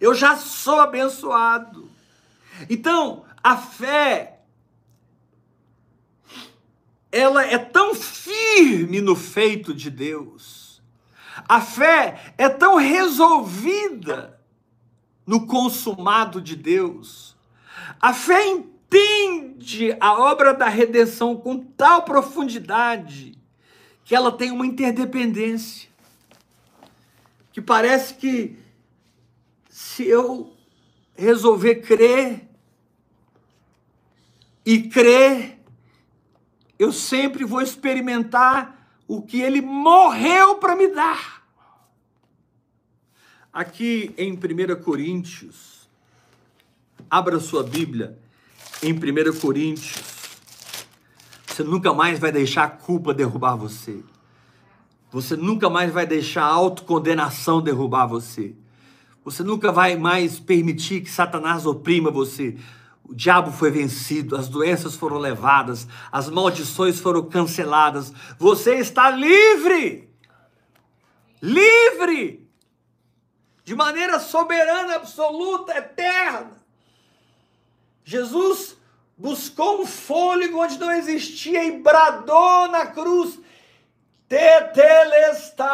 Eu 0.00 0.14
já 0.14 0.36
sou 0.36 0.80
abençoado. 0.80 1.88
Então, 2.68 3.24
a 3.42 3.56
fé 3.56 4.40
ela 7.10 7.44
é 7.44 7.56
tão 7.56 7.94
firme 7.94 9.00
no 9.00 9.16
feito 9.16 9.72
de 9.72 9.90
Deus 9.90 10.65
a 11.48 11.60
fé 11.60 12.34
é 12.38 12.48
tão 12.48 12.76
resolvida 12.76 14.40
no 15.26 15.46
consumado 15.46 16.40
de 16.40 16.56
Deus. 16.56 17.36
A 18.00 18.12
fé 18.14 18.46
entende 18.46 19.96
a 20.00 20.14
obra 20.14 20.54
da 20.54 20.68
redenção 20.68 21.36
com 21.36 21.58
tal 21.58 22.02
profundidade 22.02 23.36
que 24.04 24.14
ela 24.14 24.30
tem 24.30 24.50
uma 24.50 24.66
interdependência. 24.66 25.88
Que 27.52 27.60
parece 27.60 28.14
que 28.14 28.56
se 29.68 30.06
eu 30.06 30.52
resolver 31.16 31.76
crer, 31.76 32.46
e 34.66 34.82
crer, 34.82 35.60
eu 36.76 36.90
sempre 36.90 37.44
vou 37.44 37.62
experimentar 37.62 38.75
o 39.06 39.22
que 39.22 39.40
ele 39.40 39.60
morreu 39.60 40.56
para 40.56 40.74
me 40.74 40.88
dar. 40.88 41.44
Aqui 43.52 44.14
em 44.18 44.32
1 44.32 44.82
Coríntios, 44.82 45.88
abra 47.10 47.40
sua 47.40 47.62
Bíblia 47.62 48.18
em 48.82 48.92
1 48.92 49.40
Coríntios. 49.40 50.16
Você 51.46 51.62
nunca 51.62 51.94
mais 51.94 52.18
vai 52.18 52.30
deixar 52.30 52.64
a 52.64 52.70
culpa 52.70 53.14
derrubar 53.14 53.56
você. 53.56 54.02
Você 55.10 55.36
nunca 55.36 55.70
mais 55.70 55.90
vai 55.90 56.06
deixar 56.06 56.42
a 56.42 56.52
autocondenação 56.52 57.62
derrubar 57.62 58.06
você. 58.06 58.54
Você 59.24 59.42
nunca 59.42 59.72
vai 59.72 59.96
mais 59.96 60.38
permitir 60.38 61.00
que 61.00 61.10
Satanás 61.10 61.64
oprima 61.64 62.10
você. 62.10 62.58
O 63.08 63.14
diabo 63.14 63.52
foi 63.52 63.70
vencido, 63.70 64.36
as 64.36 64.48
doenças 64.48 64.94
foram 64.96 65.18
levadas, 65.18 65.86
as 66.10 66.28
maldições 66.28 66.98
foram 67.00 67.28
canceladas. 67.28 68.12
Você 68.38 68.76
está 68.76 69.10
livre! 69.10 70.10
Livre! 71.40 72.46
de 73.66 73.74
maneira 73.74 74.18
soberana, 74.20 74.94
absoluta, 74.94 75.76
eterna. 75.76 76.62
Jesus 78.04 78.78
buscou 79.18 79.82
um 79.82 79.86
fôlego 79.86 80.62
onde 80.62 80.78
não 80.78 80.92
existia 80.92 81.64
e 81.64 81.80
bradou 81.80 82.68
na 82.68 82.86
cruz: 82.86 83.36
Tetelestai. 84.28 85.66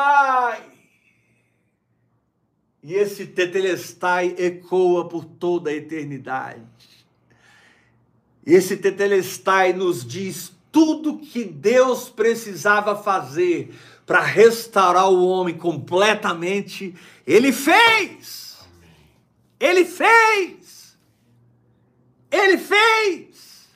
E 2.83 2.95
esse 2.95 3.27
Tetelestai 3.27 4.37
ecoa 4.39 5.07
por 5.07 5.27
toda 5.27 5.69
a 5.69 5.75
eternidade. 5.75 6.72
Esse 8.45 8.77
Tetelestai 8.77 9.73
nos 9.73 10.05
diz 10.05 10.53
tudo 10.71 11.19
que 11.19 11.45
Deus 11.45 12.09
precisava 12.09 12.97
fazer 12.97 13.75
para 14.07 14.21
restaurar 14.21 15.09
o 15.11 15.27
homem 15.27 15.57
completamente, 15.57 16.95
ele 17.27 17.53
fez. 17.53 18.59
Ele 19.61 19.85
fez. 19.85 20.99
Ele 22.31 22.59
fez. 22.59 23.69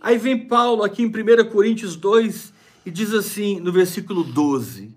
Aí 0.00 0.18
vem 0.18 0.46
Paulo 0.46 0.82
aqui 0.82 1.02
em 1.02 1.06
1 1.06 1.50
Coríntios 1.50 1.96
2 1.96 2.52
e 2.84 2.90
diz 2.90 3.14
assim, 3.14 3.60
no 3.60 3.72
versículo 3.72 4.24
12. 4.24 4.92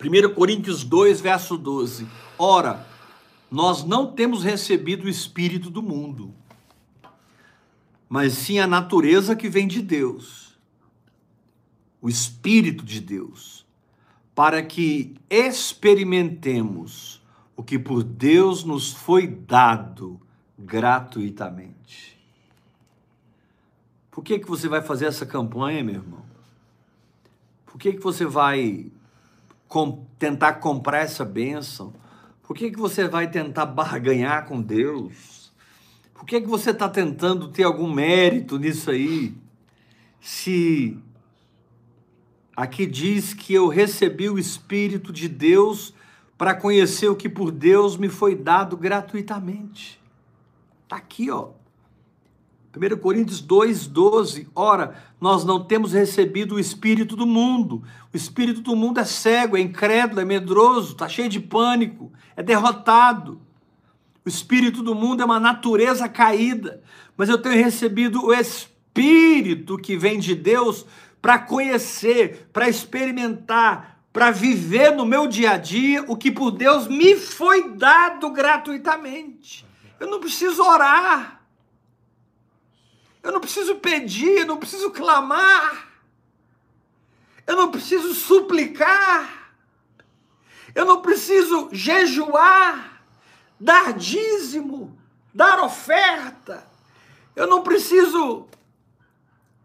1 0.00 0.34
Coríntios 0.34 0.84
2, 0.84 1.20
verso 1.20 1.58
12. 1.58 2.06
Ora, 2.38 2.86
nós 3.50 3.84
não 3.84 4.12
temos 4.12 4.42
recebido 4.42 5.04
o 5.04 5.08
Espírito 5.08 5.70
do 5.70 5.82
mundo, 5.82 6.34
mas 8.08 8.32
sim 8.32 8.58
a 8.58 8.66
natureza 8.66 9.36
que 9.36 9.48
vem 9.48 9.66
de 9.66 9.80
Deus, 9.80 10.58
o 12.00 12.08
Espírito 12.08 12.84
de 12.84 13.00
Deus, 13.00 13.64
para 14.34 14.62
que 14.62 15.16
experimentemos 15.30 17.22
o 17.56 17.62
que 17.62 17.78
por 17.78 18.02
Deus 18.02 18.64
nos 18.64 18.92
foi 18.92 19.26
dado 19.26 20.20
gratuitamente. 20.58 22.18
Por 24.10 24.22
que, 24.22 24.38
que 24.38 24.48
você 24.48 24.68
vai 24.68 24.80
fazer 24.80 25.06
essa 25.06 25.26
campanha, 25.26 25.82
meu 25.82 25.96
irmão? 25.96 26.22
Por 27.66 27.78
que, 27.78 27.92
que 27.92 28.00
você 28.00 28.24
vai 28.24 28.92
com, 29.66 30.06
tentar 30.18 30.54
comprar 30.54 30.98
essa 30.98 31.24
bênção? 31.24 31.92
Por 32.44 32.54
que, 32.54 32.70
que 32.70 32.78
você 32.78 33.08
vai 33.08 33.30
tentar 33.30 33.66
barganhar 33.66 34.46
com 34.46 34.60
Deus? 34.60 35.50
Por 36.12 36.26
que, 36.26 36.40
que 36.42 36.46
você 36.46 36.70
está 36.70 36.88
tentando 36.88 37.48
ter 37.48 37.64
algum 37.64 37.92
mérito 37.92 38.58
nisso 38.58 38.90
aí? 38.90 39.34
Se 40.20 40.98
aqui 42.54 42.86
diz 42.86 43.34
que 43.34 43.52
eu 43.52 43.66
recebi 43.68 44.28
o 44.28 44.38
Espírito 44.38 45.12
de 45.12 45.26
Deus 45.26 45.94
para 46.36 46.54
conhecer 46.54 47.08
o 47.08 47.16
que 47.16 47.28
por 47.28 47.50
Deus 47.50 47.96
me 47.96 48.08
foi 48.08 48.34
dado 48.34 48.76
gratuitamente. 48.76 50.00
Está 50.84 50.96
aqui, 50.96 51.30
ó. 51.30 51.50
1 52.76 52.96
Coríntios 52.98 53.40
2,12. 53.40 54.48
Ora, 54.54 54.94
nós 55.20 55.44
não 55.44 55.64
temos 55.64 55.92
recebido 55.92 56.56
o 56.56 56.60
espírito 56.60 57.14
do 57.14 57.26
mundo. 57.26 57.82
O 58.12 58.16
espírito 58.16 58.60
do 58.60 58.74
mundo 58.74 58.98
é 58.98 59.04
cego, 59.04 59.56
é 59.56 59.60
incrédulo, 59.60 60.20
é 60.20 60.24
medroso, 60.24 60.92
está 60.92 61.08
cheio 61.08 61.28
de 61.28 61.40
pânico, 61.40 62.12
é 62.36 62.42
derrotado. 62.42 63.40
O 64.24 64.28
espírito 64.28 64.82
do 64.82 64.94
mundo 64.94 65.22
é 65.22 65.24
uma 65.24 65.38
natureza 65.38 66.08
caída. 66.08 66.82
Mas 67.16 67.28
eu 67.28 67.38
tenho 67.38 67.62
recebido 67.62 68.24
o 68.24 68.34
espírito 68.34 69.78
que 69.78 69.96
vem 69.96 70.18
de 70.18 70.34
Deus 70.34 70.84
para 71.22 71.38
conhecer, 71.38 72.48
para 72.52 72.68
experimentar, 72.68 74.00
para 74.12 74.30
viver 74.30 74.90
no 74.90 75.06
meu 75.06 75.26
dia 75.26 75.52
a 75.52 75.56
dia 75.56 76.04
o 76.08 76.16
que 76.16 76.30
por 76.30 76.50
Deus 76.50 76.86
me 76.88 77.16
foi 77.16 77.70
dado 77.70 78.30
gratuitamente. 78.30 79.64
Eu 80.00 80.10
não 80.10 80.20
preciso 80.20 80.62
orar. 80.62 81.43
Eu 83.24 83.32
não 83.32 83.40
preciso 83.40 83.76
pedir, 83.76 84.40
eu 84.40 84.46
não 84.46 84.58
preciso 84.58 84.90
clamar. 84.90 85.88
Eu 87.46 87.56
não 87.56 87.70
preciso 87.70 88.12
suplicar. 88.12 89.54
Eu 90.74 90.84
não 90.84 91.00
preciso 91.00 91.70
jejuar, 91.72 93.02
dar 93.58 93.94
dízimo, 93.94 94.98
dar 95.32 95.64
oferta. 95.64 96.66
Eu 97.34 97.46
não 97.46 97.62
preciso 97.62 98.46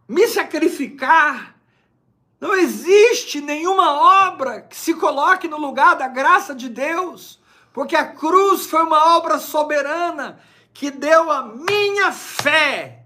me 0.07 0.25
sacrificar. 0.25 1.53
Não 2.39 2.55
existe 2.55 3.41
nenhuma 3.41 4.27
obra 4.29 4.61
que 4.61 4.77
se 4.77 4.93
coloque 4.93 5.49
no 5.49 5.57
lugar 5.57 5.95
da 5.97 6.07
graça 6.07 6.55
de 6.55 6.69
Deus, 6.69 7.41
porque 7.73 7.97
a 7.97 8.05
cruz 8.05 8.67
foi 8.67 8.83
uma 8.83 9.17
obra 9.17 9.37
soberana 9.37 10.39
que 10.73 10.89
deu 10.89 11.29
a 11.29 11.43
minha 11.43 12.13
fé 12.13 12.98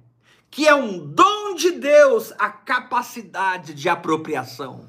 que 0.54 0.68
é 0.68 0.76
um 0.76 0.99
dom 0.99 1.56
de 1.56 1.72
Deus 1.72 2.32
a 2.38 2.47
capacidade 2.47 3.74
de 3.74 3.89
apropriação. 3.89 4.88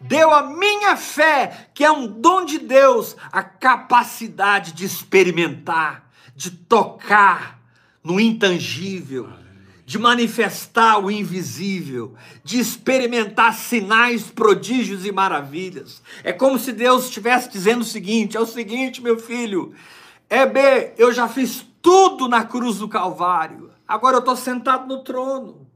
Deu 0.00 0.32
a 0.32 0.44
minha 0.44 0.96
fé, 0.96 1.70
que 1.74 1.84
é 1.84 1.90
um 1.90 2.06
dom 2.06 2.44
de 2.44 2.60
Deus, 2.60 3.16
a 3.32 3.42
capacidade 3.42 4.72
de 4.72 4.84
experimentar, 4.84 6.08
de 6.36 6.52
tocar 6.52 7.60
no 8.02 8.20
intangível, 8.20 9.28
de 9.84 9.98
manifestar 9.98 10.98
o 10.98 11.10
invisível, 11.10 12.14
de 12.44 12.60
experimentar 12.60 13.52
sinais, 13.54 14.30
prodígios 14.30 15.04
e 15.04 15.10
maravilhas. 15.10 16.00
É 16.22 16.32
como 16.32 16.60
se 16.60 16.72
Deus 16.72 17.06
estivesse 17.06 17.50
dizendo 17.50 17.80
o 17.80 17.84
seguinte: 17.84 18.36
é 18.36 18.40
o 18.40 18.46
seguinte, 18.46 19.02
meu 19.02 19.18
filho, 19.18 19.74
é 20.28 20.46
B, 20.46 20.94
eu 20.96 21.12
já 21.12 21.26
fiz 21.26 21.66
tudo 21.82 22.28
na 22.28 22.44
cruz 22.44 22.78
do 22.78 22.88
Calvário. 22.88 23.70
Agora 23.90 24.14
eu 24.14 24.20
estou 24.20 24.36
sentado 24.36 24.86
no 24.86 25.02
trono. 25.02 25.66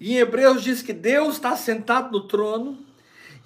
E 0.00 0.14
em 0.14 0.16
Hebreus 0.16 0.64
diz 0.64 0.82
que 0.82 0.92
Deus 0.92 1.36
está 1.36 1.54
sentado 1.54 2.10
no 2.10 2.26
trono. 2.26 2.76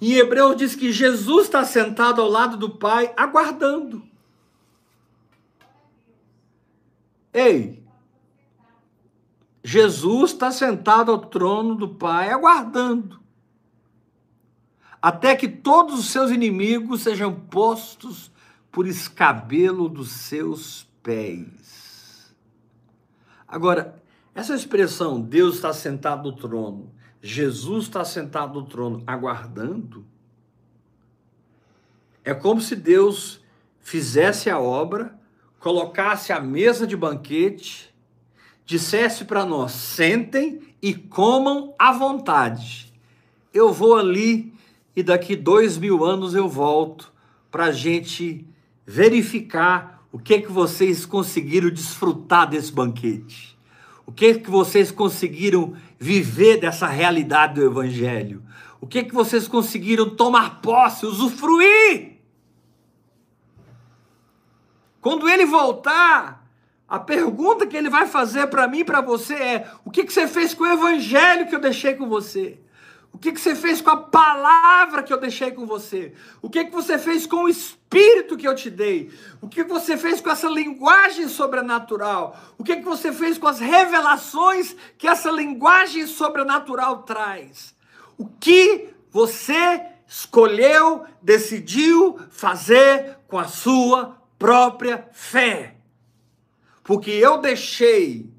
E 0.01 0.15
em 0.15 0.17
Hebreus 0.17 0.55
diz 0.55 0.75
que 0.75 0.91
Jesus 0.91 1.45
está 1.45 1.63
sentado 1.63 2.19
ao 2.19 2.27
lado 2.27 2.57
do 2.57 2.67
Pai, 2.67 3.13
aguardando. 3.15 4.03
Ei, 7.31 7.83
Jesus 9.63 10.31
está 10.31 10.49
sentado 10.49 11.11
ao 11.11 11.19
trono 11.19 11.75
do 11.75 11.87
Pai, 11.87 12.31
aguardando. 12.31 13.19
Até 14.99 15.35
que 15.35 15.47
todos 15.47 15.99
os 15.99 16.07
seus 16.07 16.31
inimigos 16.31 17.03
sejam 17.03 17.39
postos 17.39 18.31
por 18.71 18.87
escabelo 18.87 19.87
dos 19.87 20.09
seus 20.09 20.87
pés. 21.03 21.84
Agora, 23.55 23.95
essa 24.35 24.53
expressão, 24.53 25.21
Deus 25.21 25.55
está 25.55 25.71
sentado 25.71 26.29
no 26.29 26.35
trono, 26.35 26.91
Jesus 27.21 27.85
está 27.85 28.03
sentado 28.03 28.59
no 28.59 28.67
trono, 28.67 29.01
aguardando, 29.07 30.05
é 32.21 32.33
como 32.33 32.59
se 32.59 32.75
Deus 32.75 33.41
fizesse 33.79 34.49
a 34.49 34.59
obra, 34.59 35.17
colocasse 35.57 36.33
a 36.33 36.41
mesa 36.41 36.85
de 36.85 36.97
banquete, 36.97 37.95
dissesse 38.65 39.23
para 39.23 39.45
nós: 39.45 39.71
sentem 39.71 40.75
e 40.81 40.93
comam 40.93 41.73
à 41.79 41.93
vontade. 41.93 42.93
Eu 43.53 43.71
vou 43.71 43.95
ali 43.95 44.53
e 44.93 45.01
daqui 45.01 45.33
dois 45.33 45.77
mil 45.77 46.03
anos 46.03 46.35
eu 46.35 46.49
volto 46.49 47.09
para 47.49 47.67
a 47.67 47.71
gente 47.71 48.45
verificar 48.85 49.94
o 50.15 50.17
que 50.17 50.39
que 50.39 50.49
vocês 50.49 51.05
conseguiram 51.05 51.69
desfrutar 51.69 52.49
desse 52.49 52.71
banquete? 52.71 53.59
O 54.05 54.13
que 54.13 54.35
que 54.35 54.49
vocês 54.49 54.89
conseguiram 54.89 55.75
viver 55.99 56.57
dessa 56.57 56.87
realidade 56.87 57.55
do 57.55 57.65
evangelho? 57.65 58.41
O 58.79 58.87
que 58.87 59.03
que 59.03 59.13
vocês 59.13 59.45
conseguiram 59.45 60.09
tomar 60.09 60.61
posse, 60.61 61.05
usufruir? 61.05 62.13
Quando 65.01 65.27
ele 65.27 65.45
voltar, 65.45 66.47
a 66.87 66.97
pergunta 66.97 67.67
que 67.67 67.75
ele 67.75 67.89
vai 67.89 68.07
fazer 68.07 68.47
para 68.47 68.69
mim 68.69 68.79
e 68.79 68.85
para 68.85 69.01
você 69.01 69.33
é: 69.33 69.71
o 69.83 69.91
que, 69.91 70.05
que 70.05 70.13
você 70.13 70.29
fez 70.29 70.53
com 70.53 70.63
o 70.63 70.71
evangelho 70.71 71.49
que 71.49 71.55
eu 71.55 71.59
deixei 71.59 71.93
com 71.93 72.07
você? 72.07 72.57
Que, 73.25 73.31
que 73.31 73.41
você 73.41 73.55
fez 73.55 73.81
com 73.81 73.89
a 73.89 73.97
palavra 73.97 75.01
que 75.01 75.11
eu 75.11 75.19
deixei 75.19 75.49
com 75.49 75.65
você? 75.65 76.13
O 76.43 76.47
que, 76.47 76.65
que 76.65 76.71
você 76.71 76.99
fez 76.99 77.25
com 77.25 77.45
o 77.45 77.49
espírito 77.49 78.37
que 78.37 78.47
eu 78.47 78.53
te 78.53 78.69
dei? 78.69 79.11
O 79.41 79.49
que 79.49 79.63
você 79.63 79.97
fez 79.97 80.21
com 80.21 80.29
essa 80.29 80.47
linguagem 80.47 81.27
sobrenatural? 81.27 82.39
O 82.55 82.63
que, 82.63 82.75
que 82.75 82.83
você 82.83 83.11
fez 83.11 83.39
com 83.39 83.47
as 83.47 83.59
revelações 83.59 84.75
que 84.95 85.07
essa 85.07 85.31
linguagem 85.31 86.05
sobrenatural 86.05 87.01
traz? 87.01 87.73
O 88.15 88.27
que 88.27 88.89
você 89.09 89.83
escolheu, 90.07 91.05
decidiu 91.19 92.19
fazer 92.29 93.17
com 93.27 93.39
a 93.39 93.47
sua 93.47 94.21
própria 94.37 95.09
fé? 95.11 95.77
Porque 96.83 97.09
eu 97.09 97.39
deixei 97.39 98.31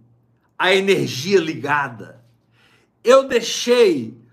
a 0.56 0.72
energia 0.72 1.40
ligada, 1.40 2.24
eu 3.02 3.24
deixei 3.24 4.24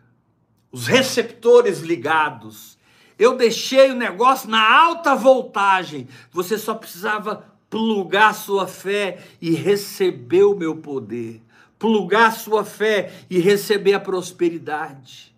os 0.74 0.88
receptores 0.88 1.82
ligados, 1.82 2.80
eu 3.20 3.38
deixei 3.38 3.92
o 3.92 3.96
negócio 3.96 4.50
na 4.50 4.76
alta 4.76 5.16
voltagem. 5.16 6.08
Você 6.32 6.58
só 6.58 6.74
precisava 6.74 7.46
plugar 7.70 8.34
sua 8.34 8.66
fé 8.66 9.24
e 9.40 9.52
receber 9.52 10.44
o 10.44 10.56
meu 10.56 10.76
poder, 10.76 11.42
plugar 11.78 12.34
sua 12.34 12.66
fé 12.66 13.14
e 13.30 13.38
receber 13.38 13.94
a 13.94 14.00
prosperidade. 14.00 15.34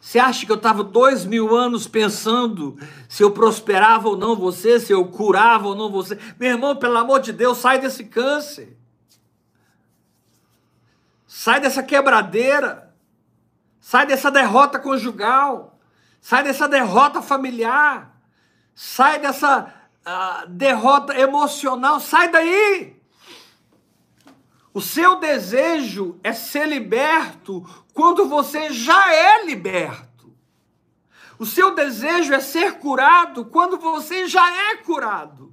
Você 0.00 0.18
acha 0.18 0.44
que 0.44 0.50
eu 0.50 0.56
estava 0.56 0.82
dois 0.82 1.24
mil 1.24 1.54
anos 1.56 1.86
pensando 1.86 2.76
se 3.08 3.22
eu 3.22 3.30
prosperava 3.30 4.08
ou 4.08 4.16
não 4.16 4.34
você, 4.34 4.80
se 4.80 4.92
eu 4.92 5.04
curava 5.06 5.68
ou 5.68 5.76
não 5.76 5.90
você? 5.90 6.18
Meu 6.40 6.50
irmão, 6.50 6.74
pelo 6.74 6.96
amor 6.96 7.20
de 7.20 7.32
Deus, 7.32 7.58
sai 7.58 7.78
desse 7.78 8.04
câncer. 8.04 8.76
Sai 11.24 11.60
dessa 11.60 11.82
quebradeira. 11.84 12.89
Sai 13.80 14.06
dessa 14.06 14.30
derrota 14.30 14.78
conjugal. 14.78 15.78
Sai 16.20 16.44
dessa 16.44 16.68
derrota 16.68 17.22
familiar. 17.22 18.14
Sai 18.74 19.18
dessa 19.18 19.72
uh, 20.06 20.48
derrota 20.48 21.18
emocional. 21.18 21.98
Sai 21.98 22.28
daí. 22.28 23.00
O 24.72 24.80
seu 24.80 25.18
desejo 25.18 26.20
é 26.22 26.32
ser 26.32 26.66
liberto 26.68 27.64
quando 27.92 28.28
você 28.28 28.70
já 28.70 29.12
é 29.12 29.44
liberto. 29.44 30.10
O 31.38 31.46
seu 31.46 31.74
desejo 31.74 32.34
é 32.34 32.40
ser 32.40 32.78
curado 32.78 33.46
quando 33.46 33.78
você 33.78 34.28
já 34.28 34.72
é 34.72 34.76
curado. 34.76 35.49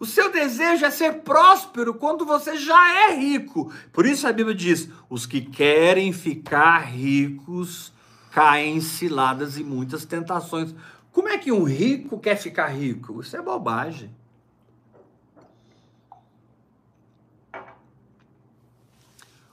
O 0.00 0.06
seu 0.06 0.32
desejo 0.32 0.86
é 0.86 0.90
ser 0.90 1.20
próspero 1.20 1.92
quando 1.92 2.24
você 2.24 2.56
já 2.56 3.10
é 3.10 3.14
rico. 3.14 3.70
Por 3.92 4.06
isso 4.06 4.26
a 4.26 4.32
Bíblia 4.32 4.56
diz: 4.56 4.88
os 5.10 5.26
que 5.26 5.42
querem 5.42 6.10
ficar 6.10 6.78
ricos 6.78 7.92
caem 8.30 8.78
em 8.78 8.80
ciladas 8.80 9.58
e 9.58 9.62
muitas 9.62 10.06
tentações. 10.06 10.74
Como 11.12 11.28
é 11.28 11.36
que 11.36 11.52
um 11.52 11.64
rico 11.64 12.18
quer 12.18 12.36
ficar 12.36 12.68
rico? 12.68 13.20
Isso 13.20 13.36
é 13.36 13.42
bobagem. 13.42 14.10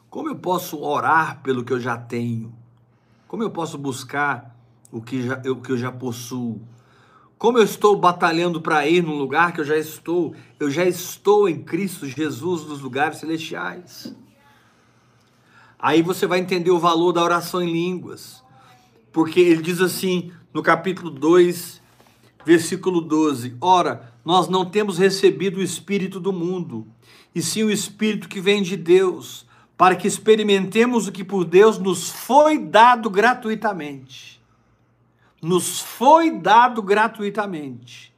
Como 0.09 0.29
eu 0.29 0.35
posso 0.37 0.81
orar 0.81 1.41
pelo 1.41 1.65
que 1.65 1.73
eu 1.73 1.79
já 1.79 1.97
tenho? 1.97 2.55
Como 3.27 3.43
eu 3.43 3.51
posso 3.51 3.77
buscar 3.77 4.55
o 4.89 5.01
que, 5.01 5.23
já, 5.23 5.41
o 5.51 5.61
que 5.61 5.73
eu 5.73 5.77
já 5.77 5.91
possuo? 5.91 6.61
Como 7.37 7.59
eu 7.59 7.63
estou 7.63 7.95
batalhando 7.95 8.59
para 8.59 8.87
ir 8.87 9.03
no 9.03 9.13
lugar 9.13 9.53
que 9.53 9.61
eu 9.61 9.65
já 9.65 9.77
estou? 9.77 10.33
Eu 10.59 10.71
já 10.71 10.85
estou 10.85 11.47
em 11.47 11.61
Cristo 11.61 12.07
Jesus 12.07 12.65
nos 12.65 12.81
lugares 12.81 13.19
celestiais. 13.19 14.15
Aí 15.79 16.01
você 16.01 16.25
vai 16.25 16.39
entender 16.39 16.71
o 16.71 16.79
valor 16.79 17.11
da 17.11 17.23
oração 17.23 17.61
em 17.61 17.71
línguas. 17.71 18.43
Porque 19.11 19.39
ele 19.39 19.61
diz 19.61 19.79
assim 19.81 20.31
no 20.51 20.63
capítulo 20.63 21.11
2, 21.11 21.81
versículo 22.43 23.01
12: 23.01 23.55
Ora, 23.61 24.11
nós 24.25 24.47
não 24.47 24.65
temos 24.65 24.97
recebido 24.97 25.57
o 25.57 25.63
Espírito 25.63 26.19
do 26.19 26.33
mundo, 26.33 26.87
e 27.35 27.41
sim 27.41 27.63
o 27.63 27.71
Espírito 27.71 28.27
que 28.27 28.41
vem 28.41 28.63
de 28.63 28.75
Deus 28.75 29.45
para 29.77 29.95
que 29.95 30.07
experimentemos 30.07 31.07
o 31.07 31.11
que 31.11 31.23
por 31.23 31.45
Deus 31.45 31.77
nos 31.77 32.09
foi 32.09 32.57
dado 32.57 33.11
gratuitamente. 33.11 34.36
Nos 35.47 35.79
foi 35.79 36.29
dado 36.29 36.81
gratuitamente. 36.81 38.13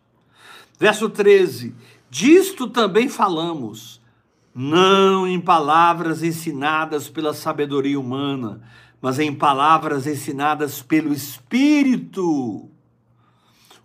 Verso 0.79 1.07
13: 1.07 1.75
Disto 2.09 2.67
também 2.67 3.07
falamos, 3.07 4.01
não 4.51 5.27
em 5.27 5.39
palavras 5.39 6.23
ensinadas 6.23 7.07
pela 7.07 7.31
sabedoria 7.35 7.99
humana, 7.99 8.63
mas 8.99 9.19
em 9.19 9.31
palavras 9.31 10.07
ensinadas 10.07 10.81
pelo 10.81 11.13
Espírito. 11.13 12.67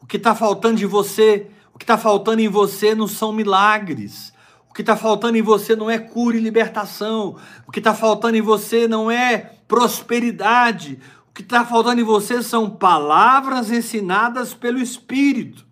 O 0.01 0.07
que 0.09 0.17
está 0.17 0.35
faltando 0.35 0.77
de 0.77 0.87
você, 0.87 1.51
o 1.75 1.79
que 1.79 1.85
está 1.85 1.99
faltando 1.99 2.41
em 2.41 2.49
você 2.49 2.95
não 2.95 3.07
são 3.07 3.31
milagres, 3.31 4.33
o 4.71 4.73
que 4.73 4.81
está 4.81 4.97
faltando 4.97 5.37
em 5.37 5.43
você 5.43 5.77
não 5.77 5.91
é 5.91 5.99
cura 5.99 6.39
e 6.39 6.41
libertação. 6.41 7.37
O 7.67 7.71
que 7.71 7.79
está 7.79 7.93
faltando 7.93 8.39
em 8.39 8.41
você 8.41 8.89
não 8.89 9.11
é 9.11 9.51
prosperidade. 9.69 10.99
Que 11.35 11.43
está 11.43 11.65
faltando 11.65 12.01
em 12.01 12.05
você 12.05 12.43
são 12.43 12.71
palavras 12.71 13.71
ensinadas 13.71 14.55
pelo 14.55 14.79
Espírito, 14.79 15.67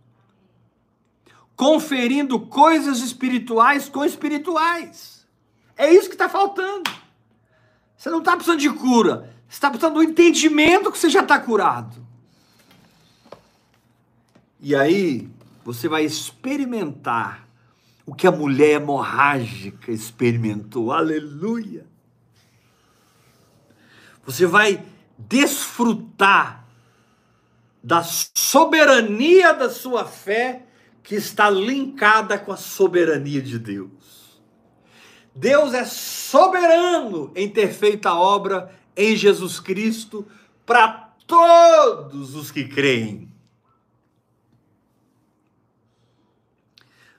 conferindo 1.55 2.41
coisas 2.41 2.99
espirituais 2.99 3.89
com 3.89 4.05
espirituais. 4.05 5.25
É 5.77 5.89
isso 5.89 6.09
que 6.09 6.17
está 6.17 6.29
faltando. 6.29 6.91
Você 7.97 8.11
não 8.11 8.19
está 8.19 8.33
precisando 8.33 8.59
de 8.59 8.71
cura, 8.71 9.33
você 9.49 9.55
está 9.55 9.71
precisando 9.71 9.95
do 9.95 10.03
entendimento 10.03 10.91
que 10.91 10.99
você 10.99 11.09
já 11.09 11.23
está 11.23 11.39
curado. 11.39 12.05
E 14.61 14.75
aí 14.75 15.31
você 15.65 15.87
vai 15.89 16.05
experimentar 16.05 17.47
o 18.05 18.15
que 18.15 18.27
a 18.27 18.33
mulher 18.33 18.81
hemorrágica 18.81 19.93
experimentou. 19.93 20.91
Aleluia! 20.91 21.87
Você 24.25 24.47
vai 24.47 24.85
desfrutar 25.29 26.67
da 27.83 28.03
soberania 28.03 29.53
da 29.53 29.69
sua 29.69 30.05
fé 30.05 30.67
que 31.03 31.15
está 31.15 31.51
linkada 31.51 32.39
com 32.39 32.53
a 32.53 32.57
soberania 32.57 33.43
de 33.43 33.59
Deus. 33.59 34.41
Deus 35.35 35.75
é 35.75 35.85
soberano 35.85 37.33
em 37.35 37.49
ter 37.49 37.73
feito 37.73 38.07
a 38.07 38.19
obra 38.19 38.73
em 38.97 39.17
Jesus 39.17 39.59
Cristo 39.59 40.27
para 40.65 41.13
todos 41.27 42.35
os 42.35 42.51
que 42.51 42.65
creem. 42.65 43.33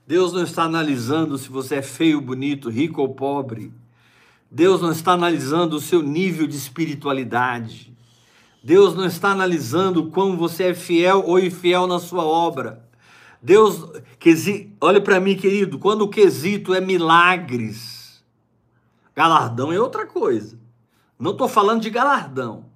Deus 0.06 0.34
não 0.34 0.44
está 0.44 0.64
analisando 0.64 1.38
se 1.38 1.50
você 1.50 1.76
é 1.76 1.82
feio, 1.82 2.22
bonito, 2.22 2.70
rico 2.70 3.02
ou 3.02 3.14
pobre. 3.14 3.74
Deus 4.52 4.82
não 4.82 4.92
está 4.92 5.14
analisando 5.14 5.78
o 5.78 5.82
seu 5.82 6.02
nível 6.02 6.46
de 6.46 6.56
espiritualidade. 6.58 7.93
Deus 8.64 8.96
não 8.96 9.06
está 9.06 9.32
analisando 9.32 10.10
como 10.10 10.38
você 10.38 10.70
é 10.70 10.74
fiel 10.74 11.24
ou 11.26 11.38
infiel 11.38 11.86
na 11.86 12.00
sua 12.00 12.24
obra. 12.24 12.88
Deus, 13.42 13.86
olha 14.80 15.02
para 15.02 15.20
mim, 15.20 15.36
querido, 15.36 15.78
quando 15.78 16.04
o 16.04 16.10
quesito 16.10 16.74
é 16.74 16.80
milagres, 16.80 18.24
galardão 19.14 19.74
é 19.74 19.78
outra 19.78 20.06
coisa. 20.06 20.58
Não 21.20 21.32
estou 21.32 21.50
falando 21.50 21.82
de 21.82 21.90
galardão. 21.90 22.72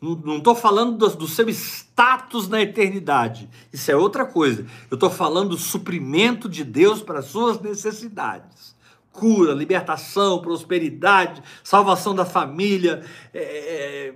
Não 0.00 0.38
estou 0.38 0.54
falando 0.54 0.96
do, 0.96 1.08
do, 1.14 1.28
seu 1.28 1.48
status 1.50 2.48
na 2.48 2.62
eternidade. 2.62 3.48
Isso 3.72 3.90
é 3.90 3.94
outra 3.94 4.24
coisa. 4.24 4.66
Eu 4.90 4.94
estou 4.94 5.10
falando 5.10 5.50
do 5.50 5.58
suprimento 5.58 6.48
de 6.48 6.64
Deus 6.64 7.02
para 7.02 7.18
as 7.20 7.26
suas 7.26 7.60
necessidades. 7.60 8.74
Cura, 9.12 9.52
libertação, 9.52 10.40
prosperidade, 10.40 11.42
salvação 11.62 12.14
da 12.14 12.24
família, 12.24 13.04
é, 13.34 13.42
é, 13.42 14.14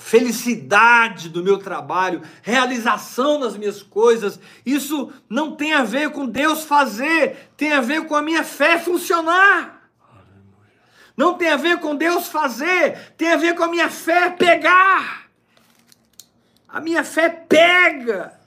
felicidade 0.00 1.28
do 1.28 1.44
meu 1.44 1.58
trabalho, 1.58 2.22
realização 2.42 3.38
das 3.38 3.54
minhas 3.56 3.82
coisas. 3.82 4.40
Isso 4.64 5.12
não 5.28 5.54
tem 5.54 5.74
a 5.74 5.84
ver 5.84 6.10
com 6.10 6.26
Deus 6.26 6.64
fazer, 6.64 7.50
tem 7.54 7.72
a 7.72 7.82
ver 7.82 8.06
com 8.06 8.16
a 8.16 8.22
minha 8.22 8.42
fé 8.42 8.78
funcionar. 8.78 9.90
Não 11.14 11.34
tem 11.34 11.50
a 11.50 11.56
ver 11.56 11.78
com 11.80 11.94
Deus 11.94 12.28
fazer, 12.28 13.12
tem 13.18 13.30
a 13.30 13.36
ver 13.36 13.54
com 13.54 13.62
a 13.62 13.68
minha 13.68 13.90
fé 13.90 14.30
pegar. 14.30 15.28
A 16.66 16.80
minha 16.80 17.04
fé 17.04 17.28
pega. 17.28 18.40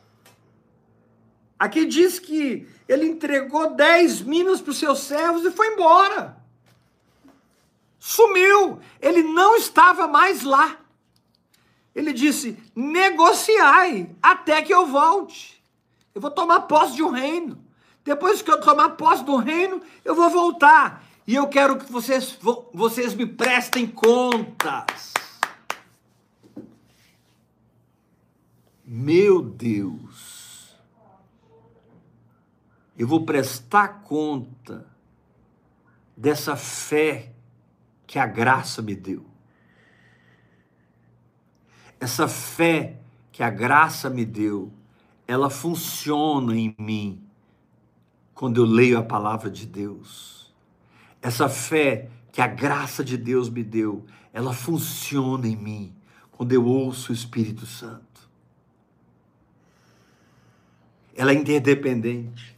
Aqui 1.60 1.86
diz 1.86 2.18
que 2.18 2.68
ele 2.90 3.06
entregou 3.06 3.76
10 3.76 4.22
minas 4.22 4.60
para 4.60 4.72
os 4.72 4.80
seus 4.80 5.02
servos 5.02 5.46
e 5.46 5.52
foi 5.52 5.68
embora. 5.68 6.36
Sumiu. 8.00 8.80
Ele 9.00 9.22
não 9.22 9.56
estava 9.56 10.08
mais 10.08 10.42
lá. 10.42 10.83
Ele 11.96 12.14
disse: 12.14 12.58
negociai 12.76 14.10
até 14.22 14.62
que 14.62 14.74
eu 14.74 14.86
volte. 14.86 15.62
Eu 16.14 16.22
vou 16.22 16.32
tomar 16.32 16.62
posse 16.62 16.96
de 16.96 17.04
um 17.04 17.10
reino. 17.10 17.64
Depois 18.04 18.42
que 18.42 18.52
eu 18.52 18.60
tomar 18.60 18.92
posse 18.92 19.24
do 19.24 19.38
reino, 19.38 19.82
eu 20.04 20.14
vou 20.16 20.30
voltar. 20.30 21.04
E 21.26 21.36
eu 21.36 21.48
quero 21.48 21.78
que 21.78 21.92
vocês, 21.92 22.38
vocês 22.74 23.14
me 23.14 23.26
prestem 23.26 23.88
contas. 23.88 25.14
Meu 28.86 29.42
Deus, 29.42 30.76
eu 32.98 33.08
vou 33.08 33.26
prestar 33.26 34.04
conta 34.04 34.86
dessa 36.16 36.56
fé 36.56 37.34
que 38.06 38.20
a 38.20 38.28
graça 38.28 38.82
me 38.82 38.94
deu. 38.94 39.33
Essa 42.04 42.28
fé 42.28 42.98
que 43.32 43.42
a 43.42 43.50
graça 43.50 44.10
me 44.10 44.26
deu, 44.26 44.70
ela 45.26 45.50
funciona 45.50 46.54
em 46.54 46.76
mim 46.78 47.24
quando 48.36 48.58
eu 48.58 48.66
leio 48.66 48.98
a 48.98 49.04
palavra 49.04 49.50
de 49.50 49.66
Deus. 49.66 50.54
Essa 51.22 51.48
fé 51.48 52.10
que 52.30 52.42
a 52.42 52.48
graça 52.48 53.06
de 53.06 53.16
Deus 53.16 53.50
me 53.50 53.64
deu, 53.64 54.06
ela 54.34 54.52
funciona 54.52 55.48
em 55.48 55.56
mim 55.56 55.96
quando 56.30 56.52
eu 56.52 56.66
ouço 56.66 57.14
o 57.14 57.16
Espírito 57.16 57.66
Santo. 57.66 58.30
Ela 61.16 61.32
é 61.32 61.36
interdependente. 61.36 62.54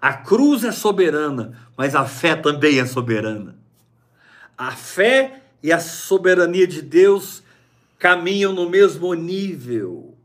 A 0.00 0.12
cruz 0.12 0.64
é 0.64 0.72
soberana, 0.72 1.56
mas 1.76 1.94
a 1.94 2.04
fé 2.04 2.34
também 2.34 2.80
é 2.80 2.84
soberana. 2.84 3.54
A 4.58 4.72
fé 4.72 5.44
e 5.62 5.70
a 5.70 5.78
soberania 5.78 6.66
de 6.66 6.82
Deus 6.82 7.41
caminham 8.02 8.52
no 8.52 8.68
mesmo 8.68 9.14
nível. 9.14 10.18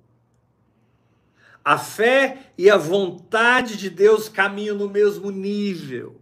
A 1.63 1.77
fé 1.77 2.51
e 2.57 2.71
a 2.71 2.75
vontade 2.75 3.77
de 3.77 3.87
Deus 3.87 4.27
caminham 4.27 4.75
no 4.75 4.89
mesmo 4.89 5.29
nível. 5.29 6.19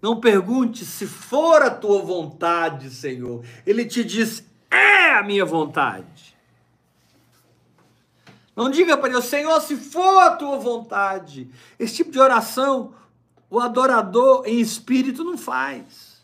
Não 0.00 0.20
pergunte 0.20 0.84
se 0.84 1.04
for 1.04 1.62
a 1.62 1.70
tua 1.70 2.00
vontade, 2.00 2.90
Senhor. 2.90 3.44
Ele 3.66 3.84
te 3.84 4.04
diz: 4.04 4.44
é 4.70 5.14
a 5.14 5.22
minha 5.24 5.44
vontade. 5.44 6.36
Não 8.54 8.70
diga 8.70 8.96
para 8.96 9.10
Deus, 9.10 9.24
Senhor, 9.24 9.60
se 9.62 9.76
for 9.76 10.20
a 10.20 10.36
tua 10.36 10.58
vontade. 10.58 11.50
Esse 11.76 11.96
tipo 11.96 12.12
de 12.12 12.20
oração, 12.20 12.94
o 13.50 13.58
adorador 13.58 14.44
em 14.46 14.60
espírito 14.60 15.24
não 15.24 15.36
faz. 15.36 16.22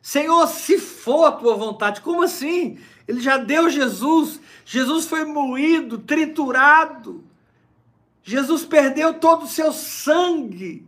Senhor, 0.00 0.46
se 0.46 0.78
for 0.78 1.26
a 1.26 1.32
tua 1.32 1.56
vontade. 1.56 2.00
Como 2.00 2.22
assim? 2.22 2.78
Ele 3.06 3.20
já 3.20 3.36
deu 3.36 3.70
Jesus. 3.70 4.40
Jesus 4.64 5.06
foi 5.06 5.24
moído, 5.24 5.98
triturado. 5.98 7.24
Jesus 8.22 8.64
perdeu 8.64 9.14
todo 9.14 9.44
o 9.44 9.48
seu 9.48 9.72
sangue. 9.72 10.84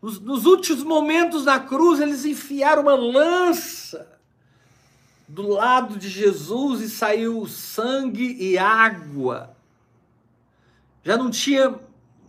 Nos, 0.00 0.20
nos, 0.20 0.46
últimos 0.46 0.82
momentos 0.82 1.44
da 1.44 1.58
cruz, 1.58 2.00
eles 2.00 2.24
enfiaram 2.24 2.82
uma 2.82 2.94
lança 2.94 4.18
do 5.28 5.46
lado 5.48 5.98
de 5.98 6.08
Jesus 6.08 6.80
e 6.80 6.88
saiu 6.88 7.46
sangue 7.46 8.36
e 8.40 8.56
água. 8.56 9.54
Já 11.04 11.16
não 11.16 11.30
tinha 11.30 11.78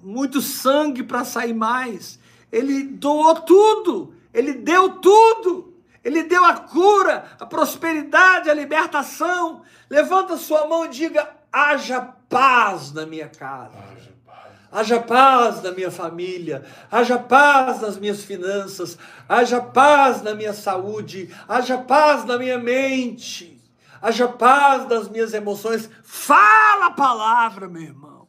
muito 0.04 0.42
sangue 0.42 1.04
para 1.04 1.24
sair 1.24 1.54
mais. 1.54 2.20
Ele 2.52 2.84
doou 2.84 3.36
tudo, 3.36 4.14
ele 4.34 4.54
deu 4.54 4.98
tudo. 4.98 5.71
Ele 6.04 6.24
deu 6.24 6.44
a 6.44 6.56
cura, 6.56 7.26
a 7.40 7.46
prosperidade, 7.46 8.50
a 8.50 8.54
libertação. 8.54 9.62
Levanta 9.90 10.38
sua 10.38 10.68
mão 10.68 10.86
e 10.86 10.90
diga: 10.90 11.30
haja 11.52 12.02
paz 12.28 12.92
na 12.92 13.06
minha 13.06 13.30
casa 13.30 13.92
haja 14.72 15.02
paz 15.02 15.62
na 15.62 15.72
minha 15.72 15.92
família, 15.92 16.66
haja 16.90 17.20
paz 17.20 17.82
nas 17.82 17.98
minhas 17.98 18.24
finanças, 18.24 18.98
haja 19.28 19.60
paz 19.60 20.22
na 20.22 20.34
minha 20.34 20.54
saúde, 20.54 21.30
haja 21.48 21.78
paz 21.78 22.24
na 22.24 22.38
minha 22.38 22.58
mente, 22.58 23.62
haja 24.02 24.28
paz 24.28 24.88
nas 24.88 25.10
minhas 25.10 25.34
emoções. 25.34 25.90
Fala 26.04 26.88
a 26.88 26.92
palavra, 26.92 27.68
meu 27.68 27.82
irmão. 27.82 28.28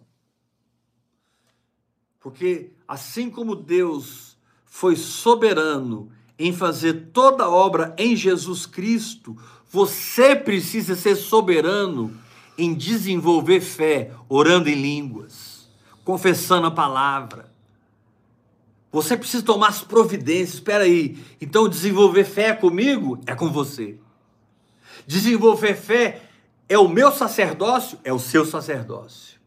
Porque 2.19 2.73
assim 2.87 3.31
como 3.31 3.55
Deus 3.55 4.37
foi 4.65 4.97
soberano 4.97 6.11
em 6.39 6.53
fazer 6.53 7.11
toda 7.13 7.49
obra 7.49 7.95
em 7.99 8.17
Jesus 8.17 8.67
Cristo, 8.67 9.37
você 9.71 10.35
precisa 10.35 10.95
ser 10.95 11.17
soberano 11.17 12.13
em 12.59 12.75
desenvolver 12.75 13.61
fé, 13.61 14.13
orando 14.29 14.69
em 14.69 14.75
línguas 14.75 15.53
confessando 16.05 16.67
a 16.67 16.71
palavra. 16.71 17.51
Você 18.91 19.17
precisa 19.17 19.43
tomar 19.43 19.69
as 19.69 19.83
providências. 19.83 20.55
Espera 20.55 20.85
aí. 20.85 21.19
Então 21.41 21.69
desenvolver 21.69 22.25
fé 22.25 22.53
comigo 22.53 23.21
é 23.27 23.35
com 23.35 23.51
você. 23.51 23.99
Desenvolver 25.07 25.75
fé 25.75 26.23
é 26.69 26.79
o 26.79 26.89
meu 26.89 27.11
sacerdócio, 27.11 27.99
é 28.05 28.13
o 28.13 28.19
seu 28.19 28.45
sacerdócio. 28.45 29.41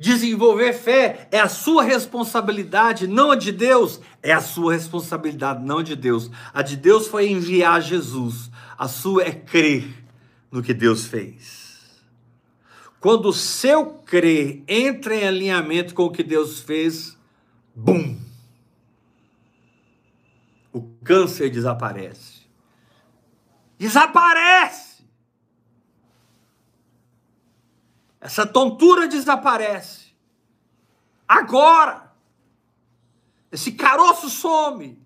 Desenvolver 0.00 0.72
fé 0.72 1.28
é 1.30 1.38
a 1.38 1.46
sua 1.46 1.82
responsabilidade, 1.82 3.06
não 3.06 3.30
a 3.30 3.36
de 3.36 3.52
Deus, 3.52 4.00
é 4.22 4.32
a 4.32 4.40
sua 4.40 4.72
responsabilidade, 4.72 5.62
não 5.62 5.80
a 5.80 5.82
de 5.82 5.94
Deus. 5.94 6.30
A 6.54 6.62
de 6.62 6.74
Deus 6.74 7.06
foi 7.06 7.28
enviar 7.28 7.82
Jesus, 7.82 8.50
a 8.78 8.88
sua 8.88 9.24
é 9.24 9.30
crer 9.30 9.84
no 10.50 10.62
que 10.62 10.72
Deus 10.72 11.04
fez. 11.04 12.00
Quando 12.98 13.26
o 13.26 13.32
seu 13.34 13.86
crer 14.06 14.64
entra 14.66 15.14
em 15.14 15.28
alinhamento 15.28 15.92
com 15.92 16.04
o 16.04 16.10
que 16.10 16.22
Deus 16.22 16.60
fez, 16.62 17.14
bum! 17.76 18.18
O 20.72 20.80
câncer 21.04 21.50
desaparece. 21.50 22.40
Desaparece! 23.78 24.89
Essa 28.20 28.46
tontura 28.46 29.08
desaparece. 29.08 30.10
Agora! 31.26 32.12
Esse 33.50 33.72
caroço 33.72 34.28
some. 34.28 35.00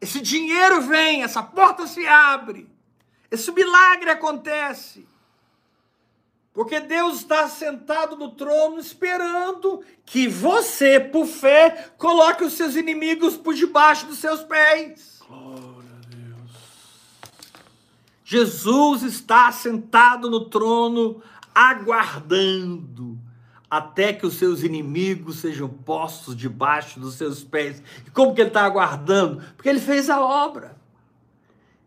Esse 0.00 0.20
dinheiro 0.20 0.80
vem, 0.82 1.22
essa 1.22 1.42
porta 1.42 1.86
se 1.86 2.06
abre. 2.06 2.68
Esse 3.30 3.52
milagre 3.52 4.10
acontece. 4.10 5.06
Porque 6.52 6.80
Deus 6.80 7.18
está 7.18 7.48
sentado 7.48 8.16
no 8.16 8.32
trono 8.32 8.80
esperando 8.80 9.84
que 10.04 10.26
você, 10.26 10.98
por 10.98 11.26
fé, 11.26 11.92
coloque 11.96 12.42
os 12.42 12.54
seus 12.54 12.74
inimigos 12.74 13.36
por 13.36 13.54
debaixo 13.54 14.06
dos 14.06 14.18
seus 14.18 14.42
pés. 14.42 15.20
Glória 15.28 15.90
a 15.96 16.06
Deus. 16.08 16.50
Jesus 18.24 19.02
está 19.04 19.52
sentado 19.52 20.28
no 20.28 20.46
trono 20.46 21.22
aguardando 21.58 23.18
até 23.68 24.12
que 24.12 24.24
os 24.24 24.34
seus 24.34 24.62
inimigos 24.62 25.40
sejam 25.40 25.68
postos 25.68 26.36
debaixo 26.36 27.00
dos 27.00 27.14
seus 27.14 27.42
pés. 27.42 27.82
E 28.06 28.10
como 28.10 28.32
que 28.32 28.40
ele 28.40 28.48
está 28.48 28.64
aguardando? 28.64 29.42
Porque 29.56 29.68
ele 29.68 29.80
fez 29.80 30.08
a 30.08 30.20
obra. 30.20 30.76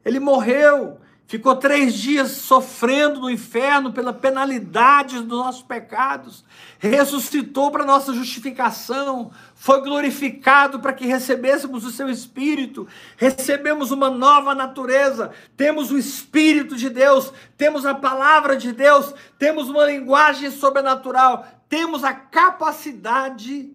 Ele 0.03 0.19
morreu, 0.19 0.99
ficou 1.31 1.55
três 1.55 1.93
dias 1.93 2.31
sofrendo 2.31 3.21
no 3.21 3.29
inferno 3.29 3.93
pela 3.93 4.11
penalidade 4.11 5.15
dos 5.15 5.25
nossos 5.25 5.63
pecados, 5.63 6.43
ressuscitou 6.77 7.71
para 7.71 7.85
nossa 7.85 8.13
justificação, 8.13 9.31
foi 9.55 9.79
glorificado 9.81 10.81
para 10.81 10.91
que 10.91 11.05
recebêssemos 11.05 11.85
o 11.85 11.89
seu 11.89 12.09
Espírito, 12.09 12.85
recebemos 13.15 13.91
uma 13.91 14.09
nova 14.09 14.53
natureza, 14.53 15.31
temos 15.55 15.89
o 15.89 15.97
Espírito 15.97 16.75
de 16.75 16.89
Deus, 16.89 17.31
temos 17.57 17.85
a 17.85 17.95
palavra 17.95 18.57
de 18.57 18.73
Deus, 18.73 19.15
temos 19.39 19.69
uma 19.69 19.85
linguagem 19.85 20.51
sobrenatural, 20.51 21.47
temos 21.69 22.03
a 22.03 22.13
capacidade 22.13 23.73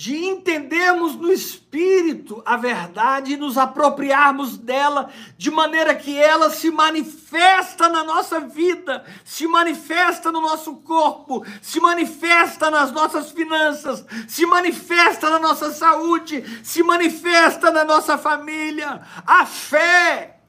de 0.00 0.16
entendermos 0.16 1.14
no 1.14 1.30
espírito 1.30 2.42
a 2.46 2.56
verdade 2.56 3.34
e 3.34 3.36
nos 3.36 3.58
apropriarmos 3.58 4.56
dela 4.56 5.10
de 5.36 5.50
maneira 5.50 5.94
que 5.94 6.16
ela 6.16 6.48
se 6.48 6.70
manifesta 6.70 7.86
na 7.86 8.02
nossa 8.02 8.40
vida, 8.40 9.04
se 9.22 9.46
manifesta 9.46 10.32
no 10.32 10.40
nosso 10.40 10.76
corpo, 10.76 11.44
se 11.60 11.78
manifesta 11.80 12.70
nas 12.70 12.90
nossas 12.90 13.30
finanças, 13.30 14.02
se 14.26 14.46
manifesta 14.46 15.28
na 15.28 15.38
nossa 15.38 15.70
saúde, 15.70 16.42
se 16.64 16.82
manifesta 16.82 17.70
na 17.70 17.84
nossa 17.84 18.16
família. 18.16 19.02
A 19.26 19.44
fé 19.44 20.40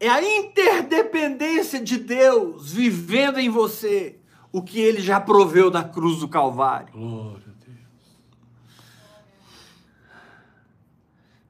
é 0.00 0.08
a 0.08 0.22
interdependência 0.22 1.78
de 1.78 1.98
Deus 1.98 2.72
vivendo 2.72 3.38
em 3.38 3.50
você 3.50 4.23
o 4.54 4.62
que 4.62 4.78
ele 4.78 5.00
já 5.00 5.20
proveu 5.20 5.68
na 5.68 5.82
cruz 5.82 6.20
do 6.20 6.28
Calvário. 6.28 6.92
Glória 6.92 7.42
a 7.48 7.66
Deus. 7.66 7.78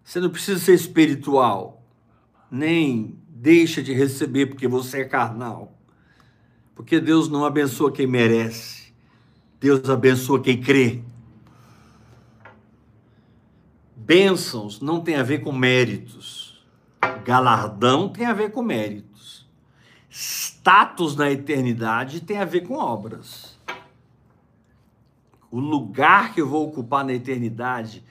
Você 0.02 0.20
não 0.20 0.30
precisa 0.30 0.58
ser 0.58 0.72
espiritual, 0.72 1.82
nem 2.50 3.18
deixa 3.28 3.82
de 3.82 3.92
receber 3.92 4.46
porque 4.46 4.66
você 4.66 5.02
é 5.02 5.04
carnal. 5.04 5.76
Porque 6.74 6.98
Deus 6.98 7.28
não 7.28 7.44
abençoa 7.44 7.92
quem 7.92 8.06
merece, 8.06 8.94
Deus 9.60 9.86
abençoa 9.90 10.40
quem 10.40 10.58
crê. 10.58 11.04
Bênçãos 13.94 14.80
não 14.80 15.02
tem 15.02 15.16
a 15.16 15.22
ver 15.22 15.42
com 15.42 15.52
méritos, 15.52 16.64
galardão 17.22 18.08
tem 18.08 18.24
a 18.24 18.32
ver 18.32 18.50
com 18.50 18.62
méritos, 18.62 19.13
status 20.14 21.16
na 21.16 21.28
eternidade 21.28 22.20
tem 22.20 22.38
a 22.38 22.44
ver 22.44 22.60
com 22.60 22.74
obras. 22.74 23.58
O 25.50 25.58
lugar 25.58 26.32
que 26.32 26.40
eu 26.40 26.48
vou 26.48 26.68
ocupar 26.68 27.04
na 27.04 27.12
eternidade, 27.12 28.04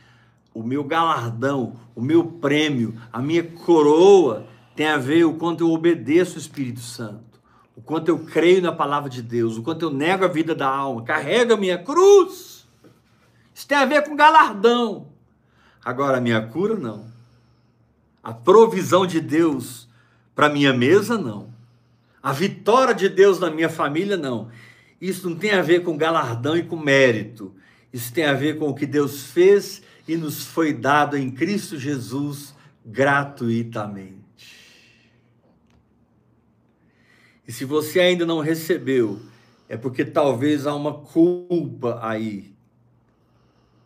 o 0.54 0.62
meu 0.62 0.84
galardão, 0.84 1.78
o 1.96 2.02
meu 2.02 2.26
prêmio, 2.26 3.00
a 3.12 3.20
minha 3.22 3.44
coroa 3.44 4.46
tem 4.76 4.88
a 4.88 4.98
ver 4.98 5.24
o 5.24 5.36
quanto 5.36 5.64
eu 5.64 5.72
obedeço 5.72 6.36
o 6.36 6.40
Espírito 6.40 6.82
Santo, 6.82 7.40
o 7.74 7.82
quanto 7.82 8.10
eu 8.10 8.20
creio 8.20 8.62
na 8.62 8.74
palavra 8.74 9.10
de 9.10 9.22
Deus, 9.22 9.58
o 9.58 9.64
quanto 9.64 9.84
eu 9.84 9.90
nego 9.90 10.26
a 10.26 10.28
vida 10.28 10.54
da 10.54 10.68
alma, 10.68 11.04
carrego 11.04 11.54
a 11.54 11.58
minha 11.58 11.78
cruz. 11.78 12.68
Isso 13.54 13.66
tem 13.66 13.78
a 13.78 13.86
ver 13.86 14.04
com 14.04 14.16
galardão. 14.16 15.08
Agora, 15.86 16.18
a 16.18 16.22
minha 16.22 16.42
cura, 16.48 16.76
não. 16.76 17.06
A 18.22 18.34
provisão 18.34 19.06
de 19.06 19.22
Deus 19.22 19.88
para 20.36 20.50
minha 20.50 20.74
mesa, 20.74 21.18
não. 21.18 21.53
A 22.24 22.32
vitória 22.32 22.96
de 22.96 23.10
Deus 23.10 23.38
na 23.38 23.52
minha 23.52 23.68
família, 23.68 24.16
não. 24.16 24.50
Isso 25.02 25.30
não 25.30 25.36
tem 25.36 25.52
a 25.52 25.62
ver 25.62 25.84
com 25.84 25.98
galardão 25.98 26.56
e 26.56 26.64
com 26.64 26.78
mérito. 26.78 27.54
Isso 27.92 28.14
tem 28.14 28.24
a 28.24 28.34
ver 28.34 28.58
com 28.58 28.70
o 28.70 28.74
que 28.74 28.86
Deus 28.86 29.26
fez 29.26 29.82
e 30.08 30.16
nos 30.16 30.46
foi 30.46 30.74
dado 30.74 31.18
em 31.18 31.30
Cristo 31.30 31.78
Jesus 31.78 32.56
gratuitamente. 32.86 34.24
E 37.46 37.52
se 37.52 37.66
você 37.66 38.00
ainda 38.00 38.26
não 38.26 38.40
recebeu, 38.40 39.22
é 39.68 39.76
porque 39.76 40.06
talvez 40.06 40.66
há 40.66 40.74
uma 40.74 40.94
culpa 40.94 42.00
aí, 42.02 42.54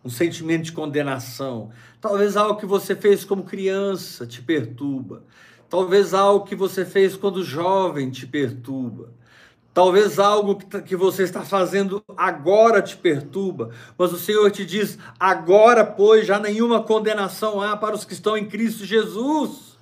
um 0.05 0.11
sentimento 0.11 0.65
de 0.65 0.71
condenação. 0.73 1.71
Talvez 1.99 2.37
algo 2.37 2.59
que 2.59 2.67
você 2.67 2.95
fez 2.95 3.25
como 3.25 3.43
criança 3.43 4.27
te 4.27 4.43
perturba. 4.43 5.23
Talvez 5.69 6.13
algo 6.13 6.45
que 6.45 6.55
você 6.55 6.85
fez 6.85 7.15
quando 7.15 7.43
jovem 7.43 8.09
te 8.09 8.25
perturba. 8.25 9.11
Talvez 9.73 10.17
algo 10.17 10.55
que 10.55 10.65
tá, 10.65 10.81
você 10.97 11.21
está 11.21 11.43
fazendo 11.43 12.03
agora 12.17 12.81
te 12.81 12.97
perturba, 12.97 13.69
mas 13.95 14.11
o 14.11 14.17
Senhor 14.17 14.49
te 14.49 14.65
diz: 14.65 14.97
agora, 15.19 15.85
pois, 15.85 16.25
já 16.25 16.39
nenhuma 16.39 16.81
condenação 16.81 17.61
há 17.61 17.77
para 17.77 17.93
os 17.93 18.03
que 18.03 18.13
estão 18.13 18.35
em 18.35 18.47
Cristo 18.47 18.85
Jesus. 18.85 19.77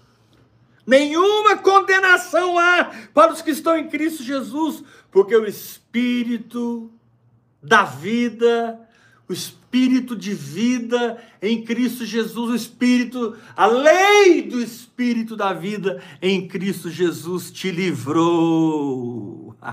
Nenhuma 0.86 1.58
condenação 1.58 2.60
há 2.60 2.92
para 3.14 3.32
os 3.32 3.42
que 3.42 3.52
estão 3.52 3.78
em 3.78 3.88
Cristo 3.88 4.22
Jesus, 4.22 4.84
porque 5.10 5.36
o 5.36 5.46
Espírito 5.46 6.92
da 7.64 7.84
vida, 7.84 8.80
o 9.28 9.34
Espírito 9.34 10.16
de 10.16 10.34
vida 10.34 11.22
em 11.42 11.64
Cristo 11.64 12.06
Jesus, 12.06 12.52
o 12.52 12.56
Espírito, 12.56 13.36
a 13.56 13.66
lei 13.66 14.44
do 14.44 14.62
Espírito 14.62 15.36
da 15.36 15.52
vida 15.52 16.02
em 16.22 16.48
Cristo 16.48 16.90
Jesus 16.90 17.52
te 17.52 17.72
livrou. 17.72 19.56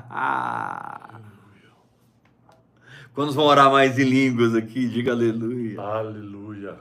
Quando 3.14 3.32
vão 3.32 3.44
orar 3.44 3.70
mais 3.70 3.98
em 3.98 4.04
línguas 4.04 4.54
aqui, 4.54 4.88
diga 4.88 5.12
aleluia. 5.12 5.78
Aleluia. 5.78 6.78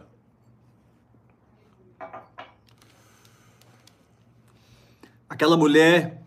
Aquela 5.27 5.57
mulher 5.57 6.23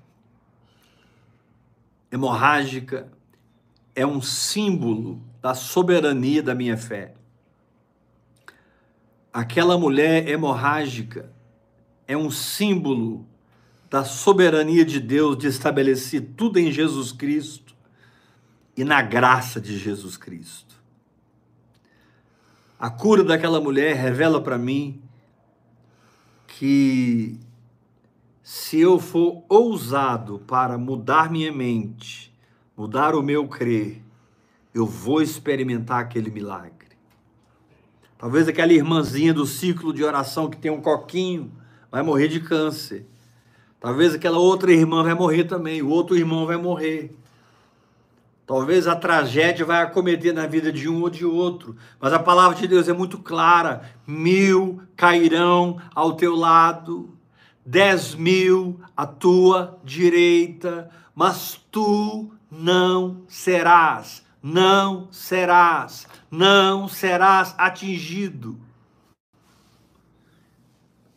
hemorrágica 2.12 3.10
é 3.94 4.06
um 4.06 4.20
símbolo 4.20 5.22
da 5.44 5.54
soberania 5.54 6.42
da 6.42 6.54
minha 6.54 6.74
fé. 6.74 7.12
Aquela 9.30 9.76
mulher 9.76 10.26
hemorrágica 10.26 11.30
é 12.08 12.16
um 12.16 12.30
símbolo 12.30 13.26
da 13.90 14.06
soberania 14.06 14.86
de 14.86 14.98
Deus 14.98 15.36
de 15.36 15.46
estabelecer 15.46 16.30
tudo 16.34 16.58
em 16.58 16.72
Jesus 16.72 17.12
Cristo 17.12 17.76
e 18.74 18.84
na 18.84 19.02
graça 19.02 19.60
de 19.60 19.76
Jesus 19.76 20.16
Cristo. 20.16 20.82
A 22.78 22.88
cura 22.88 23.22
daquela 23.22 23.60
mulher 23.60 23.96
revela 23.96 24.40
para 24.40 24.56
mim 24.56 25.02
que 26.46 27.38
se 28.42 28.80
eu 28.80 28.98
for 28.98 29.44
ousado 29.46 30.38
para 30.46 30.78
mudar 30.78 31.30
minha 31.30 31.52
mente, 31.52 32.34
mudar 32.74 33.14
o 33.14 33.22
meu 33.22 33.46
crer, 33.46 34.03
eu 34.74 34.84
vou 34.84 35.22
experimentar 35.22 36.00
aquele 36.00 36.30
milagre. 36.30 36.74
Talvez 38.18 38.48
aquela 38.48 38.72
irmãzinha 38.72 39.32
do 39.32 39.46
ciclo 39.46 39.92
de 39.92 40.02
oração 40.02 40.50
que 40.50 40.56
tem 40.56 40.70
um 40.70 40.80
coquinho 40.80 41.52
vai 41.90 42.02
morrer 42.02 42.26
de 42.26 42.40
câncer. 42.40 43.06
Talvez 43.78 44.14
aquela 44.14 44.38
outra 44.38 44.72
irmã 44.72 45.04
vai 45.04 45.14
morrer 45.14 45.44
também, 45.44 45.82
o 45.82 45.88
outro 45.88 46.16
irmão 46.16 46.46
vai 46.46 46.56
morrer. 46.56 47.14
Talvez 48.46 48.86
a 48.86 48.96
tragédia 48.96 49.64
vai 49.64 49.82
acometer 49.82 50.34
na 50.34 50.46
vida 50.46 50.72
de 50.72 50.88
um 50.88 51.02
ou 51.02 51.10
de 51.10 51.24
outro, 51.24 51.76
mas 52.00 52.12
a 52.12 52.18
palavra 52.18 52.58
de 52.58 52.66
Deus 52.66 52.88
é 52.88 52.92
muito 52.92 53.18
clara: 53.18 53.82
mil 54.06 54.82
cairão 54.96 55.78
ao 55.94 56.14
teu 56.14 56.34
lado, 56.34 57.16
dez 57.64 58.14
mil 58.14 58.80
à 58.96 59.06
tua 59.06 59.78
direita, 59.84 60.90
mas 61.14 61.60
tu 61.70 62.30
não 62.50 63.22
serás, 63.28 64.23
não 64.46 65.10
serás, 65.10 66.06
não 66.30 66.86
serás 66.86 67.54
atingido. 67.56 68.60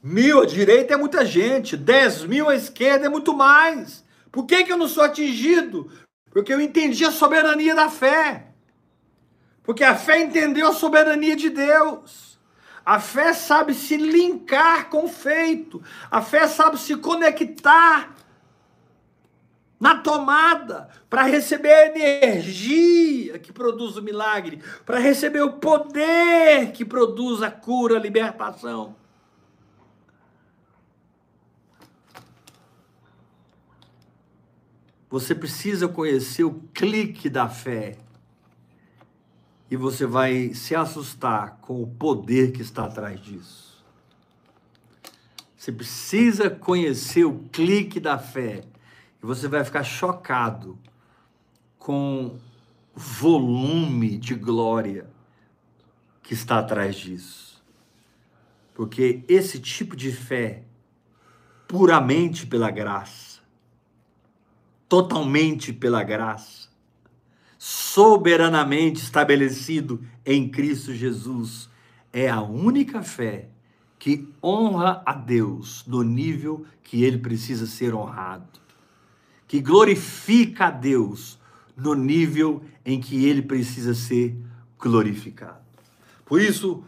Mil 0.01 0.41
à 0.41 0.45
direita 0.45 0.93
é 0.93 0.97
muita 0.97 1.25
gente, 1.25 1.75
dez 1.75 2.23
mil 2.23 2.47
à 2.47 2.55
esquerda 2.55 3.07
é 3.07 3.09
muito 3.09 3.34
mais. 3.34 4.05
Por 4.32 4.45
que, 4.45 4.63
que 4.63 4.71
eu 4.71 4.78
não 4.78 4.88
sou 4.88 5.03
atingido? 5.03 5.91
Porque 6.32 6.53
eu 6.53 6.61
entendi 6.61 7.03
a 7.03 7.11
soberania 7.11 7.75
da 7.75 7.89
fé. 7.89 8.47
Porque 9.61 9.84
a 9.84 9.93
fé 9.93 10.21
entendeu 10.21 10.69
a 10.69 10.73
soberania 10.73 11.36
de 11.36 11.49
Deus. 11.49 12.39
A 12.86 12.97
fé 13.01 13.34
sabe 13.34 13.73
se 13.73 13.97
linkar 13.97 14.89
com 14.89 15.03
o 15.03 15.09
feito. 15.09 15.84
A 16.09 16.21
fé 16.21 16.47
sabe 16.47 16.80
se 16.80 16.95
conectar 16.95 18.15
na 19.80 19.95
tomada 19.95 20.89
para 21.09 21.23
receber 21.23 21.71
a 21.71 21.88
energia 21.88 23.38
que 23.39 23.51
produz 23.53 23.95
o 23.95 24.01
milagre, 24.01 24.61
para 24.86 24.99
receber 24.99 25.41
o 25.41 25.53
poder 25.53 26.71
que 26.71 26.84
produz 26.84 27.41
a 27.41 27.51
cura, 27.51 27.97
a 27.97 27.99
libertação. 27.99 28.95
Você 35.09 35.34
precisa 35.34 35.88
conhecer 35.88 36.43
o 36.43 36.61
clique 36.73 37.30
da 37.30 37.47
fé 37.47 37.97
e 39.69 39.78
você 39.78 40.05
vai 40.05 40.53
se 40.53 40.75
assustar 40.75 41.59
com 41.61 41.82
o 41.82 41.88
poder 41.88 42.51
que 42.51 42.61
está 42.61 42.86
atrás 42.86 43.19
disso. 43.21 43.86
Você 45.55 45.71
precisa 45.71 46.49
conhecer 46.49 47.25
o 47.25 47.39
clique 47.51 47.99
da 47.99 48.17
fé 48.17 48.63
e 49.22 49.26
você 49.26 49.47
vai 49.47 49.63
ficar 49.63 49.84
chocado 49.84 50.78
com 51.78 52.38
o 52.95 52.99
volume 52.99 54.18
de 54.18 54.36
glória 54.36 55.09
que 56.22 56.34
está 56.34 56.59
atrás 56.59 56.95
disso. 56.95 57.63
Porque 58.74 59.24
esse 59.28 59.59
tipo 59.59 59.95
de 59.95 60.11
fé, 60.11 60.63
puramente 61.68 62.45
pela 62.45 62.70
graça, 62.70 63.39
totalmente 64.88 65.74
pela 65.74 66.03
graça, 66.03 66.70
soberanamente 67.57 69.01
estabelecido 69.01 70.03
em 70.26 70.47
Cristo 70.47 70.93
Jesus, 70.93 71.70
é 72.13 72.30
a 72.30 72.41
única 72.41 73.01
fé 73.01 73.49
que 73.99 74.32
honra 74.43 75.01
a 75.05 75.13
Deus 75.13 75.84
no 75.88 76.03
nível 76.03 76.65
que 76.84 77.03
ele 77.03 77.18
precisa 77.18 77.65
ser 77.65 77.93
honrado, 77.93 78.59
que 79.47 79.61
glorifica 79.61 80.65
a 80.65 80.71
Deus 80.71 81.39
no 81.75 81.93
nível 81.93 82.63
em 82.85 82.99
que 82.99 83.25
ele 83.25 83.41
precisa 83.41 83.93
ser 83.93 84.35
glorificado. 84.77 85.61
Por 86.25 86.41
isso, 86.41 86.83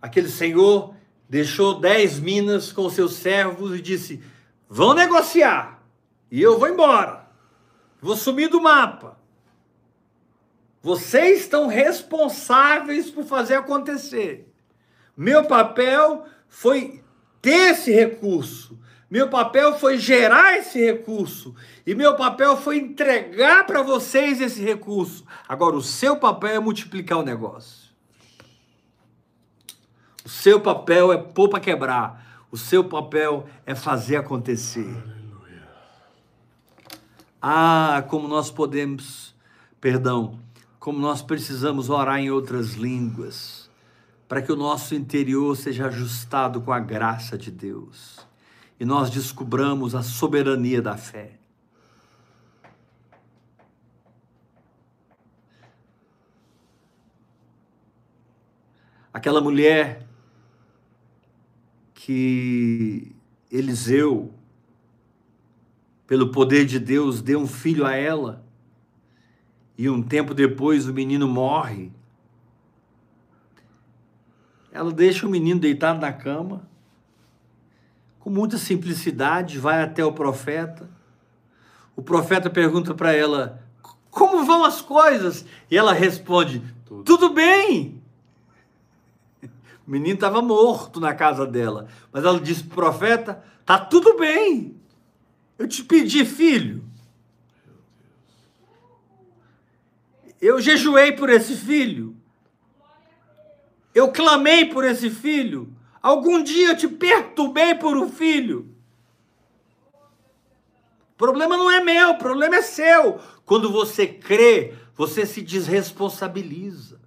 aquele 0.00 0.28
senhor 0.28 0.94
deixou 1.28 1.80
dez 1.80 2.18
minas 2.18 2.72
com 2.72 2.88
seus 2.88 3.14
servos 3.14 3.76
e 3.76 3.82
disse: 3.82 4.22
Vão 4.68 4.94
negociar, 4.94 5.82
e 6.30 6.40
eu 6.40 6.58
vou 6.58 6.68
embora, 6.68 7.28
vou 8.00 8.16
sumir 8.16 8.48
do 8.48 8.60
mapa. 8.60 9.18
Vocês 10.80 11.40
estão 11.40 11.66
responsáveis 11.66 13.10
por 13.10 13.24
fazer 13.24 13.54
acontecer. 13.56 14.52
Meu 15.16 15.44
papel 15.44 16.24
foi 16.48 17.02
ter 17.42 17.72
esse 17.72 17.90
recurso, 17.90 18.78
Meu 19.10 19.30
papel 19.30 19.78
foi 19.78 19.96
gerar 19.96 20.58
esse 20.58 20.78
recurso. 20.78 21.54
E 21.86 21.94
meu 21.94 22.14
papel 22.14 22.56
foi 22.56 22.76
entregar 22.76 23.64
para 23.64 23.82
vocês 23.82 24.40
esse 24.40 24.62
recurso. 24.62 25.24
Agora, 25.48 25.76
o 25.76 25.82
seu 25.82 26.16
papel 26.18 26.50
é 26.50 26.58
multiplicar 26.58 27.18
o 27.18 27.22
negócio. 27.22 27.88
O 30.24 30.28
seu 30.28 30.60
papel 30.60 31.10
é 31.10 31.16
pôr 31.16 31.48
para 31.48 31.60
quebrar. 31.60 32.46
O 32.50 32.56
seu 32.56 32.84
papel 32.84 33.46
é 33.64 33.74
fazer 33.74 34.16
acontecer. 34.16 34.94
Ah, 37.40 38.04
como 38.08 38.28
nós 38.28 38.50
podemos, 38.50 39.34
perdão, 39.80 40.38
como 40.78 40.98
nós 40.98 41.22
precisamos 41.22 41.88
orar 41.88 42.18
em 42.18 42.30
outras 42.30 42.74
línguas, 42.74 43.70
para 44.26 44.42
que 44.42 44.52
o 44.52 44.56
nosso 44.56 44.94
interior 44.94 45.56
seja 45.56 45.86
ajustado 45.86 46.60
com 46.60 46.72
a 46.72 46.80
graça 46.80 47.38
de 47.38 47.50
Deus 47.50 48.17
e 48.78 48.84
nós 48.84 49.10
descobramos 49.10 49.94
a 49.94 50.02
soberania 50.02 50.80
da 50.80 50.96
fé. 50.96 51.38
Aquela 59.12 59.40
mulher 59.40 60.06
que 61.92 63.16
Eliseu, 63.50 64.32
pelo 66.06 66.30
poder 66.30 66.64
de 66.64 66.78
Deus, 66.78 67.20
deu 67.20 67.40
um 67.40 67.46
filho 67.46 67.84
a 67.84 67.94
ela, 67.94 68.44
e 69.76 69.88
um 69.88 70.02
tempo 70.02 70.34
depois 70.34 70.86
o 70.86 70.92
menino 70.92 71.26
morre. 71.26 71.90
Ela 74.70 74.92
deixa 74.92 75.26
o 75.26 75.30
menino 75.30 75.58
deitado 75.58 76.00
na 76.00 76.12
cama, 76.12 76.67
com 78.28 78.34
muita 78.34 78.58
simplicidade, 78.58 79.58
vai 79.58 79.82
até 79.82 80.04
o 80.04 80.12
profeta. 80.12 80.86
O 81.96 82.02
profeta 82.02 82.50
pergunta 82.50 82.92
para 82.92 83.10
ela: 83.10 83.62
Como 84.10 84.44
vão 84.44 84.66
as 84.66 84.82
coisas? 84.82 85.46
E 85.70 85.78
ela 85.78 85.94
responde: 85.94 86.62
Tudo, 86.84 87.04
Tudo 87.04 87.30
bem. 87.30 88.02
O 89.42 89.90
menino 89.90 90.16
estava 90.16 90.42
morto 90.42 91.00
na 91.00 91.14
casa 91.14 91.46
dela, 91.46 91.88
mas 92.12 92.22
ela 92.22 92.38
disse 92.38 92.64
para 92.64 92.72
o 92.72 92.74
profeta: 92.74 93.42
Tá 93.64 93.78
tudo 93.78 94.18
bem. 94.18 94.76
Eu 95.58 95.66
te 95.66 95.82
pedi, 95.82 96.26
filho. 96.26 96.84
Eu 100.38 100.60
jejuei 100.60 101.12
por 101.12 101.30
esse 101.30 101.56
filho. 101.56 102.14
Eu 103.94 104.12
clamei 104.12 104.66
por 104.66 104.84
esse 104.84 105.08
filho. 105.08 105.74
Algum 106.02 106.42
dia 106.42 106.74
te 106.74 106.86
perturbei 106.86 107.74
por 107.74 107.96
um 107.96 108.08
filho. 108.08 108.74
O 111.14 111.16
problema 111.18 111.56
não 111.56 111.70
é 111.70 111.82
meu, 111.82 112.10
o 112.10 112.18
problema 112.18 112.56
é 112.56 112.62
seu. 112.62 113.18
Quando 113.44 113.72
você 113.72 114.06
crê, 114.06 114.74
você 114.94 115.26
se 115.26 115.42
desresponsabiliza. 115.42 117.00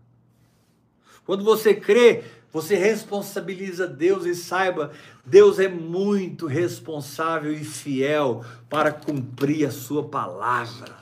Quando 1.25 1.43
você 1.43 1.73
crê, 1.73 2.23
você 2.51 2.75
responsabiliza 2.75 3.87
Deus 3.87 4.25
e 4.25 4.35
saiba, 4.35 4.91
Deus 5.25 5.59
é 5.59 5.69
muito 5.69 6.47
responsável 6.47 7.53
e 7.53 7.63
fiel 7.63 8.43
para 8.69 8.91
cumprir 8.91 9.65
a 9.65 9.71
sua 9.71 10.03
palavra. 10.03 10.97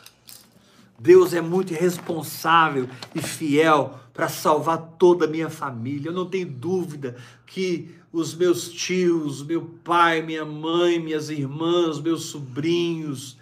Deus 0.99 1.33
é 1.33 1.41
muito 1.41 1.73
responsável 1.73 2.87
e 3.15 3.21
fiel 3.21 3.99
para 4.20 4.28
salvar 4.28 4.95
toda 4.99 5.24
a 5.24 5.28
minha 5.30 5.49
família. 5.49 6.09
Eu 6.09 6.13
não 6.13 6.26
tenho 6.26 6.45
dúvida 6.45 7.15
que 7.45 7.89
os 8.11 8.36
meus 8.36 8.67
tios, 8.67 9.41
meu 9.41 9.61
pai, 9.82 10.22
minha 10.22 10.43
mãe, 10.43 10.99
minhas 10.99 11.30
irmãs, 11.30 12.01
meus 12.01 12.26
sobrinhos, 12.26 13.38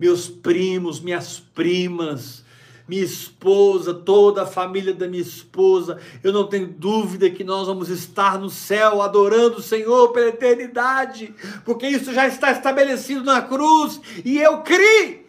meus 0.00 0.30
primos, 0.30 1.00
minhas 1.00 1.38
primas, 1.38 2.42
minha 2.88 3.04
esposa, 3.04 3.92
toda 3.92 4.44
a 4.44 4.46
família 4.46 4.94
da 4.94 5.06
minha 5.06 5.20
esposa, 5.20 5.98
eu 6.24 6.32
não 6.32 6.46
tenho 6.46 6.68
dúvida 6.68 7.28
que 7.28 7.44
nós 7.44 7.66
vamos 7.66 7.90
estar 7.90 8.38
no 8.38 8.48
céu 8.48 9.02
adorando 9.02 9.58
o 9.58 9.62
Senhor 9.62 10.12
pela 10.14 10.30
eternidade, 10.30 11.34
porque 11.62 11.86
isso 11.86 12.10
já 12.10 12.26
está 12.26 12.50
estabelecido 12.52 13.22
na 13.22 13.42
cruz 13.42 14.00
e 14.24 14.38
eu 14.38 14.62
criei. 14.62 15.21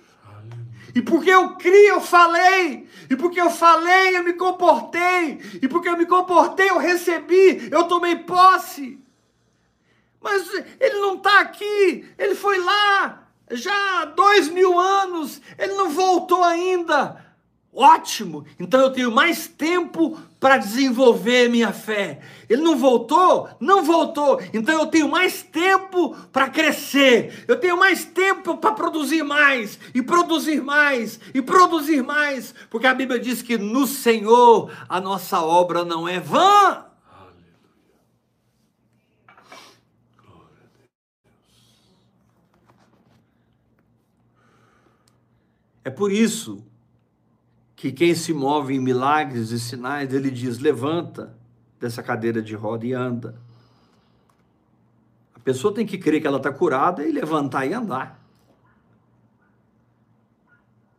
E 0.96 1.02
porque 1.02 1.30
eu 1.30 1.56
criei, 1.56 1.90
eu 1.90 2.02
falei. 2.02 2.88
E 3.10 3.16
porque 3.16 3.42
eu 3.42 3.50
falei, 3.50 4.18
eu 4.18 4.24
me 4.24 4.34
comportei. 4.34 5.40
E 5.62 5.68
porque 5.68 5.90
eu 5.90 5.98
me 5.98 6.06
comportei, 6.06 6.70
eu 6.70 6.78
recebi, 6.78 7.70
eu 7.72 7.86
tomei 7.86 8.16
posse. 8.18 9.00
Mas 10.22 10.48
ele 10.80 11.00
não 11.00 11.16
está 11.16 11.42
aqui, 11.42 12.08
ele 12.18 12.36
foi 12.36 12.58
lá 12.60 13.24
já 13.52 14.02
há 14.02 14.06
dois 14.06 14.50
mil 14.50 14.80
anos, 14.80 15.42
ele 15.58 15.74
não 15.74 15.90
voltou 15.90 16.44
ainda. 16.44 17.24
Ótimo! 17.74 18.46
Então 18.60 18.80
eu 18.80 18.92
tenho 18.92 19.12
mais 19.12 19.48
tempo 19.48 20.18
para 20.44 20.58
desenvolver 20.58 21.48
minha 21.48 21.72
fé. 21.72 22.20
Ele 22.50 22.62
não 22.62 22.76
voltou? 22.76 23.48
Não 23.62 23.82
voltou. 23.82 24.42
Então 24.54 24.78
eu 24.78 24.88
tenho 24.88 25.08
mais 25.08 25.42
tempo 25.42 26.14
para 26.34 26.50
crescer. 26.50 27.46
Eu 27.48 27.58
tenho 27.58 27.78
mais 27.78 28.04
tempo 28.04 28.58
para 28.58 28.74
produzir 28.74 29.24
mais, 29.24 29.80
e 29.96 30.02
produzir 30.02 30.62
mais, 30.62 31.18
e 31.34 31.42
produzir 31.42 32.04
mais. 32.04 32.54
Porque 32.70 32.86
a 32.86 32.94
Bíblia 32.94 33.22
diz 33.22 33.42
que 33.42 33.58
no 33.58 33.88
Senhor 33.88 34.70
a 34.90 35.00
nossa 35.00 35.40
obra 35.40 35.86
não 35.86 36.10
é 36.10 36.20
vã. 36.20 36.88
É 45.86 45.90
por 45.90 46.12
isso 46.12 46.66
que 47.84 47.92
quem 47.92 48.16
se 48.16 48.34
move 48.34 48.74
em 48.74 48.80
milagres 48.80 49.52
e 49.52 49.60
sinais, 49.60 50.14
ele 50.14 50.32
diz: 50.32 50.58
levanta 50.58 51.36
dessa 51.78 52.02
cadeira 52.02 52.42
de 52.42 52.56
roda 52.56 52.86
e 52.86 52.94
anda. 52.94 53.36
A 55.36 55.40
pessoa 55.40 55.76
tem 55.76 55.86
que 55.86 55.98
crer 55.98 56.22
que 56.22 56.26
ela 56.26 56.38
está 56.38 56.50
curada 56.50 57.04
e 57.04 57.12
levantar 57.12 57.66
e 57.66 57.74
andar. 57.74 58.24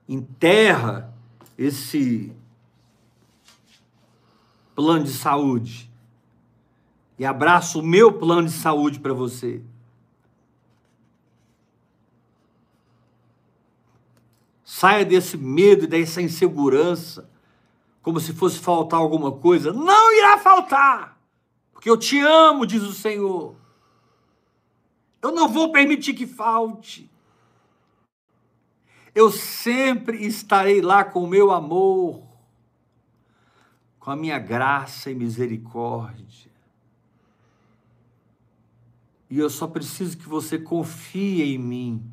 Enterra 0.07 1.11
esse 1.57 2.31
plano 4.75 5.05
de 5.05 5.13
saúde 5.13 5.91
e 7.19 7.25
abraça 7.25 7.79
o 7.79 7.83
meu 7.83 8.13
plano 8.13 8.47
de 8.47 8.53
saúde 8.53 9.01
para 9.01 9.15
você. 9.15 9.63
Saia 14.77 15.05
desse 15.05 15.37
medo 15.37 15.85
e 15.85 15.87
dessa 15.87 16.21
insegurança, 16.21 17.31
como 18.03 18.19
se 18.19 18.33
fosse 18.33 18.59
faltar 18.59 18.99
alguma 18.99 19.31
coisa. 19.31 19.73
Não 19.73 20.13
irá 20.19 20.37
faltar, 20.37 21.17
porque 21.73 21.89
eu 21.89 21.97
te 21.97 22.19
amo, 22.19 22.67
diz 22.67 22.83
o 22.83 22.93
Senhor. 22.93 23.55
Eu 25.23 25.31
não 25.31 25.49
vou 25.49 25.71
permitir 25.71 26.13
que 26.13 26.27
falte. 26.27 27.09
Eu 29.15 29.31
sempre 29.31 30.27
estarei 30.27 30.81
lá 30.81 31.05
com 31.05 31.23
o 31.23 31.29
meu 31.29 31.53
amor, 31.53 32.27
com 34.01 34.11
a 34.11 34.17
minha 34.17 34.41
graça 34.41 35.09
e 35.09 35.15
misericórdia. 35.15 36.51
E 39.31 39.39
eu 39.39 39.49
só 39.49 39.69
preciso 39.69 40.19
que 40.19 40.29
você 40.29 40.59
confie 40.59 41.45
em 41.45 41.59
mim 41.59 42.13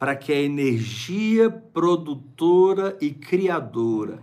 para 0.00 0.16
que 0.16 0.32
a 0.32 0.40
energia 0.40 1.50
produtora 1.50 2.96
e 3.02 3.10
criadora, 3.10 4.18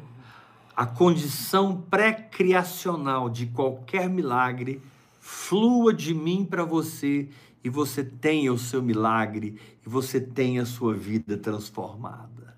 a 0.76 0.88
condição 0.88 1.80
pré-criacional 1.80 3.30
de 3.30 3.45
qualquer 3.45 4.10
milagre, 4.10 4.82
flua 5.22 5.94
de 5.94 6.16
mim 6.16 6.44
para 6.44 6.66
você 6.66 7.30
e 7.64 7.70
você 7.70 8.04
tenha 8.04 8.52
o 8.52 8.58
seu 8.58 8.82
milagre 8.82 9.62
e 9.86 9.90
você 9.90 10.20
tenha 10.20 10.64
a 10.64 10.66
sua 10.66 10.95
vida 10.95 11.38
transformada. 11.38 12.58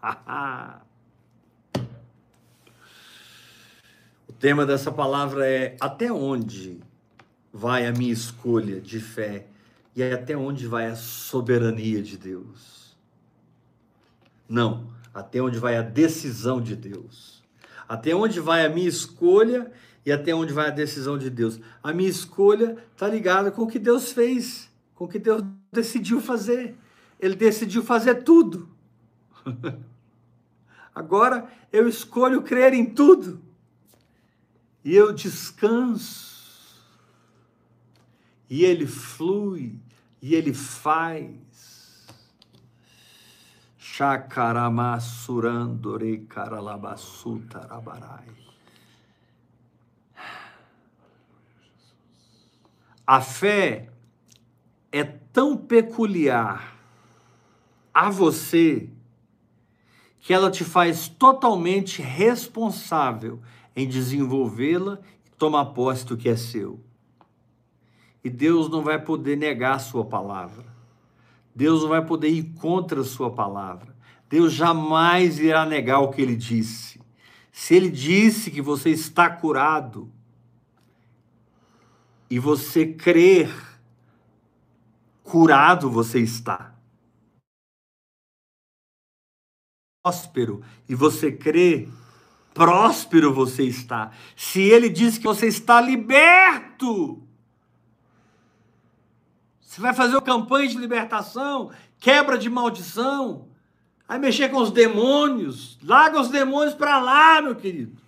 o 4.28 4.32
tema 4.38 4.64
dessa 4.64 4.92
palavra 4.92 5.44
é: 5.48 5.76
até 5.80 6.12
onde 6.12 6.78
vai 7.52 7.88
a 7.88 7.92
minha 7.92 8.12
escolha 8.12 8.80
de 8.80 9.00
fé 9.00 9.48
e 9.94 10.02
até 10.02 10.36
onde 10.36 10.66
vai 10.66 10.86
a 10.86 10.96
soberania 10.96 12.02
de 12.02 12.16
Deus? 12.16 12.96
Não, 14.48 14.88
até 15.12 15.40
onde 15.40 15.58
vai 15.58 15.76
a 15.76 15.82
decisão 15.82 16.60
de 16.60 16.74
Deus? 16.74 17.42
Até 17.88 18.14
onde 18.14 18.40
vai 18.40 18.66
a 18.66 18.68
minha 18.68 18.88
escolha 18.88 19.70
e 20.04 20.10
até 20.10 20.34
onde 20.34 20.52
vai 20.52 20.68
a 20.68 20.70
decisão 20.70 21.16
de 21.16 21.30
Deus? 21.30 21.60
A 21.82 21.92
minha 21.92 22.08
escolha 22.08 22.76
está 22.92 23.08
ligada 23.08 23.50
com 23.50 23.62
o 23.62 23.68
que 23.68 23.78
Deus 23.78 24.12
fez, 24.12 24.70
com 24.94 25.04
o 25.04 25.08
que 25.08 25.18
Deus 25.18 25.42
decidiu 25.72 26.20
fazer. 26.20 26.76
Ele 27.20 27.36
decidiu 27.36 27.82
fazer 27.82 28.22
tudo. 28.22 28.68
Agora 30.94 31.48
eu 31.72 31.88
escolho 31.88 32.42
crer 32.42 32.72
em 32.74 32.86
tudo. 32.86 33.40
E 34.84 34.94
eu 34.94 35.12
descanso. 35.12 36.33
E 38.48 38.64
ele 38.64 38.86
flui 38.86 39.78
e 40.20 40.34
ele 40.34 40.52
faz. 40.52 42.04
Chakaramasurandore 43.78 46.26
karalabasutarabarai. 46.26 48.44
A 53.06 53.20
fé 53.20 53.90
é 54.90 55.04
tão 55.04 55.56
peculiar 55.56 56.76
a 57.92 58.10
você 58.10 58.90
que 60.18 60.32
ela 60.32 60.50
te 60.50 60.64
faz 60.64 61.06
totalmente 61.06 62.00
responsável 62.00 63.42
em 63.76 63.86
desenvolvê-la 63.86 65.00
e 65.26 65.30
tomar 65.30 65.66
posse 65.66 66.06
do 66.06 66.16
que 66.16 66.28
é 66.28 66.36
seu. 66.36 66.83
E 68.24 68.30
Deus 68.30 68.70
não 68.70 68.82
vai 68.82 68.98
poder 68.98 69.36
negar 69.36 69.74
a 69.74 69.78
sua 69.78 70.04
palavra. 70.04 70.64
Deus 71.54 71.82
não 71.82 71.90
vai 71.90 72.04
poder 72.04 72.28
ir 72.28 72.54
contra 72.54 73.02
a 73.02 73.04
sua 73.04 73.30
palavra. 73.30 73.94
Deus 74.28 74.52
jamais 74.52 75.38
irá 75.38 75.66
negar 75.66 76.00
o 76.00 76.10
que 76.10 76.22
ele 76.22 76.34
disse. 76.34 77.00
Se 77.52 77.74
ele 77.74 77.90
disse 77.90 78.50
que 78.50 78.60
você 78.60 78.90
está 78.90 79.30
curado 79.30 80.10
e 82.28 82.38
você 82.38 82.86
crer, 82.86 83.54
curado 85.22 85.88
você 85.90 86.18
está. 86.18 86.74
Próspero 90.02 90.62
e 90.88 90.94
você 90.94 91.30
crê, 91.30 91.88
próspero 92.52 93.32
você 93.32 93.62
está. 93.64 94.10
Se 94.34 94.60
ele 94.60 94.88
diz 94.88 95.16
que 95.16 95.24
você 95.24 95.46
está 95.46 95.80
liberto, 95.80 97.23
você 99.74 99.80
vai 99.80 99.92
fazer 99.92 100.20
campanha 100.20 100.68
de 100.68 100.78
libertação, 100.78 101.72
quebra 101.98 102.38
de 102.38 102.48
maldição, 102.48 103.48
vai 104.06 104.20
mexer 104.20 104.48
com 104.48 104.58
os 104.58 104.70
demônios, 104.70 105.76
larga 105.82 106.20
os 106.20 106.28
demônios 106.28 106.74
para 106.74 107.00
lá, 107.00 107.42
meu 107.42 107.56
querido. 107.56 108.00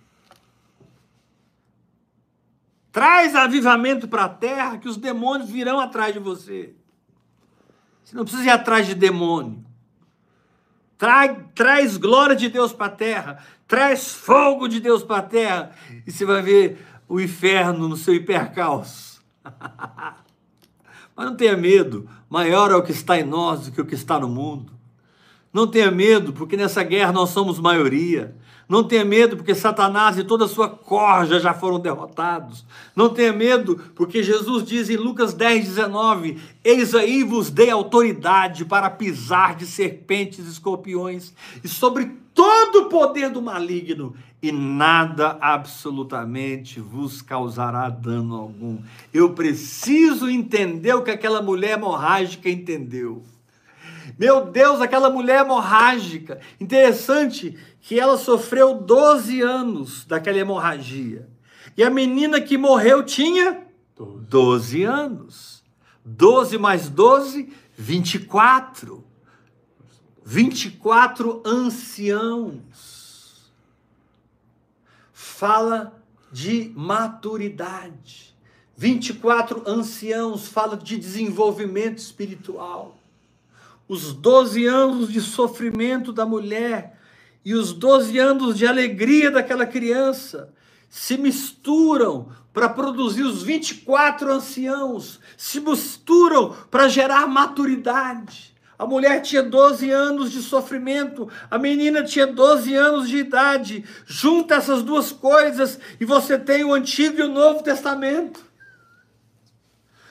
Traz 2.89 3.35
avivamento 3.35 4.07
para 4.07 4.23
a 4.23 4.29
terra, 4.29 4.77
que 4.77 4.87
os 4.87 4.95
demônios 4.95 5.49
virão 5.49 5.77
atrás 5.77 6.13
de 6.13 6.19
você. 6.19 6.73
Você 8.01 8.15
não 8.15 8.23
precisa 8.23 8.45
ir 8.45 8.49
atrás 8.49 8.87
de 8.87 8.95
demônio. 8.95 9.61
Traz, 10.97 11.37
traz 11.53 11.97
glória 11.97 12.35
de 12.37 12.47
Deus 12.47 12.71
para 12.71 12.85
a 12.85 12.95
terra, 12.95 13.43
traz 13.67 14.13
fogo 14.13 14.69
de 14.69 14.79
Deus 14.79 15.03
para 15.03 15.17
a 15.17 15.27
terra, 15.27 15.75
e 16.05 16.11
você 16.13 16.23
vai 16.23 16.41
ver 16.41 16.87
o 17.09 17.19
inferno 17.19 17.89
no 17.89 17.97
seu 17.97 18.15
hipercaos. 18.15 19.19
Mas 21.17 21.25
não 21.25 21.35
tenha 21.35 21.57
medo, 21.57 22.07
maior 22.29 22.69
é 22.69 22.75
o 22.75 22.83
que 22.83 22.91
está 22.91 23.19
em 23.19 23.23
nós 23.23 23.65
do 23.65 23.71
que 23.71 23.81
o 23.81 23.85
que 23.85 23.95
está 23.95 24.19
no 24.19 24.29
mundo. 24.29 24.71
Não 25.51 25.65
tenha 25.65 25.89
medo, 25.89 26.31
porque 26.31 26.55
nessa 26.55 26.83
guerra 26.83 27.11
nós 27.11 27.31
somos 27.31 27.59
maioria. 27.59 28.35
Não 28.69 28.83
tenha 28.83 29.03
medo, 29.03 29.35
porque 29.35 29.55
Satanás 29.55 30.17
e 30.19 30.23
toda 30.23 30.45
a 30.45 30.47
sua 30.47 30.69
corja 30.69 31.39
já 31.39 31.55
foram 31.55 31.79
derrotados. 31.79 32.63
Não 32.95 33.09
tenha 33.09 33.33
medo, 33.33 33.81
porque 33.95 34.21
Jesus 34.21 34.63
diz 34.63 34.89
em 34.91 34.97
Lucas 34.97 35.33
10, 35.33 35.69
19: 35.69 36.37
Eis 36.63 36.93
aí 36.93 37.23
vos 37.23 37.49
dei 37.49 37.71
autoridade 37.71 38.63
para 38.63 38.89
pisar 38.89 39.55
de 39.55 39.65
serpentes 39.65 40.45
e 40.45 40.51
escorpiões, 40.51 41.33
e 41.63 41.67
sobre 41.67 42.11
todo 42.35 42.83
o 42.83 42.89
poder 42.89 43.31
do 43.31 43.41
maligno, 43.41 44.13
e 44.41 44.51
nada 44.51 45.37
absolutamente 45.41 46.79
vos 46.79 47.21
causará 47.21 47.89
dano 47.89 48.35
algum. 48.35 48.77
Eu 49.13 49.33
preciso 49.33 50.29
entender 50.29 50.93
o 50.93 51.01
que 51.01 51.11
aquela 51.11 51.41
mulher 51.41 51.71
hemorrágica 51.77 52.49
entendeu. 52.49 53.23
Meu 54.17 54.45
Deus, 54.45 54.79
aquela 54.79 55.09
mulher 55.09 55.41
hemorrágica. 55.41 56.39
Interessante 56.59 57.57
que 57.81 57.99
ela 57.99 58.17
sofreu 58.17 58.75
12 58.75 59.41
anos 59.41 60.05
daquela 60.05 60.37
hemorragia. 60.37 61.27
E 61.75 61.83
a 61.83 61.89
menina 61.89 62.39
que 62.39 62.57
morreu 62.57 63.03
tinha 63.03 63.63
12, 63.95 64.25
12 64.27 64.83
anos. 64.83 65.63
12 66.05 66.57
mais 66.57 66.89
12, 66.89 67.49
24. 67.77 69.03
24 70.23 71.43
anciãos. 71.45 72.55
Fala 75.37 76.01
de 76.31 76.71
maturidade. 76.75 78.35
24 78.75 79.69
anciãos 79.69 80.47
fala 80.47 80.75
de 80.75 80.97
desenvolvimento 80.97 81.99
espiritual. 81.99 82.97
Os 83.87 84.13
12 84.13 84.65
anos 84.65 85.13
de 85.13 85.21
sofrimento 85.21 86.11
da 86.11 86.25
mulher 86.25 86.99
e 87.45 87.53
os 87.53 87.71
12 87.71 88.17
anos 88.17 88.57
de 88.57 88.65
alegria 88.65 89.29
daquela 89.29 89.67
criança 89.67 90.51
se 90.89 91.19
misturam 91.19 92.29
para 92.51 92.67
produzir 92.67 93.21
os 93.21 93.43
24 93.43 94.33
anciãos, 94.33 95.19
se 95.37 95.59
misturam 95.59 96.55
para 96.71 96.87
gerar 96.87 97.27
maturidade. 97.27 98.56
A 98.77 98.85
mulher 98.85 99.21
tinha 99.21 99.41
12 99.41 99.89
anos 99.89 100.31
de 100.31 100.41
sofrimento, 100.41 101.27
a 101.49 101.57
menina 101.57 102.03
tinha 102.03 102.27
12 102.27 102.75
anos 102.75 103.09
de 103.09 103.17
idade. 103.17 103.83
Junta 104.05 104.55
essas 104.55 104.83
duas 104.83 105.11
coisas 105.11 105.79
e 105.99 106.05
você 106.05 106.37
tem 106.37 106.63
o 106.63 106.73
Antigo 106.73 107.19
e 107.19 107.23
o 107.23 107.27
Novo 107.27 107.63
Testamento. 107.63 108.45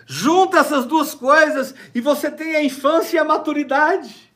Junta 0.05 0.59
essas 0.59 0.85
duas 0.85 1.15
coisas 1.15 1.75
e 1.95 2.01
você 2.01 2.29
tem 2.31 2.57
a 2.57 2.65
infância 2.65 3.17
e 3.17 3.19
a 3.21 3.25
maturidade. 3.25 4.27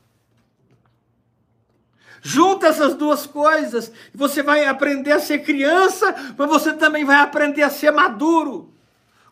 Junta 2.22 2.68
essas 2.68 2.94
duas 2.94 3.26
coisas 3.26 3.90
e 4.14 4.16
você 4.16 4.42
vai 4.42 4.64
aprender 4.64 5.12
a 5.12 5.20
ser 5.20 5.38
criança, 5.40 6.14
mas 6.36 6.48
você 6.48 6.72
também 6.72 7.04
vai 7.04 7.16
aprender 7.16 7.62
a 7.62 7.70
ser 7.70 7.90
maduro. 7.90 8.72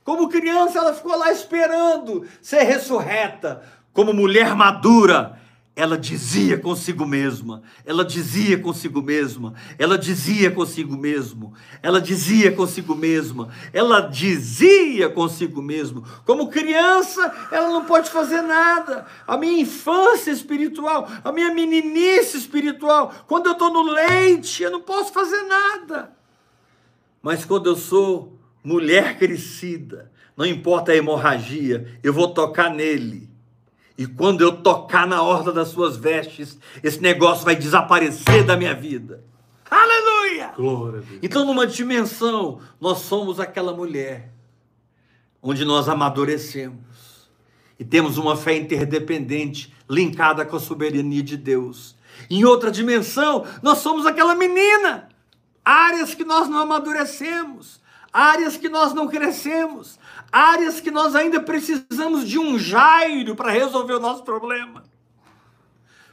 Como 0.02 0.28
criança, 0.28 0.78
ela 0.78 0.94
ficou 0.94 1.16
lá 1.16 1.30
esperando 1.30 2.26
ser 2.40 2.62
ressurreta 2.62 3.62
como 3.98 4.12
mulher 4.12 4.54
madura, 4.54 5.40
ela 5.74 5.98
dizia 5.98 6.56
consigo 6.56 7.04
mesma, 7.04 7.64
ela 7.84 8.04
dizia 8.04 8.56
consigo 8.56 9.02
mesma, 9.02 9.54
ela 9.76 9.98
dizia 9.98 10.52
consigo 10.52 10.96
mesmo, 10.96 11.52
ela 11.82 12.00
dizia 12.00 12.52
consigo 12.52 12.94
mesma, 12.94 13.48
ela 13.72 14.02
dizia 14.02 15.08
consigo 15.08 15.60
mesmo. 15.60 16.04
Como 16.24 16.48
criança, 16.48 17.48
ela 17.50 17.70
não 17.70 17.86
pode 17.86 18.08
fazer 18.08 18.40
nada. 18.40 19.04
A 19.26 19.36
minha 19.36 19.62
infância 19.62 20.30
espiritual, 20.30 21.08
a 21.24 21.32
minha 21.32 21.52
meninice 21.52 22.38
espiritual, 22.38 23.12
quando 23.26 23.46
eu 23.46 23.52
estou 23.54 23.72
no 23.72 23.82
leite, 23.82 24.62
eu 24.62 24.70
não 24.70 24.80
posso 24.80 25.12
fazer 25.12 25.42
nada. 25.42 26.16
Mas 27.20 27.44
quando 27.44 27.68
eu 27.68 27.74
sou 27.74 28.38
mulher 28.62 29.18
crescida, 29.18 30.08
não 30.36 30.46
importa 30.46 30.92
a 30.92 30.96
hemorragia, 30.96 31.98
eu 32.00 32.12
vou 32.12 32.28
tocar 32.32 32.72
nele 32.72 33.27
e 33.98 34.06
quando 34.06 34.42
eu 34.42 34.52
tocar 34.52 35.08
na 35.08 35.20
orla 35.20 35.52
das 35.52 35.68
suas 35.68 35.96
vestes, 35.96 36.56
esse 36.84 37.00
negócio 37.00 37.44
vai 37.44 37.56
desaparecer 37.56 38.44
da 38.44 38.56
minha 38.56 38.72
vida. 38.72 39.24
Aleluia! 39.68 40.52
Glória 40.54 41.00
a 41.00 41.02
Deus. 41.02 41.18
Então, 41.20 41.44
numa 41.44 41.66
dimensão, 41.66 42.60
nós 42.80 42.98
somos 42.98 43.40
aquela 43.40 43.72
mulher 43.72 44.32
onde 45.42 45.64
nós 45.64 45.88
amadurecemos 45.88 47.28
e 47.76 47.84
temos 47.84 48.18
uma 48.18 48.36
fé 48.36 48.56
interdependente 48.56 49.74
linkada 49.90 50.46
com 50.46 50.56
a 50.56 50.60
soberania 50.60 51.22
de 51.22 51.36
Deus. 51.36 51.96
Em 52.30 52.44
outra 52.44 52.70
dimensão, 52.70 53.44
nós 53.62 53.78
somos 53.78 54.06
aquela 54.06 54.36
menina, 54.36 55.08
áreas 55.64 56.14
que 56.14 56.24
nós 56.24 56.48
não 56.48 56.60
amadurecemos, 56.60 57.80
áreas 58.18 58.56
que 58.56 58.68
nós 58.68 58.92
não 58.92 59.06
crescemos, 59.06 59.96
áreas 60.32 60.80
que 60.80 60.90
nós 60.90 61.14
ainda 61.14 61.40
precisamos 61.40 62.28
de 62.28 62.36
um 62.36 62.58
Jairo 62.58 63.36
para 63.36 63.52
resolver 63.52 63.92
o 63.92 64.00
nosso 64.00 64.24
problema. 64.24 64.82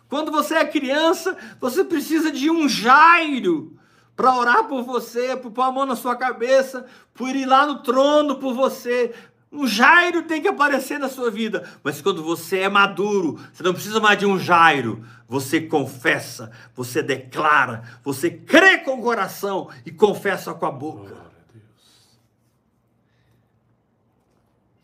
Quando 0.08 0.32
você 0.32 0.54
é 0.54 0.66
criança, 0.66 1.36
você 1.60 1.84
precisa 1.84 2.32
de 2.32 2.52
um 2.52 2.70
Jairo 2.70 3.76
para 4.16 4.38
orar 4.38 4.66
por 4.66 4.84
você, 4.84 5.36
por 5.36 5.50
pôr 5.50 5.64
a 5.64 5.72
mão 5.72 5.84
na 5.84 5.96
sua 5.96 6.16
cabeça, 6.16 6.86
por 7.12 7.36
ir 7.36 7.46
lá 7.46 7.66
no 7.66 7.82
trono 7.82 8.36
por 8.36 8.54
você. 8.54 9.12
Um 9.52 9.66
Jairo 9.66 10.22
tem 10.24 10.44
que 10.44 10.48
aparecer 10.48 11.00
na 11.00 11.10
sua 11.10 11.32
vida, 11.32 11.68
mas 11.84 12.02
quando 12.02 12.22
você 12.22 12.60
é 12.60 12.70
maduro, 12.70 13.40
você 13.52 13.64
não 13.64 13.74
precisa 13.74 14.00
mais 14.00 14.20
de 14.20 14.28
um 14.28 14.38
Jairo. 14.38 15.04
Você 15.28 15.60
confessa, 15.60 16.52
você 16.76 17.02
declara, 17.02 17.82
você 18.04 18.30
crê 18.30 18.78
com 18.78 19.00
o 19.00 19.02
coração 19.02 19.70
e 19.84 19.90
confessa 19.92 20.54
com 20.54 20.68
a 20.68 20.72
boca. 20.72 21.25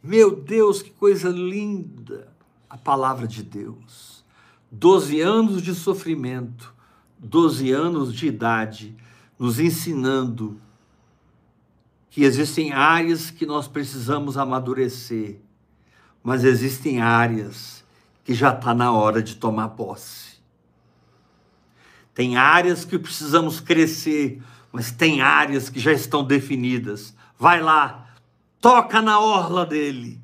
Meu 0.04 0.36
Deus, 0.36 0.82
que 0.82 0.90
coisa 0.90 1.30
linda 1.30 2.28
a 2.68 2.78
palavra 2.78 3.28
de 3.28 3.44
Deus. 3.44 4.24
Doze 4.72 5.22
anos 5.22 5.62
de 5.62 5.76
sofrimento, 5.76 6.74
doze 7.20 7.72
anos 7.72 8.14
de 8.14 8.28
idade, 8.28 8.96
nos 9.38 9.60
ensinando 9.60 10.60
que 12.10 12.24
existem 12.24 12.72
áreas 12.72 13.30
que 13.30 13.46
nós 13.46 13.68
precisamos 13.68 14.38
amadurecer, 14.38 15.40
mas 16.24 16.44
existem 16.44 17.00
áreas 17.02 17.84
que 18.24 18.34
já 18.34 18.54
está 18.54 18.74
na 18.74 18.92
hora 18.92 19.22
de 19.22 19.36
tomar 19.36 19.70
posse. 19.70 20.32
Tem 22.14 22.38
áreas 22.38 22.84
que 22.86 22.98
precisamos 22.98 23.60
crescer, 23.60 24.42
mas 24.72 24.92
tem 24.92 25.22
áreas 25.22 25.70
que 25.70 25.80
já 25.80 25.92
estão 25.92 26.24
definidas. 26.24 27.16
Vai 27.38 27.62
lá, 27.62 28.01
toca 28.62 29.02
na 29.02 29.20
orla 29.20 29.66
dele. 29.66 30.22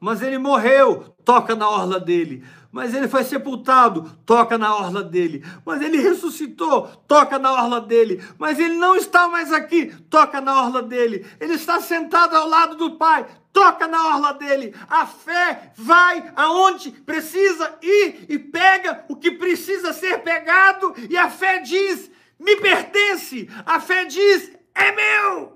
Mas 0.00 0.22
ele 0.22 0.38
morreu, 0.38 1.14
toca 1.24 1.54
na 1.54 1.68
orla 1.68 2.00
dele. 2.00 2.42
Mas 2.72 2.92
ele 2.92 3.08
foi 3.08 3.24
sepultado, 3.24 4.18
toca 4.26 4.58
na 4.58 4.74
orla 4.74 5.02
dele. 5.02 5.44
Mas 5.64 5.80
ele 5.80 5.96
ressuscitou, 5.98 6.88
toca 7.08 7.38
na 7.38 7.52
orla 7.52 7.80
dele. 7.80 8.22
Mas 8.38 8.58
ele 8.58 8.74
não 8.74 8.96
está 8.96 9.28
mais 9.28 9.52
aqui, 9.52 9.86
toca 10.10 10.40
na 10.40 10.62
orla 10.62 10.82
dele. 10.82 11.26
Ele 11.40 11.54
está 11.54 11.80
sentado 11.80 12.36
ao 12.36 12.48
lado 12.48 12.76
do 12.76 12.96
Pai, 12.96 13.26
toca 13.52 13.88
na 13.88 14.14
orla 14.14 14.34
dele. 14.34 14.74
A 14.88 15.06
fé 15.06 15.72
vai 15.74 16.30
aonde 16.36 16.90
precisa 16.90 17.78
ir 17.80 18.26
e 18.28 18.38
pega 18.38 19.04
o 19.08 19.16
que 19.16 19.30
precisa 19.30 19.94
ser 19.94 20.18
pegado. 20.18 20.94
E 21.08 21.16
a 21.16 21.30
fé 21.30 21.60
diz: 21.60 22.10
me 22.38 22.56
pertence. 22.56 23.48
A 23.64 23.80
fé 23.80 24.04
diz: 24.04 24.52
é 24.74 24.92
meu. 24.92 25.55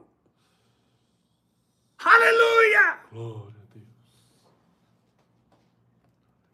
Aleluia! 2.04 2.98
Glória 3.12 3.60
a 3.60 3.74
Deus. 3.74 3.86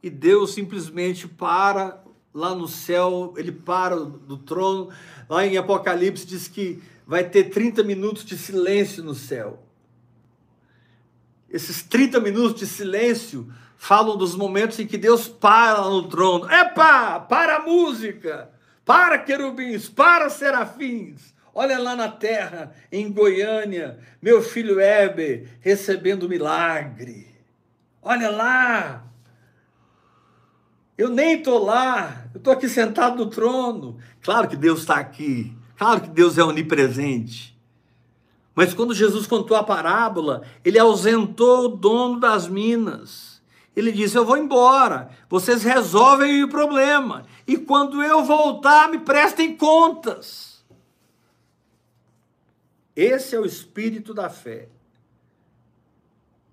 E 0.02 0.10
Deus 0.10 0.54
simplesmente 0.54 1.28
para 1.28 2.02
lá 2.34 2.54
no 2.54 2.68
céu, 2.68 3.32
ele 3.36 3.52
para 3.52 3.96
do 3.96 4.36
trono. 4.36 4.90
Lá 5.28 5.46
em 5.46 5.56
Apocalipse 5.56 6.26
diz 6.26 6.48
que 6.48 6.82
vai 7.06 7.28
ter 7.28 7.44
30 7.44 7.82
minutos 7.82 8.24
de 8.24 8.36
silêncio 8.36 9.02
no 9.02 9.14
céu. 9.14 9.62
Esses 11.48 11.82
30 11.82 12.20
minutos 12.20 12.60
de 12.60 12.66
silêncio 12.66 13.50
falam 13.76 14.16
dos 14.16 14.34
momentos 14.34 14.78
em 14.80 14.86
que 14.86 14.98
Deus 14.98 15.28
para 15.28 15.80
no 15.82 16.08
trono. 16.08 16.50
Epa! 16.50 17.20
Para 17.20 17.56
a 17.56 17.62
música! 17.62 18.50
Para 18.84 19.18
querubins! 19.18 19.88
Para 19.88 20.28
serafins! 20.28 21.35
Olha 21.58 21.78
lá 21.78 21.96
na 21.96 22.10
terra, 22.10 22.70
em 22.92 23.10
Goiânia, 23.10 23.98
meu 24.20 24.42
filho 24.42 24.78
Heber 24.78 25.48
recebendo 25.62 26.28
milagre. 26.28 27.34
Olha 28.02 28.28
lá. 28.28 29.06
Eu 30.98 31.08
nem 31.08 31.38
estou 31.38 31.64
lá, 31.64 32.26
eu 32.34 32.38
estou 32.38 32.52
aqui 32.52 32.68
sentado 32.68 33.16
no 33.16 33.30
trono. 33.30 33.96
Claro 34.20 34.48
que 34.48 34.54
Deus 34.54 34.80
está 34.80 34.96
aqui, 34.96 35.56
claro 35.78 36.02
que 36.02 36.10
Deus 36.10 36.36
é 36.36 36.44
onipresente. 36.44 37.58
Mas 38.54 38.74
quando 38.74 38.92
Jesus 38.92 39.26
contou 39.26 39.56
a 39.56 39.64
parábola, 39.64 40.42
ele 40.62 40.78
ausentou 40.78 41.64
o 41.64 41.68
dono 41.68 42.20
das 42.20 42.46
minas. 42.46 43.40
Ele 43.74 43.90
disse: 43.92 44.14
Eu 44.14 44.26
vou 44.26 44.36
embora, 44.36 45.08
vocês 45.26 45.62
resolvem 45.62 46.44
o 46.44 46.50
problema, 46.50 47.24
e 47.46 47.56
quando 47.56 48.02
eu 48.02 48.22
voltar, 48.22 48.90
me 48.90 48.98
prestem 48.98 49.56
contas. 49.56 50.45
Esse 52.96 53.36
é 53.36 53.38
o 53.38 53.44
espírito 53.44 54.14
da 54.14 54.30
fé. 54.30 54.70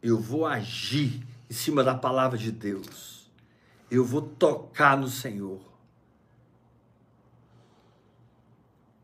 Eu 0.02 0.20
vou 0.20 0.46
agir 0.46 1.26
em 1.50 1.54
cima 1.54 1.82
da 1.82 1.96
palavra 1.96 2.38
de 2.38 2.52
Deus. 2.52 3.32
Eu 3.90 4.04
vou 4.04 4.22
tocar 4.22 4.98
no 4.98 5.08
Senhor. 5.08 5.62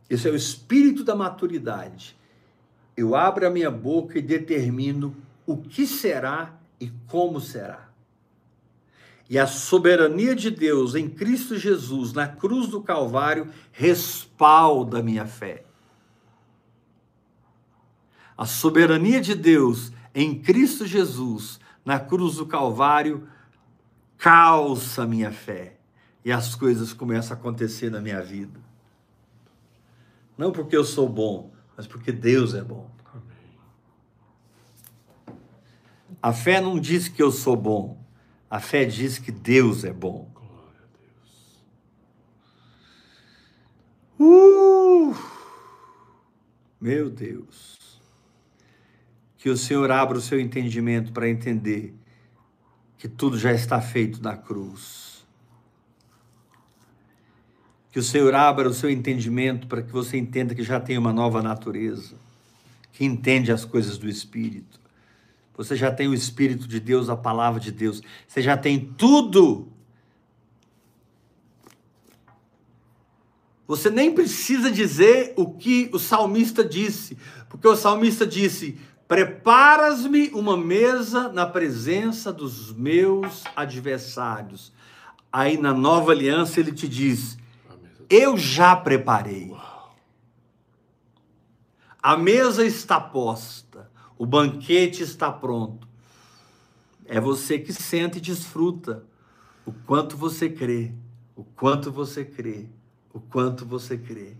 Esse 0.10 0.28
é 0.28 0.32
o 0.32 0.36
espírito 0.36 1.04
da 1.04 1.16
maturidade. 1.16 2.18
Eu 2.98 3.16
abro 3.16 3.48
a 3.48 3.50
minha 3.50 3.72
boca 3.72 4.20
e 4.20 4.22
determino 4.22 5.16
o 5.46 5.56
que 5.56 5.88
será 5.88 6.60
e 6.82 6.92
como 7.08 7.40
será. 7.40 7.88
E 9.30 9.38
a 9.38 9.48
soberania 9.48 10.36
de 10.36 10.50
Deus 10.50 10.96
em 10.96 11.08
Cristo 11.08 11.56
Jesus, 11.56 12.12
na 12.12 12.28
cruz 12.28 12.68
do 12.68 12.82
Calvário, 12.82 13.48
respalda 13.72 15.04
minha 15.04 15.26
fé. 15.26 15.69
A 18.40 18.46
soberania 18.46 19.20
de 19.20 19.36
Deus 19.36 19.92
em 20.16 20.40
Cristo 20.40 20.88
Jesus, 20.88 21.60
na 21.84 22.00
cruz 22.00 22.36
do 22.38 22.46
Calvário, 22.46 23.28
calça 24.18 25.04
a 25.04 25.06
minha 25.06 25.30
fé. 25.30 25.78
E 26.24 26.32
as 26.32 26.56
coisas 26.56 26.94
começam 26.94 27.36
a 27.36 27.38
acontecer 27.38 27.92
na 27.92 28.00
minha 28.00 28.22
vida. 28.22 28.58
Não 30.38 30.54
porque 30.54 30.78
eu 30.78 30.86
sou 30.86 31.10
bom, 31.10 31.52
mas 31.76 31.86
porque 31.86 32.14
Deus 32.14 32.54
é 32.54 32.64
bom. 32.64 32.90
A 36.24 36.32
fé 36.32 36.62
não 36.62 36.80
diz 36.80 37.10
que 37.10 37.22
eu 37.22 37.34
sou 37.34 37.58
bom, 37.58 38.02
a 38.50 38.62
fé 38.62 38.86
diz 38.86 39.20
que 39.20 39.34
Deus 39.34 39.84
é 39.84 39.92
bom. 39.92 40.32
Uh! 44.18 45.14
Meu 46.80 47.10
Deus. 47.10 47.79
Que 49.40 49.50
o 49.50 49.58
Senhor 49.58 49.90
abra 49.90 50.18
o 50.18 50.22
seu 50.22 50.40
entendimento 50.40 51.12
para 51.14 51.28
entender 51.28 51.96
que 52.98 53.08
tudo 53.08 53.40
já 53.40 53.54
está 53.54 53.80
feito 53.80 54.22
na 54.22 54.36
cruz. 54.36 55.26
Que 57.90 58.00
o 58.00 58.04
Senhor 58.04 58.36
abra 58.36 58.68
o 58.68 58.74
seu 58.74 58.90
entendimento 58.90 59.66
para 59.66 59.82
que 59.82 59.92
você 59.92 60.18
entenda 60.18 60.54
que 60.54 60.62
já 60.62 60.78
tem 60.78 60.98
uma 60.98 61.14
nova 61.14 61.42
natureza, 61.42 62.16
que 62.92 63.06
entende 63.06 63.50
as 63.50 63.64
coisas 63.64 63.98
do 63.98 64.10
Espírito. 64.10 64.78
Você 65.56 65.76
já 65.76 65.90
tem 65.90 66.10
o 66.10 66.14
Espírito 66.14 66.68
de 66.68 66.80
Deus, 66.80 67.10
a 67.10 67.16
palavra 67.16 67.62
de 67.62 67.72
Deus. 67.72 68.02
Você 68.28 68.42
já 68.42 68.58
tem 68.58 68.94
tudo. 68.98 69.72
Você 73.66 73.90
nem 73.90 74.14
precisa 74.14 74.70
dizer 74.70 75.34
o 75.38 75.54
que 75.54 75.90
o 75.94 76.00
salmista 76.00 76.66
disse, 76.66 77.18
porque 77.48 77.68
o 77.68 77.76
salmista 77.76 78.26
disse: 78.28 78.78
Preparas-me 79.10 80.30
uma 80.36 80.56
mesa 80.56 81.30
na 81.30 81.44
presença 81.44 82.32
dos 82.32 82.72
meus 82.72 83.44
adversários. 83.56 84.72
Aí 85.34 85.58
na 85.58 85.74
nova 85.74 86.12
aliança 86.12 86.60
ele 86.60 86.72
te 86.72 86.88
diz: 86.88 87.36
Eu 88.08 88.38
já 88.38 88.76
preparei. 88.76 89.52
A 92.04 92.16
mesa 92.16 92.64
está 92.64 93.00
posta, 93.00 93.90
o 94.16 94.28
banquete 94.28 95.02
está 95.02 95.32
pronto. 95.32 95.88
É 97.04 97.20
você 97.20 97.58
que 97.58 97.74
senta 97.74 98.20
e 98.20 98.22
desfruta 98.22 99.04
o 99.66 99.74
quanto 99.88 100.16
você 100.16 100.48
crê, 100.48 100.94
o 101.36 101.44
quanto 101.44 101.92
você 101.92 102.24
crê, 102.24 102.68
o 103.12 103.20
quanto 103.20 103.66
você 103.66 103.98
crê. 103.98 104.38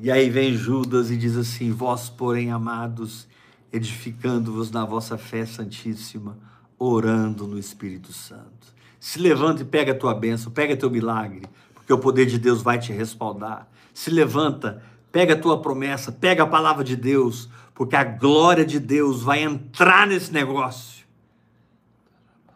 E 0.00 0.12
aí 0.12 0.30
vem 0.30 0.54
Judas 0.54 1.10
e 1.10 1.16
diz 1.16 1.36
assim: 1.36 1.72
Vós, 1.72 2.08
porém, 2.08 2.52
amados, 2.52 3.26
edificando-vos 3.72 4.70
na 4.70 4.84
vossa 4.84 5.18
fé 5.18 5.44
santíssima, 5.44 6.38
orando 6.78 7.48
no 7.48 7.58
Espírito 7.58 8.12
Santo. 8.12 8.68
Se 9.00 9.18
levanta 9.18 9.62
e 9.62 9.64
pega 9.64 9.90
a 9.90 9.94
tua 9.94 10.14
bênção, 10.14 10.52
pega 10.52 10.76
teu 10.76 10.88
milagre, 10.88 11.42
porque 11.74 11.92
o 11.92 11.98
poder 11.98 12.26
de 12.26 12.38
Deus 12.38 12.62
vai 12.62 12.78
te 12.78 12.92
respaldar. 12.92 13.68
Se 13.92 14.08
levanta, 14.08 14.80
pega 15.10 15.34
a 15.34 15.38
tua 15.38 15.60
promessa, 15.60 16.12
pega 16.12 16.44
a 16.44 16.46
palavra 16.46 16.84
de 16.84 16.94
Deus, 16.94 17.48
porque 17.74 17.96
a 17.96 18.04
glória 18.04 18.64
de 18.64 18.78
Deus 18.78 19.22
vai 19.22 19.42
entrar 19.42 20.06
nesse 20.06 20.32
negócio. 20.32 21.04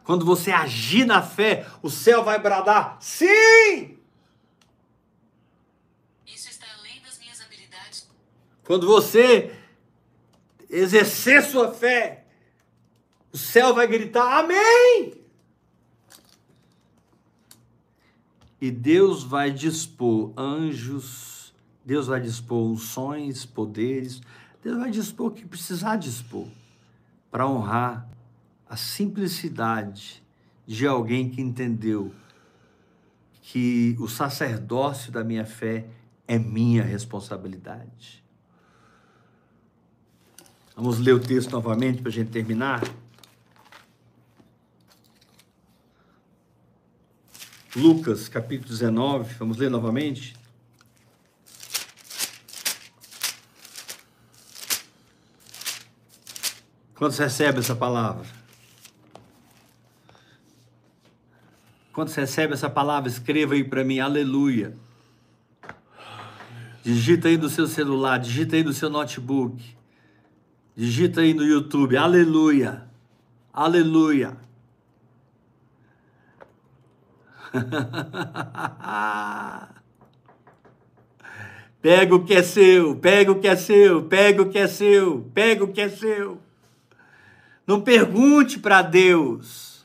Quando 0.04 0.24
você 0.24 0.52
agir 0.52 1.04
na 1.04 1.22
fé, 1.22 1.66
o 1.82 1.90
céu 1.90 2.22
vai 2.22 2.40
bradar: 2.40 2.98
sim! 3.00 3.91
Quando 8.72 8.86
você 8.86 9.54
exercer 10.70 11.42
sua 11.42 11.74
fé, 11.74 12.24
o 13.30 13.36
céu 13.36 13.74
vai 13.74 13.86
gritar: 13.86 14.38
Amém! 14.38 15.12
E 18.58 18.70
Deus 18.70 19.24
vai 19.24 19.50
dispor 19.50 20.32
anjos, 20.38 21.52
Deus 21.84 22.06
vai 22.06 22.18
dispor 22.18 22.66
unções, 22.66 23.44
poderes, 23.44 24.22
Deus 24.62 24.78
vai 24.78 24.90
dispor 24.90 25.26
o 25.26 25.30
que 25.32 25.44
precisar 25.44 25.96
dispor 25.96 26.48
para 27.30 27.46
honrar 27.46 28.08
a 28.66 28.74
simplicidade 28.74 30.22
de 30.66 30.86
alguém 30.86 31.28
que 31.28 31.42
entendeu 31.42 32.10
que 33.42 33.94
o 34.00 34.08
sacerdócio 34.08 35.12
da 35.12 35.22
minha 35.22 35.44
fé 35.44 35.84
é 36.26 36.38
minha 36.38 36.82
responsabilidade. 36.82 38.21
Vamos 40.74 40.98
ler 40.98 41.12
o 41.12 41.20
texto 41.20 41.50
novamente 41.50 42.00
para 42.00 42.08
a 42.08 42.12
gente 42.12 42.30
terminar. 42.30 42.82
Lucas, 47.76 48.28
capítulo 48.28 48.70
19, 48.70 49.34
vamos 49.34 49.58
ler 49.58 49.70
novamente? 49.70 50.34
Quantos 56.94 57.18
recebe 57.18 57.58
essa 57.58 57.74
palavra? 57.74 58.26
Quantos 61.92 62.14
recebe 62.14 62.54
essa 62.54 62.70
palavra? 62.70 63.10
Escreva 63.10 63.54
aí 63.54 63.64
para 63.64 63.84
mim, 63.84 63.98
aleluia. 63.98 64.74
Digita 66.82 67.28
aí 67.28 67.36
do 67.36 67.50
seu 67.50 67.66
celular, 67.66 68.18
digita 68.18 68.56
aí 68.56 68.62
do 68.62 68.72
seu 68.72 68.88
notebook. 68.88 69.81
Digita 70.74 71.20
aí 71.20 71.34
no 71.34 71.44
YouTube, 71.44 71.94
aleluia. 71.96 72.84
Aleluia. 73.52 74.36
pega 81.82 82.14
o 82.14 82.24
que 82.24 82.32
é 82.32 82.42
seu, 82.42 82.96
pega 82.96 83.30
o 83.30 83.38
que 83.38 83.46
é 83.46 83.56
seu, 83.56 84.04
pega 84.04 84.40
o 84.40 84.48
que 84.48 84.58
é 84.58 84.66
seu, 84.66 85.30
pega 85.34 85.64
o 85.64 85.68
que 85.68 85.82
é 85.82 85.90
seu. 85.90 86.38
Não 87.66 87.82
pergunte 87.82 88.58
para 88.58 88.80
Deus. 88.80 89.84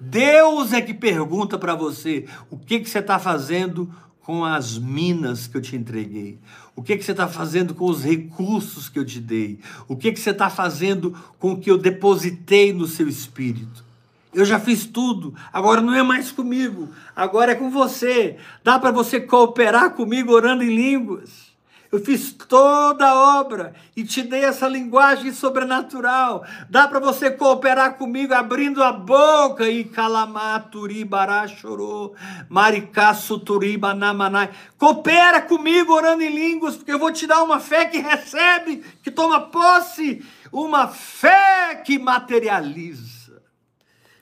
Deus 0.00 0.72
é 0.72 0.80
que 0.80 0.94
pergunta 0.94 1.58
para 1.58 1.74
você 1.74 2.26
o 2.50 2.56
que, 2.58 2.80
que 2.80 2.88
você 2.88 3.00
está 3.00 3.18
fazendo 3.18 3.94
com 4.22 4.44
as 4.44 4.78
minas 4.78 5.46
que 5.46 5.56
eu 5.56 5.60
te 5.60 5.76
entreguei. 5.76 6.38
O 6.74 6.82
que, 6.82 6.96
que 6.96 7.04
você 7.04 7.12
está 7.12 7.28
fazendo 7.28 7.74
com 7.74 7.86
os 7.86 8.02
recursos 8.02 8.88
que 8.88 8.98
eu 8.98 9.04
te 9.04 9.20
dei? 9.20 9.58
O 9.88 9.96
que, 9.96 10.12
que 10.12 10.20
você 10.20 10.30
está 10.30 10.48
fazendo 10.48 11.16
com 11.38 11.52
o 11.52 11.58
que 11.58 11.70
eu 11.70 11.76
depositei 11.76 12.72
no 12.72 12.86
seu 12.86 13.08
espírito? 13.08 13.84
Eu 14.32 14.46
já 14.46 14.58
fiz 14.58 14.86
tudo, 14.86 15.34
agora 15.52 15.82
não 15.82 15.94
é 15.94 16.02
mais 16.02 16.32
comigo, 16.32 16.88
agora 17.14 17.52
é 17.52 17.54
com 17.54 17.70
você. 17.70 18.38
Dá 18.64 18.78
para 18.78 18.90
você 18.90 19.20
cooperar 19.20 19.90
comigo 19.90 20.32
orando 20.32 20.62
em 20.62 20.74
línguas. 20.74 21.51
Eu 21.92 22.02
fiz 22.02 22.32
toda 22.32 23.06
a 23.06 23.38
obra 23.38 23.74
e 23.94 24.02
te 24.02 24.22
dei 24.22 24.46
essa 24.46 24.66
linguagem 24.66 25.30
sobrenatural. 25.30 26.42
Dá 26.70 26.88
para 26.88 26.98
você 26.98 27.30
cooperar 27.30 27.98
comigo 27.98 28.32
abrindo 28.32 28.82
a 28.82 28.90
boca 28.90 29.68
e 29.68 29.84
calamaturi 29.84 31.04
bará 31.04 31.46
chorou, 31.46 32.14
maricá 32.48 33.12
suturiba 33.12 33.92
namanai. 33.92 34.48
Coopera 34.78 35.42
comigo 35.42 35.92
orando 35.92 36.22
em 36.22 36.34
línguas, 36.34 36.76
porque 36.76 36.92
eu 36.92 36.98
vou 36.98 37.12
te 37.12 37.26
dar 37.26 37.42
uma 37.42 37.60
fé 37.60 37.84
que 37.84 37.98
recebe, 37.98 38.82
que 39.02 39.10
toma 39.10 39.50
posse, 39.50 40.24
uma 40.50 40.88
fé 40.88 41.74
que 41.84 41.98
materializa. 41.98 43.42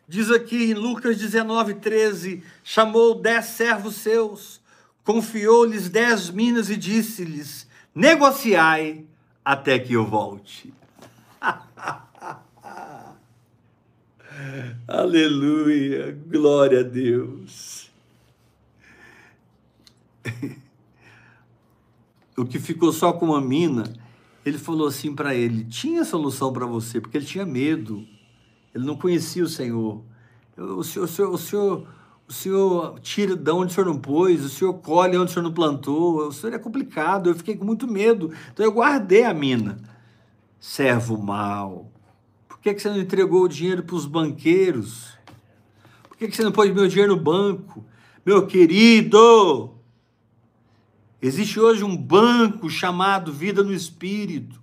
Diz 0.08 0.28
aqui 0.28 0.72
em 0.72 0.74
Lucas 0.74 1.16
19, 1.16 1.74
13: 1.74 2.42
chamou 2.64 3.14
dez 3.14 3.44
servos 3.44 3.94
seus 3.94 4.59
confiou-lhes 5.10 5.88
dez 5.88 6.30
minas 6.30 6.70
e 6.70 6.76
disse-lhes: 6.76 7.66
negociai 7.92 9.04
até 9.44 9.76
que 9.76 9.94
eu 9.94 10.06
volte. 10.06 10.72
Aleluia, 14.86 16.16
glória 16.28 16.80
a 16.80 16.84
Deus. 16.84 17.90
o 22.36 22.44
que 22.44 22.60
ficou 22.60 22.92
só 22.92 23.12
com 23.12 23.26
uma 23.26 23.40
mina, 23.40 23.92
ele 24.46 24.58
falou 24.58 24.86
assim 24.86 25.12
para 25.12 25.34
ele: 25.34 25.64
tinha 25.64 26.04
solução 26.04 26.52
para 26.52 26.66
você, 26.66 27.00
porque 27.00 27.16
ele 27.16 27.26
tinha 27.26 27.44
medo, 27.44 28.06
ele 28.72 28.84
não 28.84 28.96
conhecia 28.96 29.42
o 29.42 29.48
Senhor. 29.48 30.04
O 30.56 30.84
senhor, 30.84 31.04
o 31.04 31.08
senhor, 31.08 31.30
o 31.32 31.38
senhor 31.38 31.88
o 32.30 32.32
senhor 32.32 33.00
tira 33.00 33.34
de 33.34 33.50
onde 33.50 33.72
o 33.72 33.74
senhor 33.74 33.86
não 33.88 33.98
pôs, 33.98 34.44
o 34.44 34.48
senhor 34.48 34.74
colhe 34.74 35.18
onde 35.18 35.32
o 35.32 35.34
senhor 35.34 35.42
não 35.42 35.52
plantou, 35.52 36.28
o 36.28 36.32
senhor 36.32 36.54
é 36.54 36.60
complicado, 36.60 37.28
eu 37.28 37.34
fiquei 37.34 37.56
com 37.56 37.64
muito 37.64 37.88
medo, 37.88 38.32
então 38.52 38.64
eu 38.64 38.70
guardei 38.70 39.24
a 39.24 39.34
mina. 39.34 39.78
Servo 40.60 41.18
mal, 41.18 41.90
por 42.48 42.60
que, 42.60 42.72
que 42.72 42.80
você 42.80 42.88
não 42.88 43.00
entregou 43.00 43.42
o 43.42 43.48
dinheiro 43.48 43.82
para 43.82 43.96
os 43.96 44.06
banqueiros? 44.06 45.08
Por 46.08 46.16
que, 46.16 46.28
que 46.28 46.36
você 46.36 46.44
não 46.44 46.52
pôs 46.52 46.72
meu 46.72 46.86
dinheiro 46.86 47.16
no 47.16 47.20
banco? 47.20 47.84
Meu 48.24 48.46
querido, 48.46 49.72
existe 51.20 51.58
hoje 51.58 51.82
um 51.82 51.96
banco 51.96 52.70
chamado 52.70 53.32
Vida 53.32 53.64
no 53.64 53.74
Espírito, 53.74 54.62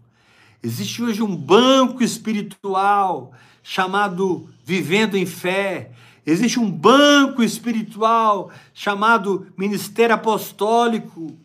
existe 0.64 1.04
hoje 1.04 1.22
um 1.22 1.36
banco 1.36 2.02
espiritual 2.02 3.34
chamado 3.62 4.50
Vivendo 4.64 5.18
em 5.18 5.26
Fé, 5.26 5.92
Existe 6.28 6.60
um 6.60 6.70
banco 6.70 7.42
espiritual 7.42 8.52
chamado 8.74 9.48
ministério 9.56 10.14
apostólico, 10.14 11.38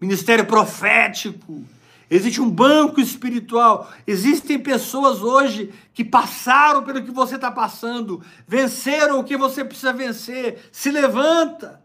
ministério 0.00 0.44
profético. 0.44 1.64
Existe 2.10 2.40
um 2.40 2.50
banco 2.50 3.00
espiritual. 3.00 3.88
Existem 4.04 4.58
pessoas 4.58 5.22
hoje 5.22 5.72
que 5.94 6.04
passaram 6.04 6.82
pelo 6.82 7.04
que 7.04 7.12
você 7.12 7.36
está 7.36 7.52
passando, 7.52 8.20
venceram 8.48 9.20
o 9.20 9.24
que 9.24 9.36
você 9.36 9.64
precisa 9.64 9.92
vencer. 9.92 10.68
Se 10.72 10.90
levanta. 10.90 11.80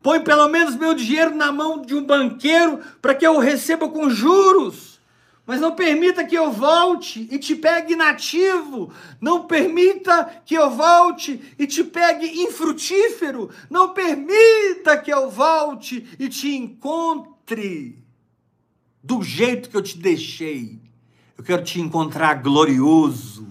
Põe 0.00 0.20
pelo 0.20 0.46
menos 0.48 0.76
meu 0.76 0.94
dinheiro 0.94 1.34
na 1.34 1.50
mão 1.50 1.82
de 1.82 1.96
um 1.96 2.04
banqueiro 2.04 2.78
para 3.02 3.12
que 3.12 3.26
eu 3.26 3.40
receba 3.40 3.88
com 3.88 4.08
juros. 4.08 4.93
Mas 5.46 5.60
não 5.60 5.74
permita 5.74 6.24
que 6.24 6.34
eu 6.34 6.50
volte 6.50 7.28
e 7.30 7.38
te 7.38 7.54
pegue 7.54 7.92
inativo. 7.92 8.90
Não 9.20 9.46
permita 9.46 10.42
que 10.44 10.54
eu 10.54 10.70
volte 10.70 11.54
e 11.58 11.66
te 11.66 11.84
pegue 11.84 12.42
infrutífero. 12.42 13.50
Não 13.68 13.92
permita 13.92 14.96
que 14.96 15.12
eu 15.12 15.30
volte 15.30 16.06
e 16.18 16.28
te 16.28 16.54
encontre 16.54 18.02
do 19.02 19.22
jeito 19.22 19.68
que 19.68 19.76
eu 19.76 19.82
te 19.82 19.98
deixei. 19.98 20.80
Eu 21.36 21.44
quero 21.44 21.62
te 21.62 21.78
encontrar 21.78 22.42
glorioso, 22.42 23.46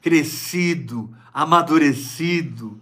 crescido, 0.00 1.14
amadurecido. 1.34 2.80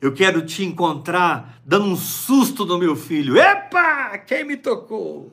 Eu 0.00 0.12
quero 0.12 0.44
te 0.44 0.64
encontrar 0.64 1.60
dando 1.64 1.86
um 1.86 1.96
susto 1.96 2.66
no 2.66 2.76
meu 2.76 2.96
filho. 2.96 3.38
Epa! 3.38 4.18
Quem 4.18 4.44
me 4.44 4.56
tocou? 4.56 5.32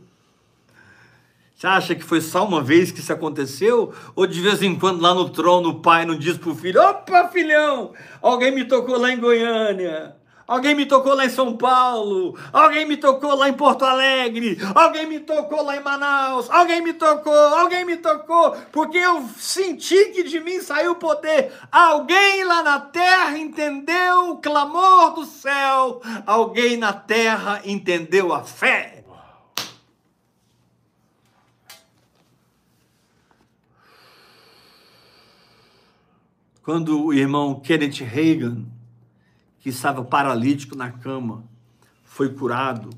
Você 1.61 1.67
acha 1.67 1.93
que 1.93 2.03
foi 2.03 2.19
só 2.21 2.43
uma 2.43 2.59
vez 2.59 2.91
que 2.91 3.01
isso 3.01 3.13
aconteceu? 3.13 3.93
Ou 4.15 4.25
de 4.25 4.41
vez 4.41 4.63
em 4.63 4.75
quando 4.75 4.99
lá 4.99 5.13
no 5.13 5.29
trono 5.29 5.69
o 5.69 5.79
pai 5.79 6.07
não 6.07 6.17
diz 6.17 6.35
para 6.35 6.49
o 6.49 6.55
filho: 6.55 6.81
opa, 6.81 7.27
filhão, 7.27 7.93
alguém 8.19 8.51
me 8.51 8.65
tocou 8.65 8.97
lá 8.97 9.11
em 9.11 9.19
Goiânia. 9.19 10.15
Alguém 10.47 10.73
me 10.73 10.87
tocou 10.87 11.13
lá 11.13 11.23
em 11.23 11.29
São 11.29 11.55
Paulo, 11.55 12.35
alguém 12.51 12.87
me 12.87 12.97
tocou 12.97 13.35
lá 13.35 13.47
em 13.47 13.53
Porto 13.53 13.85
Alegre, 13.85 14.57
alguém 14.73 15.05
me 15.05 15.19
tocou 15.19 15.61
lá 15.63 15.77
em 15.77 15.83
Manaus, 15.83 16.49
alguém 16.49 16.81
me 16.81 16.93
tocou, 16.93 17.31
alguém 17.31 17.85
me 17.85 17.97
tocou, 17.97 18.57
porque 18.71 18.97
eu 18.97 19.23
senti 19.37 20.05
que 20.05 20.23
de 20.23 20.39
mim 20.39 20.59
saiu 20.61 20.95
poder. 20.95 21.53
Alguém 21.71 22.43
lá 22.43 22.63
na 22.63 22.79
terra 22.79 23.37
entendeu 23.37 24.31
o 24.31 24.37
clamor 24.37 25.13
do 25.13 25.25
céu, 25.25 26.01
alguém 26.25 26.75
na 26.75 26.91
terra 26.91 27.61
entendeu 27.63 28.33
a 28.33 28.43
fé. 28.43 29.00
Quando 36.71 37.03
o 37.03 37.13
irmão 37.13 37.59
Kenneth 37.59 38.01
Reagan, 38.01 38.63
que 39.59 39.67
estava 39.67 40.05
paralítico 40.05 40.73
na 40.73 40.89
cama, 40.89 41.43
foi 42.01 42.33
curado, 42.33 42.91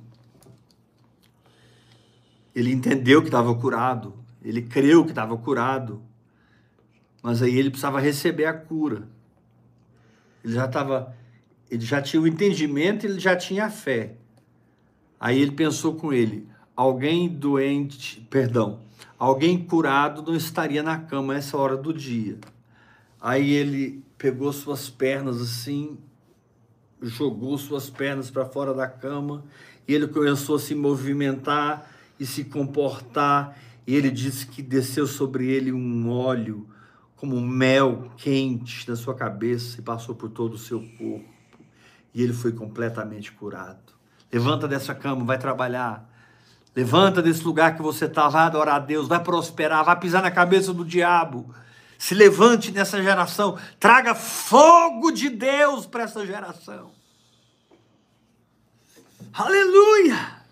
ele 2.53 2.71
entendeu 2.71 3.19
que 3.19 3.29
estava 3.29 3.55
curado, 3.55 4.13
ele 4.43 4.61
creu 4.61 5.03
que 5.03 5.09
estava 5.09 5.35
curado, 5.35 6.03
mas 7.23 7.41
aí 7.41 7.57
ele 7.57 7.71
precisava 7.71 7.99
receber 7.99 8.45
a 8.45 8.53
cura. 8.53 9.09
Ele 10.43 10.53
já 10.53 10.65
estava, 10.65 11.17
ele 11.67 11.83
já 11.83 11.99
tinha 11.99 12.21
o 12.21 12.27
entendimento, 12.27 13.07
ele 13.07 13.19
já 13.19 13.35
tinha 13.35 13.65
a 13.65 13.71
fé. 13.71 14.17
Aí 15.19 15.41
ele 15.41 15.53
pensou 15.53 15.95
com 15.95 16.13
ele: 16.13 16.47
alguém 16.75 17.27
doente, 17.27 18.21
perdão, 18.29 18.81
alguém 19.17 19.57
curado 19.57 20.21
não 20.21 20.35
estaria 20.35 20.83
na 20.83 20.99
cama 20.99 21.35
essa 21.35 21.57
hora 21.57 21.75
do 21.75 21.91
dia. 21.91 22.37
Aí 23.23 23.53
ele 23.53 24.03
pegou 24.17 24.51
suas 24.51 24.89
pernas 24.89 25.41
assim, 25.41 25.97
jogou 27.01 27.57
suas 27.57 27.89
pernas 27.89 28.29
para 28.29 28.43
fora 28.43 28.73
da 28.73 28.85
cama, 28.85 29.45
e 29.87 29.93
ele 29.93 30.07
começou 30.07 30.57
a 30.57 30.59
se 30.59 30.75
movimentar 30.75 31.89
e 32.19 32.25
se 32.25 32.43
comportar, 32.43 33.57
e 33.87 33.95
ele 33.95 34.11
disse 34.11 34.45
que 34.45 34.61
desceu 34.61 35.07
sobre 35.07 35.47
ele 35.47 35.71
um 35.71 36.09
óleo 36.09 36.67
como 37.15 37.39
mel 37.39 38.11
quente 38.17 38.85
da 38.85 38.95
sua 38.97 39.15
cabeça 39.15 39.79
e 39.79 39.81
passou 39.81 40.13
por 40.13 40.29
todo 40.29 40.55
o 40.55 40.57
seu 40.57 40.81
corpo. 40.97 41.23
E 42.13 42.21
ele 42.21 42.33
foi 42.33 42.51
completamente 42.51 43.31
curado. 43.31 43.93
Levanta 44.31 44.67
dessa 44.67 44.93
cama, 44.93 45.23
vai 45.23 45.37
trabalhar. 45.37 46.09
Levanta 46.75 47.21
desse 47.21 47.45
lugar 47.45 47.77
que 47.77 47.81
você 47.81 48.03
está, 48.03 48.27
vai 48.27 48.43
adorar 48.43 48.75
a 48.75 48.79
Deus, 48.79 49.07
vai 49.07 49.23
prosperar, 49.23 49.85
vai 49.85 49.97
pisar 49.97 50.21
na 50.21 50.29
cabeça 50.29 50.73
do 50.73 50.83
diabo 50.83 51.53
se 52.03 52.13
levante 52.13 52.69
nessa 52.69 53.01
geração, 53.01 53.57
traga 53.79 54.13
fogo 54.13 55.09
de 55.09 55.29
Deus 55.29 55.85
para 55.85 56.03
essa 56.03 56.25
geração. 56.25 56.91
Aleluia! 59.31 60.43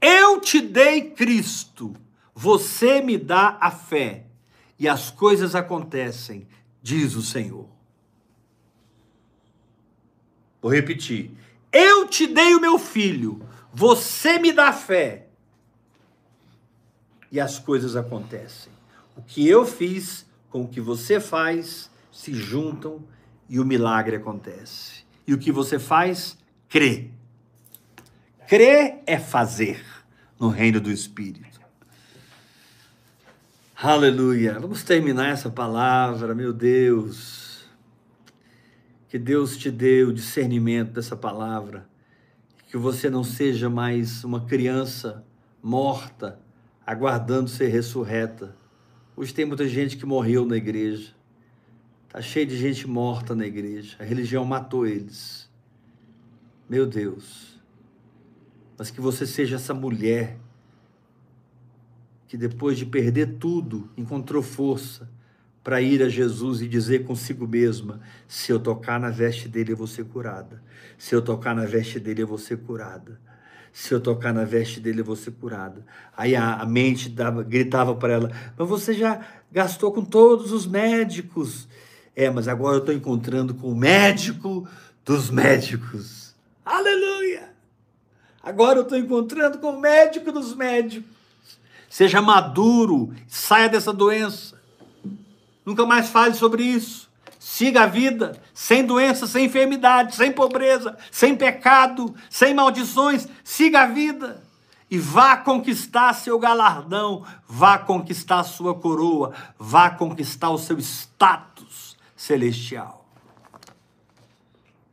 Eu 0.00 0.40
te 0.40 0.60
dei 0.60 1.10
Cristo, 1.10 1.96
você 2.32 3.02
me 3.02 3.18
dá 3.18 3.58
a 3.60 3.72
fé. 3.72 4.26
e 4.78 4.88
as 4.88 5.10
coisas 5.10 5.56
acontecem, 5.56 6.46
diz 6.80 7.16
o 7.16 7.22
Senhor. 7.22 7.68
Vou 10.62 10.70
repetir. 10.70 11.32
Eu 11.72 12.06
te 12.06 12.28
dei 12.28 12.54
o 12.54 12.60
meu 12.60 12.78
filho, 12.78 13.44
você 13.74 14.38
me 14.38 14.52
dá 14.52 14.72
fé. 14.72 15.27
E 17.30 17.38
as 17.40 17.58
coisas 17.58 17.96
acontecem. 17.96 18.72
O 19.16 19.22
que 19.22 19.46
eu 19.46 19.66
fiz 19.66 20.26
com 20.50 20.62
o 20.62 20.68
que 20.68 20.80
você 20.80 21.20
faz 21.20 21.90
se 22.10 22.32
juntam 22.32 23.02
e 23.48 23.60
o 23.60 23.64
milagre 23.64 24.16
acontece. 24.16 25.04
E 25.26 25.34
o 25.34 25.38
que 25.38 25.52
você 25.52 25.78
faz? 25.78 26.38
Crê. 26.68 27.10
Crer 28.46 29.02
é 29.06 29.18
fazer 29.18 29.84
no 30.38 30.48
reino 30.48 30.80
do 30.80 30.90
Espírito. 30.90 31.60
Aleluia. 33.80 34.58
Vamos 34.58 34.82
terminar 34.82 35.28
essa 35.28 35.48
palavra, 35.48 36.34
meu 36.34 36.52
Deus. 36.52 37.64
Que 39.08 39.18
Deus 39.18 39.56
te 39.56 39.70
dê 39.70 40.02
o 40.02 40.12
discernimento 40.12 40.92
dessa 40.92 41.16
palavra. 41.16 41.88
Que 42.68 42.76
você 42.76 43.08
não 43.08 43.22
seja 43.22 43.70
mais 43.70 44.24
uma 44.24 44.44
criança 44.44 45.24
morta, 45.62 46.38
aguardando 46.88 47.50
ser 47.50 47.68
ressurreta. 47.68 48.56
Hoje 49.14 49.34
tem 49.34 49.44
muita 49.44 49.68
gente 49.68 49.94
que 49.94 50.06
morreu 50.06 50.46
na 50.46 50.56
igreja. 50.56 51.12
Está 52.06 52.22
cheio 52.22 52.46
de 52.46 52.56
gente 52.56 52.88
morta 52.88 53.34
na 53.34 53.46
igreja. 53.46 53.94
A 54.00 54.04
religião 54.04 54.42
matou 54.42 54.86
eles. 54.86 55.50
Meu 56.66 56.86
Deus. 56.86 57.60
Mas 58.78 58.90
que 58.90 59.02
você 59.02 59.26
seja 59.26 59.56
essa 59.56 59.74
mulher 59.74 60.38
que 62.26 62.38
depois 62.38 62.78
de 62.78 62.86
perder 62.86 63.36
tudo, 63.38 63.90
encontrou 63.94 64.42
força 64.42 65.10
para 65.62 65.82
ir 65.82 66.02
a 66.02 66.08
Jesus 66.08 66.62
e 66.62 66.68
dizer 66.68 67.04
consigo 67.04 67.46
mesma: 67.46 68.00
se 68.26 68.50
eu 68.50 68.58
tocar 68.58 68.98
na 68.98 69.10
veste 69.10 69.46
dele, 69.46 69.72
eu 69.72 69.76
vou 69.76 69.86
ser 69.86 70.06
curada. 70.06 70.62
Se 70.96 71.14
eu 71.14 71.20
tocar 71.20 71.54
na 71.54 71.66
veste 71.66 72.00
dele, 72.00 72.22
eu 72.22 72.26
vou 72.26 72.38
ser 72.38 72.56
curada. 72.56 73.20
Se 73.72 73.92
eu 73.92 74.00
tocar 74.00 74.32
na 74.32 74.44
veste 74.44 74.80
dele, 74.80 75.00
eu 75.00 75.04
vou 75.04 75.16
ser 75.16 75.32
curada. 75.32 75.84
Aí 76.16 76.34
a, 76.34 76.54
a 76.54 76.66
mente 76.66 77.08
dava, 77.08 77.42
gritava 77.42 77.94
para 77.94 78.12
ela: 78.12 78.32
Mas 78.56 78.68
você 78.68 78.92
já 78.94 79.20
gastou 79.50 79.92
com 79.92 80.04
todos 80.04 80.52
os 80.52 80.66
médicos. 80.66 81.68
É, 82.14 82.28
mas 82.30 82.48
agora 82.48 82.76
eu 82.76 82.80
estou 82.80 82.94
encontrando 82.94 83.54
com 83.54 83.70
o 83.70 83.76
médico 83.76 84.66
dos 85.04 85.30
médicos. 85.30 86.34
Aleluia! 86.64 87.54
Agora 88.42 88.78
eu 88.78 88.82
estou 88.82 88.98
encontrando 88.98 89.58
com 89.58 89.70
o 89.70 89.80
médico 89.80 90.32
dos 90.32 90.54
médicos. 90.54 91.08
Seja 91.88 92.20
maduro, 92.20 93.14
saia 93.26 93.68
dessa 93.68 93.92
doença. 93.92 94.60
Nunca 95.64 95.86
mais 95.86 96.08
fale 96.08 96.34
sobre 96.34 96.62
isso. 96.62 97.07
Siga 97.50 97.84
a 97.84 97.86
vida 97.86 98.38
sem 98.52 98.84
doença, 98.84 99.26
sem 99.26 99.46
enfermidade, 99.46 100.14
sem 100.14 100.30
pobreza, 100.30 100.98
sem 101.10 101.34
pecado, 101.34 102.14
sem 102.28 102.52
maldições. 102.52 103.26
Siga 103.42 103.84
a 103.84 103.86
vida 103.86 104.44
e 104.90 104.98
vá 104.98 105.34
conquistar 105.34 106.12
seu 106.12 106.38
galardão, 106.38 107.24
vá 107.48 107.78
conquistar 107.78 108.44
sua 108.44 108.74
coroa, 108.74 109.32
vá 109.58 109.88
conquistar 109.88 110.50
o 110.50 110.58
seu 110.58 110.78
status 110.78 111.96
celestial. 112.14 113.08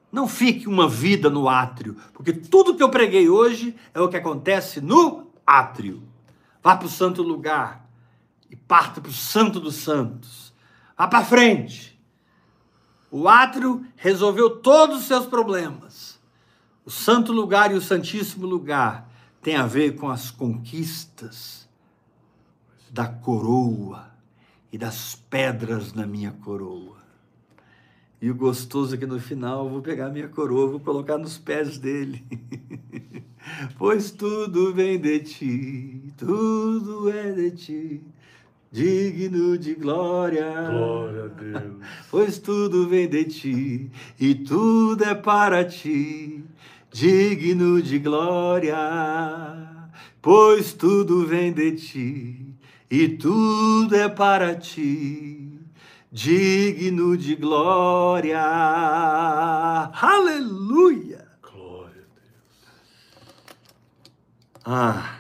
Não 0.10 0.26
fique 0.26 0.66
uma 0.66 0.88
vida 0.88 1.30
no 1.30 1.50
átrio, 1.50 1.98
porque 2.14 2.32
tudo 2.32 2.74
que 2.74 2.82
eu 2.82 2.90
preguei 2.90 3.28
hoje 3.28 3.76
é 3.94 4.00
o 4.00 4.08
que 4.08 4.16
acontece 4.16 4.80
no 4.80 5.30
átrio. 5.46 6.02
Vá 6.64 6.78
para 6.78 6.88
o 6.88 6.90
santo 6.90 7.22
lugar 7.22 7.86
e 8.50 8.56
parta 8.56 9.02
para 9.02 9.12
o 9.12 9.14
santo 9.14 9.60
dos 9.60 9.76
santos. 9.76 10.54
Vá 10.98 11.06
para 11.06 11.26
frente. 11.26 11.95
O 13.10 13.28
átrio 13.28 13.86
resolveu 13.96 14.50
todos 14.50 15.02
os 15.02 15.06
seus 15.06 15.26
problemas. 15.26 16.20
O 16.86 16.92
santo 16.92 17.32
lugar 17.32 17.72
e 17.72 17.76
o 17.76 17.82
santíssimo 17.82 18.46
lugar 18.46 19.10
tem 19.42 19.56
a 19.56 19.66
ver 19.66 19.96
com 19.96 20.10
as 20.10 20.32
conquistas 20.32 21.68
da 22.90 23.08
coroa 23.08 24.12
e 24.72 24.78
das 24.78 25.16
pedras 25.16 25.94
na 25.94 26.06
minha 26.06 26.32
coroa. 26.32 26.98
E 28.22 28.32
o 28.32 28.36
gostoso 28.36 28.96
é 28.96 28.98
que 28.98 29.06
no 29.06 29.20
final 29.20 29.66
eu 29.66 29.70
vou 29.70 29.82
pegar 29.82 30.10
minha 30.10 30.28
coroa, 30.28 30.72
vou 30.72 30.80
colocar 30.80 31.18
nos 31.18 31.38
pés 31.38 31.78
dele. 31.78 32.26
pois 33.78 34.12
tudo 34.12 34.74
vem 34.74 35.00
de 35.00 35.20
ti, 35.20 36.14
tudo 36.18 37.10
é 37.10 37.32
de 37.32 37.52
ti, 37.52 38.02
digno 38.76 39.58
de 39.58 39.74
glória. 39.74 40.52
Glória 40.70 41.24
a 41.24 41.28
Deus. 41.28 41.74
Pois 42.12 42.38
tudo 42.40 42.88
vem 42.90 43.08
de 43.08 43.24
ti 43.24 43.92
e 44.20 44.36
tudo 44.36 45.04
é 45.04 45.16
para 45.16 45.64
ti, 45.64 46.44
digno 46.92 47.82
de 47.82 48.00
glória. 48.00 48.76
Pois 50.22 50.74
tudo 50.74 51.26
vem 51.26 51.54
de 51.54 51.72
ti 51.72 52.54
e 52.90 53.08
tudo 53.10 53.96
é 53.96 54.10
para 54.10 54.56
ti 54.56 55.62
digno 56.12 57.18
de 57.18 57.36
glória. 57.36 58.42
Aleluia! 59.94 61.26
Glória 61.42 62.04
a 62.04 62.16
Deus. 62.16 62.36
Ah. 64.66 65.15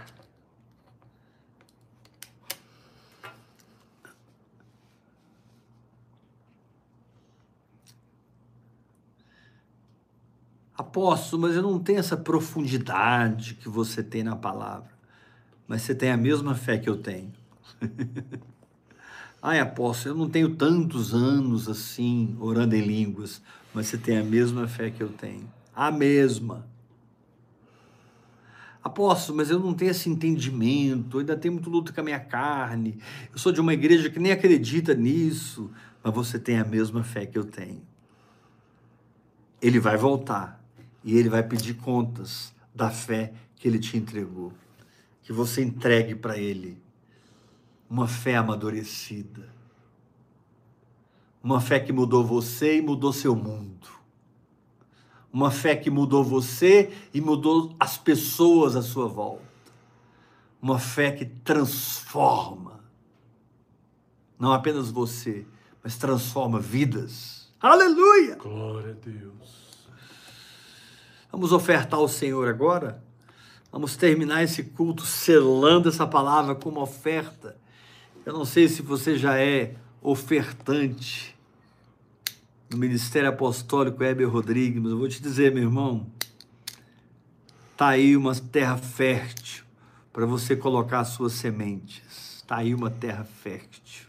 Apóstolo, 10.77 11.43
mas 11.43 11.55
eu 11.55 11.61
não 11.61 11.79
tenho 11.79 11.99
essa 11.99 12.17
profundidade 12.17 13.55
que 13.55 13.69
você 13.69 14.03
tem 14.03 14.23
na 14.23 14.35
palavra. 14.35 14.89
Mas 15.67 15.83
você 15.83 15.95
tem 15.95 16.11
a 16.11 16.17
mesma 16.17 16.53
fé 16.53 16.77
que 16.77 16.89
eu 16.89 16.97
tenho. 16.97 17.31
Ai, 19.41 19.59
apóstolo, 19.59 20.15
eu 20.15 20.19
não 20.19 20.29
tenho 20.29 20.55
tantos 20.55 21.13
anos 21.13 21.69
assim 21.69 22.35
orando 22.39 22.75
em 22.75 22.81
línguas, 22.81 23.41
mas 23.73 23.87
você 23.87 23.97
tem 23.97 24.17
a 24.17 24.23
mesma 24.23 24.67
fé 24.67 24.89
que 24.89 25.01
eu 25.01 25.09
tenho. 25.09 25.47
A 25.73 25.91
mesma. 25.91 26.67
Apóstolo, 28.83 29.37
mas 29.37 29.49
eu 29.49 29.59
não 29.59 29.73
tenho 29.73 29.91
esse 29.91 30.09
entendimento, 30.09 31.17
eu 31.17 31.19
ainda 31.21 31.37
tenho 31.37 31.53
muito 31.53 31.69
luto 31.69 31.93
com 31.93 32.01
a 32.01 32.03
minha 32.03 32.19
carne. 32.19 32.97
Eu 33.31 33.37
sou 33.37 33.51
de 33.51 33.61
uma 33.61 33.73
igreja 33.73 34.09
que 34.09 34.19
nem 34.19 34.31
acredita 34.31 34.93
nisso, 34.93 35.71
mas 36.03 36.13
você 36.13 36.37
tem 36.37 36.59
a 36.59 36.65
mesma 36.65 37.03
fé 37.03 37.25
que 37.25 37.37
eu 37.37 37.45
tenho. 37.45 37.81
Ele 39.61 39.79
vai 39.79 39.95
voltar 39.95 40.64
e 41.05 41.15
ele 41.15 41.29
vai 41.29 41.43
pedir 41.43 41.75
contas 41.75 42.51
da 42.73 42.89
fé 42.89 43.31
que 43.55 43.67
ele 43.67 43.77
te 43.77 43.95
entregou. 43.95 44.51
Que 45.21 45.31
você 45.31 45.63
entregue 45.63 46.15
para 46.15 46.35
ele 46.35 46.81
uma 47.87 48.07
fé 48.07 48.35
amadurecida. 48.35 49.47
Uma 51.43 51.61
fé 51.61 51.79
que 51.79 51.93
mudou 51.93 52.25
você 52.25 52.77
e 52.77 52.81
mudou 52.81 53.13
seu 53.13 53.35
mundo. 53.35 53.87
Uma 55.31 55.51
fé 55.51 55.75
que 55.75 55.91
mudou 55.91 56.23
você 56.23 56.91
e 57.13 57.21
mudou 57.21 57.75
as 57.79 57.99
pessoas 57.99 58.75
à 58.75 58.81
sua 58.81 59.07
volta. 59.07 59.45
Uma 60.59 60.79
fé 60.79 61.11
que 61.11 61.25
transforma. 61.25 62.83
Não 64.39 64.51
apenas 64.51 64.89
você, 64.89 65.45
mas 65.83 65.97
transforma 65.97 66.59
vidas. 66.59 67.53
Aleluia! 67.61 68.37
Glória 68.37 68.91
a 68.91 69.05
Deus. 69.07 69.64
Vamos 71.35 71.51
ofertar 71.51 71.99
ao 71.99 72.07
Senhor 72.07 72.47
agora? 72.47 73.03
Vamos 73.69 73.97
terminar 73.97 74.43
esse 74.43 74.63
culto 74.63 75.05
selando 75.05 75.89
essa 75.89 76.07
palavra 76.07 76.55
como 76.55 76.79
oferta 76.79 77.57
eu 78.25 78.33
não 78.33 78.43
sei 78.43 78.67
se 78.67 78.81
você 78.81 79.15
já 79.15 79.39
é 79.39 79.75
ofertante 80.01 81.37
no 82.71 82.75
Ministério 82.75 83.29
Apostólico 83.29 84.03
Heber 84.03 84.27
Rodrigues, 84.27 84.81
mas 84.81 84.91
eu 84.91 84.97
vou 84.97 85.07
te 85.07 85.21
dizer, 85.21 85.53
meu 85.53 85.61
irmão, 85.61 86.07
tá 87.77 87.89
aí 87.89 88.17
uma 88.17 88.33
terra 88.33 88.77
fértil 88.77 89.63
para 90.11 90.25
você 90.25 90.55
colocar 90.55 91.01
as 91.01 91.09
suas 91.09 91.33
sementes. 91.33 92.43
Tá 92.47 92.57
aí 92.57 92.73
uma 92.73 92.89
terra 92.89 93.23
fértil. 93.23 94.07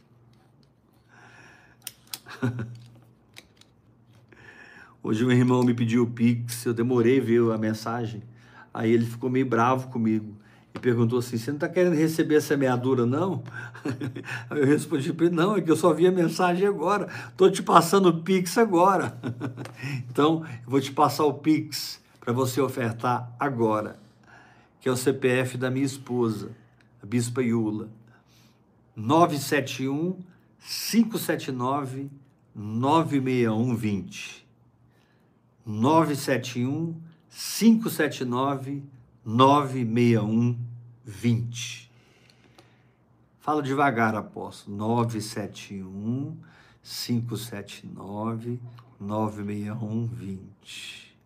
Hoje 5.06 5.24
um 5.24 5.30
irmão 5.30 5.62
me 5.62 5.72
pediu 5.72 6.02
o 6.02 6.10
Pix, 6.10 6.66
eu 6.66 6.74
demorei 6.74 7.20
ver 7.20 7.52
a 7.52 7.56
mensagem. 7.56 8.24
Aí 8.74 8.90
ele 8.90 9.06
ficou 9.06 9.30
meio 9.30 9.46
bravo 9.46 9.86
comigo 9.86 10.34
e 10.74 10.80
perguntou 10.80 11.20
assim: 11.20 11.38
Você 11.38 11.52
não 11.52 11.58
está 11.58 11.68
querendo 11.68 11.94
receber 11.94 12.34
a 12.34 12.40
semeadura, 12.40 13.06
não? 13.06 13.44
Aí 14.50 14.58
eu 14.58 14.66
respondi 14.66 15.12
para 15.12 15.26
ele: 15.26 15.36
Não, 15.36 15.56
é 15.56 15.60
que 15.60 15.70
eu 15.70 15.76
só 15.76 15.92
vi 15.92 16.08
a 16.08 16.10
mensagem 16.10 16.66
agora, 16.66 17.06
estou 17.28 17.48
te 17.48 17.62
passando 17.62 18.08
o 18.08 18.20
Pix 18.20 18.58
agora. 18.58 19.16
então, 20.10 20.44
eu 20.64 20.70
vou 20.72 20.80
te 20.80 20.90
passar 20.90 21.24
o 21.24 21.34
Pix 21.34 22.02
para 22.18 22.32
você 22.32 22.60
ofertar 22.60 23.32
agora, 23.38 24.00
que 24.80 24.88
é 24.88 24.92
o 24.92 24.96
CPF 24.96 25.56
da 25.56 25.70
minha 25.70 25.86
esposa, 25.86 26.50
a 27.00 27.06
Bispa 27.06 27.44
Iula. 27.44 27.88
971 28.96 30.18
579 30.58 32.10
96120. 32.52 34.45
971 35.66 36.94
579 37.28 38.84
96120. 39.24 41.90
Fala 43.40 43.60
devagar, 43.60 44.14
apóstolo. 44.14 44.76
971 44.76 46.36
579 46.84 48.60
96120. 49.00 51.16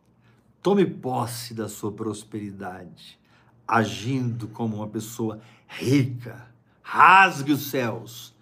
Tome 0.63 0.87
posse 0.87 1.53
da 1.53 1.69
sua 1.69 1.93
prosperidade, 1.93 3.19
agindo 3.69 4.49
como 4.49 4.77
uma 4.77 4.89
pessoa 4.89 5.39
rica. 5.69 6.49
Rasgue 6.83 7.53
os 7.53 7.69
céus, 7.71 8.35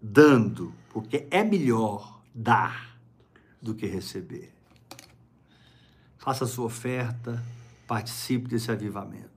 dando, 0.00 0.72
porque 0.90 1.26
é 1.30 1.42
melhor 1.42 2.20
dar 2.34 2.89
do 3.60 3.74
que 3.74 3.86
receber. 3.86 4.52
Faça 6.18 6.44
a 6.44 6.46
sua 6.46 6.66
oferta, 6.66 7.42
participe 7.86 8.48
desse 8.48 8.70
avivamento. 8.70 9.28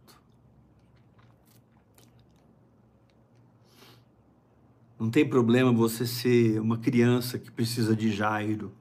Não 4.99 5.09
tem 5.09 5.27
problema 5.27 5.71
você 5.71 6.05
ser 6.05 6.61
uma 6.61 6.77
criança 6.77 7.37
que 7.37 7.51
precisa 7.51 7.95
de 7.95 8.11
Jairo, 8.11 8.71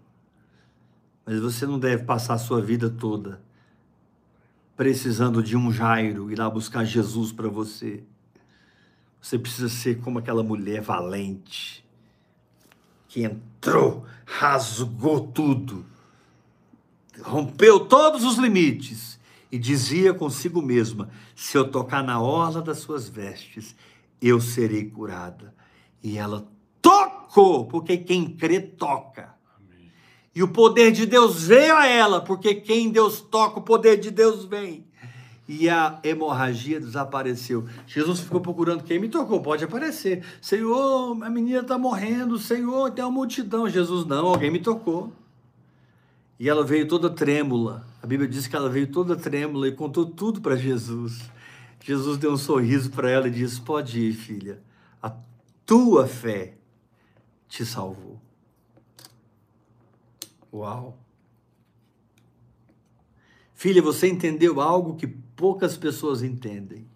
mas 1.25 1.41
você 1.41 1.67
não 1.67 1.79
deve 1.79 2.05
passar 2.05 2.35
a 2.35 2.39
sua 2.39 2.61
vida 2.61 2.89
toda 2.89 3.41
precisando 4.77 5.43
de 5.43 5.57
um 5.57 5.71
Jairo 5.71 6.31
ir 6.31 6.39
lá 6.39 6.49
buscar 6.49 6.85
Jesus 6.85 7.31
para 7.33 7.49
você. 7.49 8.03
Você 9.21 9.39
precisa 9.39 9.69
ser 9.69 10.01
como 10.01 10.19
aquela 10.19 10.43
mulher 10.43 10.81
valente 10.81 11.82
que 13.13 13.25
entrou, 13.25 14.07
rasgou 14.25 15.21
tudo, 15.21 15.85
rompeu 17.21 17.81
todos 17.81 18.25
os 18.25 18.39
limites 18.39 19.21
e 19.51 19.59
dizia 19.59 20.15
consigo 20.15 20.63
mesma: 20.63 21.11
se 21.37 21.59
eu 21.59 21.71
tocar 21.71 22.03
na 22.03 22.23
orla 22.23 22.63
das 22.63 22.79
suas 22.79 23.11
vestes, 23.11 23.77
eu 24.21 24.41
serei 24.41 24.87
curada. 24.87 25.55
E 26.03 26.17
ela 26.17 26.49
tocou, 26.81 27.67
porque 27.67 27.99
quem 27.99 28.31
crê 28.31 28.59
toca. 28.61 29.35
E 30.35 30.43
o 30.43 30.49
poder 30.49 30.91
de 30.91 31.05
Deus 31.05 31.43
veio 31.43 31.77
a 31.77 31.87
ela, 31.87 32.23
porque 32.23 32.55
quem 32.55 32.91
Deus 32.91 33.21
toca, 33.21 33.59
o 33.59 33.63
poder 33.63 34.01
de 34.01 34.11
Deus 34.11 34.47
vem 34.47 34.87
e 35.49 35.69
a 35.69 35.99
hemorragia 36.05 36.81
desapareceu. 36.81 37.67
Jesus 37.87 38.21
ficou 38.21 38.41
procurando 38.41 38.85
quem 38.85 38.99
me 38.99 39.09
tocou, 39.09 39.43
pode 39.43 39.65
aparecer. 39.65 40.25
Senhor, 40.41 41.23
a 41.23 41.29
menina 41.29 41.61
está 41.61 41.77
morrendo, 41.77 42.39
Senhor, 42.39 42.91
tem 42.91 43.05
uma 43.05 43.11
multidão. 43.11 43.69
Jesus, 43.69 44.07
não, 44.07 44.27
alguém 44.27 44.51
me 44.51 44.61
tocou. 44.61 45.13
E 46.39 46.49
ela 46.49 46.65
veio 46.65 46.89
toda 46.89 47.11
trêmula. 47.11 47.87
A 48.03 48.07
Bíblia 48.07 48.29
diz 48.29 48.47
que 48.47 48.57
ela 48.57 48.69
veio 48.69 48.91
toda 48.91 49.17
trêmula 49.17 49.69
e 49.69 49.73
contou 49.73 50.07
tudo 50.07 50.41
para 50.41 50.57
Jesus. 50.57 51.31
Jesus 51.81 52.17
deu 52.17 52.33
um 52.33 52.37
sorriso 52.37 52.91
para 52.91 53.11
ela 53.11 53.29
e 53.29 53.31
disse: 53.31 53.61
Pode 53.61 54.01
ir, 54.01 54.13
filha, 54.13 54.61
a 55.03 55.13
tua 55.67 56.07
fé 56.07 56.55
te 57.49 57.67
salvou. 57.67 58.21
Uau! 60.53 60.99
Filha, 63.55 63.81
você 63.81 64.09
entendeu 64.09 64.61
algo 64.61 64.97
que 64.97 65.07
poucas 65.43 65.77
pessoas 65.77 66.23
entendem. 66.23 66.87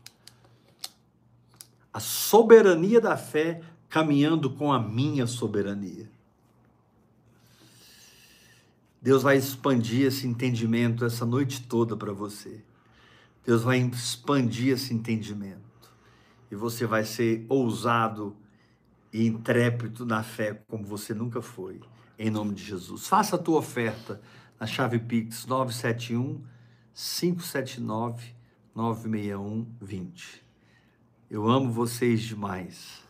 A 1.93 1.99
soberania 1.99 3.01
da 3.01 3.17
fé 3.17 3.61
caminhando 3.89 4.49
com 4.51 4.73
a 4.73 4.79
minha 4.79 5.27
soberania. 5.27 6.09
Deus 9.03 9.25
vai 9.25 9.37
expandir 9.37 10.07
esse 10.07 10.29
entendimento 10.29 11.05
essa 11.05 11.27
noite 11.27 11.67
toda 11.67 11.97
para 11.97 12.13
você. 12.13 12.63
Deus 13.45 13.65
vai 13.65 13.79
expandir 13.81 14.75
esse 14.75 14.95
entendimento. 14.95 15.91
E 16.49 16.55
você 16.55 16.87
vai 16.87 17.05
ser 17.05 17.45
ousado 17.49 18.37
e 19.13 19.27
intrépido 19.27 20.07
na 20.07 20.23
fé 20.23 20.55
como 20.69 20.85
você 20.85 21.13
nunca 21.13 21.43
foi. 21.43 21.81
Em 22.17 22.31
nome 22.31 22.55
de 22.55 22.63
Jesus. 22.63 23.09
Faça 23.09 23.35
a 23.35 23.41
tua 23.41 23.59
oferta 23.59 24.21
na 24.61 24.69
chave 24.69 25.01
Pix 25.01 25.47
971 25.47 26.45
579 26.95 28.36
961 28.77 29.67
20. 29.81 30.45
Eu 31.31 31.49
amo 31.49 31.73
vocês 31.73 32.21
demais. 32.21 33.03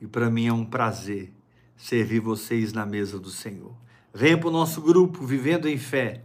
E 0.00 0.06
para 0.06 0.30
mim 0.30 0.46
é 0.46 0.52
um 0.52 0.64
prazer 0.64 1.30
servir 1.76 2.20
vocês 2.20 2.72
na 2.72 2.86
mesa 2.86 3.20
do 3.20 3.28
Senhor. 3.28 3.74
Venha 4.12 4.38
para 4.38 4.48
o 4.48 4.52
nosso 4.52 4.80
grupo 4.80 5.26
Vivendo 5.26 5.68
em 5.68 5.76
Fé. 5.76 6.24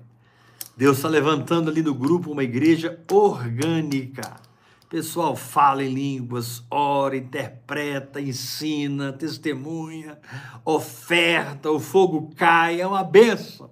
Deus 0.77 0.97
está 0.97 1.09
levantando 1.09 1.69
ali 1.69 1.81
no 1.81 1.93
grupo 1.93 2.31
uma 2.31 2.45
igreja 2.45 2.97
orgânica. 3.11 4.39
Pessoal, 4.87 5.35
fala 5.35 5.83
em 5.83 5.93
línguas, 5.93 6.63
ora, 6.71 7.17
interpreta, 7.17 8.21
ensina, 8.21 9.11
testemunha, 9.11 10.17
oferta, 10.63 11.69
o 11.69 11.79
fogo 11.79 12.31
cai, 12.37 12.79
é 12.79 12.87
uma 12.87 13.03
benção. 13.03 13.69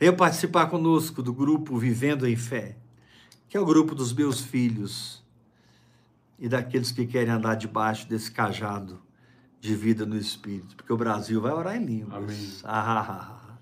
Venha 0.00 0.12
participar 0.14 0.68
conosco 0.68 1.22
do 1.22 1.34
grupo 1.34 1.76
Vivendo 1.76 2.26
em 2.26 2.36
Fé, 2.36 2.78
que 3.54 3.58
é 3.58 3.60
o 3.60 3.64
grupo 3.64 3.94
dos 3.94 4.12
meus 4.12 4.40
filhos 4.40 5.22
e 6.40 6.48
daqueles 6.48 6.90
que 6.90 7.06
querem 7.06 7.32
andar 7.32 7.54
debaixo 7.54 8.08
desse 8.08 8.28
cajado 8.28 9.00
de 9.60 9.76
vida 9.76 10.04
no 10.04 10.16
Espírito, 10.16 10.74
porque 10.74 10.92
o 10.92 10.96
Brasil 10.96 11.40
vai 11.40 11.52
orar 11.52 11.76
em 11.76 11.84
línguas. 11.84 12.64
Ah, 12.64 12.80
ah, 12.80 13.06
ah, 13.08 13.40
ah. 13.48 13.56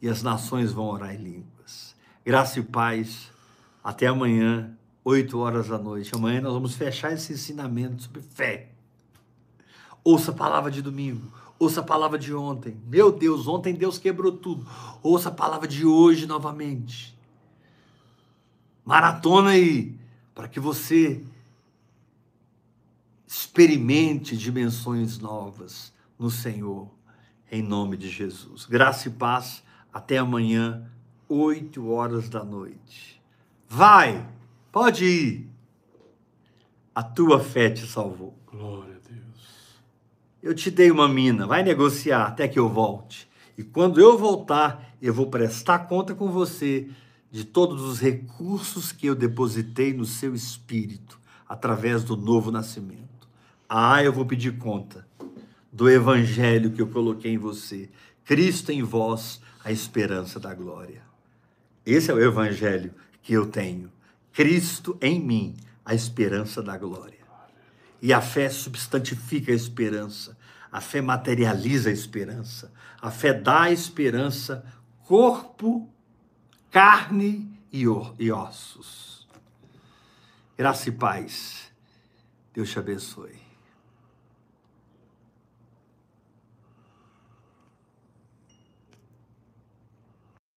E 0.00 0.08
as 0.08 0.22
nações 0.22 0.70
vão 0.70 0.84
orar 0.84 1.12
em 1.12 1.18
línguas. 1.18 1.96
Graça 2.24 2.60
e 2.60 2.62
paz. 2.62 3.32
Até 3.82 4.06
amanhã, 4.06 4.78
8 5.02 5.36
horas 5.36 5.66
da 5.66 5.76
noite. 5.76 6.14
Amanhã 6.14 6.40
nós 6.40 6.52
vamos 6.52 6.76
fechar 6.76 7.12
esse 7.12 7.32
ensinamento 7.32 8.04
sobre 8.04 8.22
fé. 8.22 8.68
Ouça 10.04 10.30
a 10.30 10.34
palavra 10.34 10.70
de 10.70 10.80
domingo. 10.80 11.32
Ouça 11.58 11.80
a 11.80 11.82
palavra 11.82 12.16
de 12.16 12.32
ontem. 12.32 12.80
Meu 12.86 13.10
Deus, 13.10 13.48
ontem 13.48 13.74
Deus 13.74 13.98
quebrou 13.98 14.30
tudo. 14.30 14.64
Ouça 15.02 15.30
a 15.30 15.32
palavra 15.32 15.66
de 15.66 15.84
hoje 15.84 16.28
novamente. 16.28 17.18
Maratona 18.90 19.50
aí, 19.50 19.96
para 20.34 20.48
que 20.48 20.58
você 20.58 21.22
experimente 23.24 24.36
dimensões 24.36 25.16
novas 25.16 25.92
no 26.18 26.28
Senhor, 26.28 26.90
em 27.52 27.62
nome 27.62 27.96
de 27.96 28.08
Jesus. 28.08 28.66
Graça 28.66 29.06
e 29.06 29.12
paz. 29.12 29.62
Até 29.94 30.18
amanhã, 30.18 30.90
8 31.28 31.88
horas 31.88 32.28
da 32.28 32.42
noite. 32.42 33.22
Vai, 33.68 34.28
pode 34.72 35.04
ir. 35.04 35.48
A 36.92 37.04
tua 37.04 37.38
fé 37.38 37.70
te 37.70 37.86
salvou. 37.86 38.36
Glória 38.44 38.98
eu 40.42 40.52
te 40.52 40.68
dei 40.68 40.90
uma 40.90 41.08
mina, 41.08 41.46
vai 41.46 41.62
negociar 41.62 42.24
até 42.24 42.48
que 42.48 42.58
eu 42.58 42.68
volte. 42.68 43.28
E 43.56 43.62
quando 43.62 44.00
eu 44.00 44.18
voltar, 44.18 44.96
eu 45.00 45.14
vou 45.14 45.26
prestar 45.26 45.80
conta 45.80 46.12
com 46.12 46.28
você 46.28 46.88
de 47.30 47.44
todos 47.44 47.82
os 47.82 48.00
recursos 48.00 48.92
que 48.92 49.06
eu 49.06 49.14
depositei 49.14 49.92
no 49.92 50.04
seu 50.04 50.34
espírito 50.34 51.18
através 51.48 52.02
do 52.02 52.16
novo 52.16 52.50
nascimento. 52.50 53.28
Ah, 53.68 54.02
eu 54.02 54.12
vou 54.12 54.26
pedir 54.26 54.58
conta 54.58 55.06
do 55.72 55.88
evangelho 55.88 56.72
que 56.72 56.82
eu 56.82 56.88
coloquei 56.88 57.32
em 57.32 57.38
você. 57.38 57.88
Cristo 58.24 58.72
em 58.72 58.82
vós, 58.82 59.40
a 59.64 59.70
esperança 59.70 60.40
da 60.40 60.54
glória. 60.54 61.02
Esse 61.84 62.10
é 62.10 62.14
o 62.14 62.22
evangelho 62.22 62.92
que 63.22 63.32
eu 63.32 63.46
tenho. 63.46 63.90
Cristo 64.32 64.96
em 65.00 65.20
mim, 65.20 65.56
a 65.84 65.94
esperança 65.94 66.62
da 66.62 66.76
glória. 66.76 67.18
E 68.02 68.12
a 68.12 68.20
fé 68.20 68.48
substantifica 68.48 69.52
a 69.52 69.54
esperança. 69.54 70.36
A 70.70 70.80
fé 70.80 71.00
materializa 71.00 71.90
a 71.90 71.92
esperança. 71.92 72.72
A 73.00 73.10
fé 73.10 73.32
dá 73.32 73.62
a 73.62 73.72
esperança 73.72 74.64
corpo, 75.04 75.88
carne 76.70 77.50
e 77.72 77.86
ossos. 78.30 79.28
Graça 80.56 80.88
e 80.88 80.92
paz. 80.92 81.72
Deus 82.52 82.70
te 82.70 82.78
abençoe. 82.78 83.39